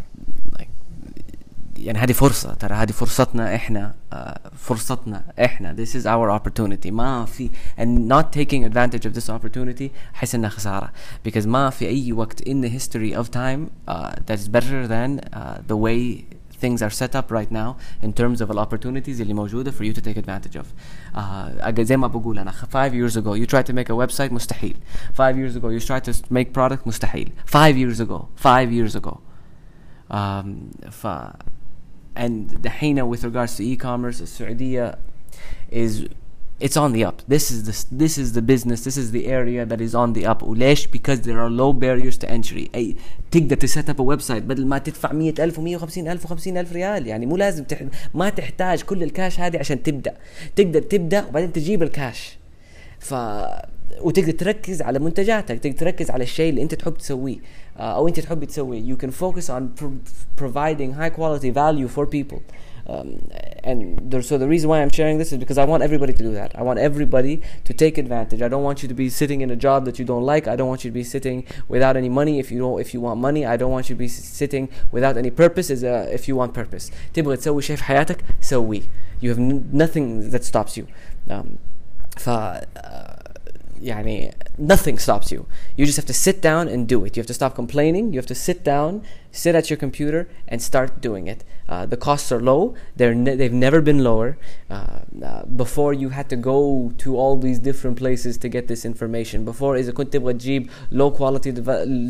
يعني 1.82 1.98
هذه 1.98 2.12
فرصة 2.12 2.54
ترى 2.54 2.74
هذه 2.74 2.90
فرصتنا 2.90 3.54
احنا 3.54 3.94
uh, 4.14 4.38
فرصتنا 4.56 5.22
احنا 5.44 5.76
this 5.76 5.88
is 5.88 6.06
our 6.06 6.40
opportunity 6.40 6.90
ما 6.90 7.24
في 7.24 7.50
and 7.78 8.08
not 8.12 8.32
taking 8.32 8.64
advantage 8.64 9.06
of 9.06 9.14
this 9.14 9.28
opportunity 9.30 9.90
احس 10.14 10.34
انها 10.34 10.50
خسارة 10.50 10.92
because 11.28 11.46
ما 11.46 11.70
في 11.70 11.88
اي 11.88 12.12
وقت 12.12 12.42
in 12.42 12.64
the 12.64 12.68
history 12.68 13.16
of 13.18 13.26
time 13.30 13.90
uh, 13.90 14.12
that's 14.26 14.48
better 14.48 14.86
than 14.86 15.20
uh, 15.32 15.58
the 15.68 15.76
way 15.76 16.24
things 16.62 16.80
are 16.82 16.90
set 16.90 17.14
up 17.14 17.30
right 17.30 17.50
now 17.50 17.76
in 18.02 18.12
terms 18.12 18.40
of 18.40 18.48
the 18.48 18.58
opportunities 18.58 19.20
اللي 19.20 19.34
موجودة 19.34 19.70
for 19.72 19.84
you 19.84 19.92
to 19.92 20.00
take 20.00 20.16
advantage 20.16 20.56
of. 20.56 20.66
Uh, 21.14 21.80
زي 21.80 21.96
ما 21.96 22.06
بقول 22.06 22.38
أنا 22.38 22.52
five 22.52 22.92
years 22.94 23.16
ago 23.16 23.34
you 23.34 23.46
tried 23.46 23.66
to 23.66 23.72
make 23.72 23.88
a 23.88 23.96
website 23.96 24.32
مستحيل. 24.32 24.76
Five 25.12 25.36
years 25.36 25.56
ago 25.56 25.68
you 25.68 25.80
tried 25.80 26.04
to 26.04 26.12
make 26.30 26.52
product 26.52 26.86
مستحيل. 26.86 27.32
Five 27.46 27.76
years 27.76 28.00
ago. 28.00 28.28
Five 28.36 28.72
years 28.72 28.94
ago. 28.94 29.20
Um, 30.10 30.70
ف 30.90 31.06
and 32.16 32.62
دحين 32.62 33.08
with 33.08 33.24
regards 33.24 33.56
to 33.56 33.62
e-commerce 33.64 34.20
السعودية 34.20 34.98
is 35.70 36.06
it's 36.60 36.76
on 36.76 36.92
the 36.92 37.04
up. 37.04 37.22
This 37.26 37.50
is 37.50 37.60
the 37.68 37.74
this 38.02 38.14
is 38.18 38.28
the 38.32 38.42
business. 38.52 38.84
This 38.84 38.96
is 38.96 39.10
the 39.10 39.26
area 39.26 39.66
that 39.66 39.80
is 39.80 39.94
on 39.94 40.12
the 40.12 40.26
up. 40.26 40.42
وليش؟ 40.42 40.88
because 40.88 41.20
there 41.22 41.40
are 41.40 41.50
low 41.50 41.72
barriers 41.72 42.18
to 42.18 42.30
entry. 42.30 42.70
أي 42.74 42.96
تقدر 43.30 43.56
تسيت 43.56 43.90
اب 43.90 44.00
ويب 44.00 44.20
سايت 44.20 44.42
بدل 44.42 44.66
ما 44.66 44.78
تدفع 44.78 45.12
100000 45.12 45.60
و150000 45.60 46.26
و50000 46.26 46.72
ريال 46.72 47.06
يعني 47.06 47.26
مو 47.26 47.36
لازم 47.36 47.64
تح... 47.64 47.82
ما 48.14 48.28
تحتاج 48.28 48.82
كل 48.82 49.02
الكاش 49.02 49.40
هذه 49.40 49.58
عشان 49.58 49.82
تبدا. 49.82 50.14
تقدر 50.56 50.82
تبدا 50.82 51.26
وبعدين 51.28 51.52
تجيب 51.52 51.82
الكاش. 51.82 52.38
ف 52.98 53.14
وتقدر 54.00 54.30
تركز 54.30 54.82
على 54.82 54.98
منتجاتك 54.98 55.58
تقدر 55.58 55.76
تركز 55.76 56.10
على 56.10 56.24
الشيء 56.24 56.50
اللي 56.50 56.62
انت 56.62 56.74
تحب 56.74 56.94
تسويه 56.94 57.36
او 57.76 58.08
انت 58.08 58.20
تحب 58.20 58.44
تسويه 58.44 58.94
you 58.94 58.98
can 58.98 59.10
focus 59.10 59.44
on 59.50 59.62
providing 60.42 60.92
high 61.00 61.12
quality 61.18 61.50
value 61.50 61.88
for 61.96 62.06
people 62.06 62.40
um, 62.86 63.28
and 63.62 64.10
there, 64.10 64.22
so 64.22 64.36
the 64.38 64.48
reason 64.48 64.68
why 64.68 64.82
I'm 64.82 64.90
sharing 64.90 65.18
this 65.18 65.32
is 65.32 65.38
because 65.38 65.56
I 65.56 65.64
want 65.64 65.82
everybody 65.82 66.12
to 66.12 66.22
do 66.22 66.32
that. 66.32 66.52
I 66.56 66.62
want 66.62 66.78
everybody 66.80 67.40
to 67.64 67.72
take 67.72 67.96
advantage. 67.96 68.42
I 68.42 68.48
don't 68.48 68.64
want 68.64 68.82
you 68.82 68.88
to 68.88 68.94
be 68.94 69.08
sitting 69.08 69.40
in 69.40 69.50
a 69.50 69.56
job 69.56 69.84
that 69.84 69.98
you 69.98 70.04
don't 70.04 70.24
like. 70.24 70.48
I 70.48 70.56
don't 70.56 70.68
want 70.68 70.84
you 70.84 70.90
to 70.90 70.94
be 70.94 71.04
sitting 71.04 71.46
without 71.68 71.96
any 71.96 72.08
money 72.08 72.38
if 72.40 72.50
you 72.50 72.58
don't 72.58 72.80
if 72.80 72.92
you 72.92 73.00
want 73.00 73.20
money. 73.20 73.46
I 73.46 73.56
don't 73.56 73.70
want 73.70 73.88
you 73.88 73.94
to 73.94 73.98
be 73.98 74.08
sitting 74.08 74.68
without 74.90 75.16
any 75.16 75.30
purpose 75.30 75.70
is 75.70 75.84
uh, 75.84 76.08
if 76.10 76.26
you 76.26 76.34
want 76.36 76.54
purpose. 76.54 76.90
تبغى 77.14 77.36
تسوي 77.36 77.62
شيء 77.62 77.76
في 77.76 77.84
حياتك 77.84 78.24
سويه. 78.40 78.82
You 79.20 79.30
have 79.30 79.38
nothing 79.38 80.30
that 80.30 80.44
stops 80.44 80.76
you. 80.76 80.86
Um, 81.30 81.58
ف 82.16 82.28
uh, 82.28 83.15
يعني 83.82 84.34
nothing 84.58 84.96
stops 84.98 85.32
you. 85.32 85.46
You 85.76 85.86
just 85.86 85.96
have 85.96 86.06
to 86.06 86.18
sit 86.26 86.40
down 86.40 86.68
and 86.68 86.86
do 86.86 87.04
it. 87.04 87.16
You 87.16 87.20
have 87.22 87.26
to 87.26 87.34
stop 87.34 87.54
complaining. 87.56 88.12
You 88.12 88.18
have 88.22 88.32
to 88.34 88.40
sit 88.48 88.62
down, 88.62 89.02
sit 89.32 89.54
at 89.54 89.70
your 89.70 89.76
computer, 89.76 90.28
and 90.50 90.62
start 90.62 91.00
doing 91.00 91.26
it. 91.26 91.40
Uh, 91.68 91.84
the 91.86 91.96
costs 91.96 92.30
are 92.34 92.40
low. 92.40 92.74
They're 92.98 93.14
ne- 93.14 93.36
they've 93.40 93.60
never 93.66 93.80
been 93.80 94.00
lower. 94.10 94.30
Uh, 94.70 94.74
uh, 95.28 95.44
before 95.62 95.92
you 96.02 96.08
had 96.18 96.28
to 96.34 96.36
go 96.36 96.58
to 97.02 97.08
all 97.20 97.36
these 97.46 97.58
different 97.58 97.96
places 98.02 98.32
to 98.42 98.48
get 98.48 98.64
this 98.68 98.84
information. 98.84 99.44
Before 99.44 99.76
إذا 99.76 99.92
كنت 99.92 100.12
تبغى 100.12 100.32
تجيب 100.32 100.70
low 100.92 101.10
quality 101.10 101.50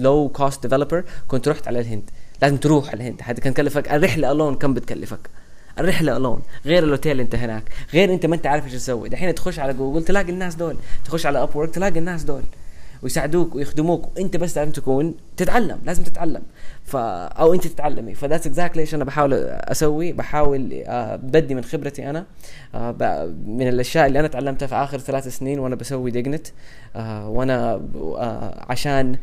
low 0.07 0.29
cost 0.29 0.61
developer 0.63 1.05
كنت 1.29 1.49
رحت 1.49 1.69
على 1.69 1.81
الهند. 1.81 2.11
لازم 2.43 2.57
تروح 2.57 2.89
على 2.89 2.97
الهند. 2.97 3.21
هذا 3.23 3.41
كان 3.41 3.53
كلفك 3.53 3.93
الرحلة 3.93 4.29
alone 4.35 4.59
كم 4.59 4.75
بتكلفك؟ 4.75 5.31
الرحلة 5.80 6.18
الون 6.18 6.42
غير 6.66 6.84
الأوتيل 6.84 7.20
أنت 7.20 7.36
هناك 7.36 7.64
غير 7.94 8.14
أنت 8.14 8.26
ما 8.26 8.36
أنت 8.36 8.48
عارف 8.48 8.66
إيش 8.66 8.74
تسوي. 8.74 9.10
دحين 9.10 9.36
تخش 9.36 9.60
على 9.60 9.74
جوجل 9.74 10.04
تلاقي 10.04 10.30
الناس 10.30 10.56
دول 10.56 10.76
تخش 11.06 11.26
على 11.26 11.44
اب 11.44 11.56
وورك 11.56 11.70
تلاقي 11.70 12.00
الناس 12.00 12.24
دول 12.24 12.44
ويساعدوك 13.02 13.56
ويخدموك. 13.56 14.18
وانت 14.18 14.38
بس 14.38 14.58
لازم 14.58 14.72
تكون 14.72 15.16
تتعلم 15.38 15.80
لازم 15.86 16.04
تتعلم. 16.04 16.42
ف 16.86 16.96
أو 16.96 17.54
أنت 17.54 17.68
تتعلمي. 17.68 18.14
فذاتس 18.14 18.48
اكزاكتلي 18.48 18.82
إيش 18.82 18.96
أنا 18.96 19.04
بحاول 19.04 19.34
أسوي. 19.34 20.12
بحاول 20.12 20.84
uh, 20.86 20.90
بدي 21.26 21.56
من 21.56 21.64
خبرتي 21.64 22.10
أنا 22.10 22.26
uh, 22.74 22.78
من 23.48 23.68
الأشياء 23.68 24.08
اللي 24.08 24.20
أنا 24.20 24.28
تعلمتها 24.28 24.68
في 24.68 24.76
آخر 24.76 24.98
ثلاث 24.98 25.28
سنين 25.28 25.60
وأنا 25.60 25.76
بسوي 25.76 26.12
ديجنت 26.12 26.48
uh, 26.48 26.98
وأنا 26.98 27.82
عشان 28.70 29.18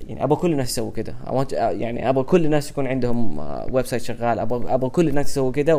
يعني 0.00 0.24
أبغى 0.24 0.36
كل 0.36 0.52
الناس 0.52 0.70
يسووا 0.70 0.92
كده. 0.92 1.14
يعني 1.52 2.08
أبغى 2.08 2.24
كل 2.24 2.44
الناس 2.44 2.70
يكون 2.70 2.86
عندهم 2.86 3.38
ويب 3.72 3.86
سايت 3.86 4.02
شغال. 4.02 4.38
أبغى 4.38 4.74
أبغى 4.74 4.90
كل 4.90 5.08
الناس 5.08 5.30
يسووا 5.30 5.52
كده. 5.52 5.76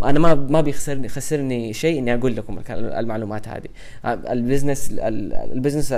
وأنا 0.00 0.18
ما 0.18 0.34
ما 0.34 0.60
بيخسرني 0.60 1.08
خسرني 1.08 1.72
شيء 1.72 1.98
إني 1.98 2.14
أقول 2.14 2.36
لكم 2.36 2.60
المعلومات 2.70 3.48
هذه. 3.48 3.68
البزنس 4.04 4.90
البزنس 4.98 5.94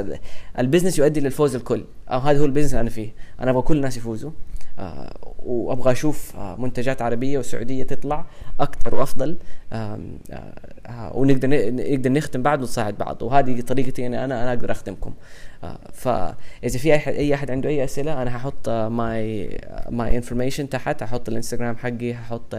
البزنس 0.59 0.99
يؤدي 0.99 1.21
للفوز 1.21 1.55
الكل. 1.55 1.85
أو 2.09 2.19
هذا 2.19 2.41
هو 2.41 2.45
البزنس 2.45 2.71
اللي 2.71 2.81
أنا 2.81 2.91
فيه. 2.91 3.15
أنا 3.41 3.51
أبغى 3.51 3.63
كل 3.63 3.77
الناس 3.77 3.97
يفوزوا. 3.97 4.31
آه 4.31 4.52
وأبغى 5.39 5.93
أشوف 5.93 6.37
آه 6.37 6.57
منتجات 6.57 7.03
عربية 7.03 7.39
وسعودية 7.39 7.85
تطلع 7.85 8.25
أكثر 8.61 8.95
وأفضل. 8.95 9.39
آه 9.73 9.99
ونقدر 11.15 11.49
نقدر 11.73 12.13
نخدم 12.13 12.43
بعض 12.43 12.61
ونساعد 12.61 12.99
بعض. 12.99 13.23
وهذه 13.23 13.61
طريقتي 13.61 14.07
أنا 14.07 14.25
أنا 14.25 14.43
أنا 14.43 14.53
أقدر 14.53 14.71
اخدمكم 14.71 15.15
فاذا 15.93 16.79
في 16.79 16.95
أي 16.95 17.07
أي 17.07 17.35
أحد 17.35 17.51
عنده 17.51 17.69
أي 17.69 17.85
أسئلة 17.85 18.23
أنا 18.23 18.37
هحط 18.37 18.69
ماي 18.69 19.59
ماي 19.91 20.17
انفورميشن 20.17 20.69
تحت. 20.69 21.03
هحط 21.03 21.29
الإنستغرام 21.29 21.77
حقي 21.77 22.13
هحط 22.13 22.55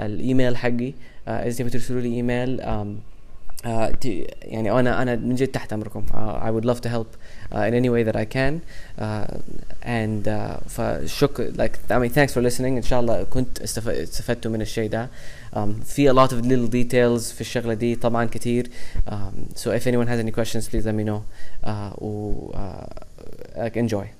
الإيميل 0.00 0.56
حقي. 0.56 0.92
إذا 1.28 1.50
تبغوا 1.50 1.70
ترسلوا 1.70 2.00
لي 2.00 2.14
إيميل 2.14 2.60
Uh, 3.64 3.90
يعني 4.42 4.70
أنا 4.80 5.02
أنا 5.02 5.16
من 5.16 5.34
جد 5.34 5.48
تحت 5.48 5.72
امركم 5.72 6.06
uh, 6.10 6.14
I 6.14 6.50
would 6.50 6.64
love 6.64 6.80
to 6.80 6.88
help 6.88 7.06
uh, 7.52 7.58
in 7.58 7.74
any 7.74 7.88
way 7.88 8.04
that 8.04 8.14
I 8.16 8.24
can 8.24 8.60
uh, 8.98 9.26
and 9.82 10.28
uh, 10.28 10.58
فشكر 10.68 11.52
like 11.56 11.72
I 11.90 11.98
mean 11.98 12.10
thanks 12.10 12.32
for 12.32 12.40
listening 12.40 12.76
ان 12.76 12.82
شاء 12.82 13.00
الله 13.00 13.22
كنت 13.22 13.60
استفدتوا 13.60 14.50
من 14.50 14.60
الشيء 14.62 14.90
ده 14.90 15.08
um, 15.56 15.58
في 15.84 16.10
a 16.10 16.14
lot 16.14 16.30
of 16.30 16.44
little 16.44 16.70
details 16.70 17.34
في 17.34 17.40
الشغله 17.40 17.74
دي 17.74 17.94
طبعا 17.96 18.24
كثير 18.24 18.70
um, 19.08 19.12
so 19.56 19.70
if 19.70 19.86
anyone 19.86 20.06
has 20.06 20.20
any 20.20 20.30
questions 20.40 20.68
please 20.68 20.86
let 20.86 20.94
me 20.94 21.04
know 21.04 21.22
uh, 21.64 22.02
و 22.02 22.52
uh, 22.54 23.64
like 23.64 23.76
enjoy 23.76 24.17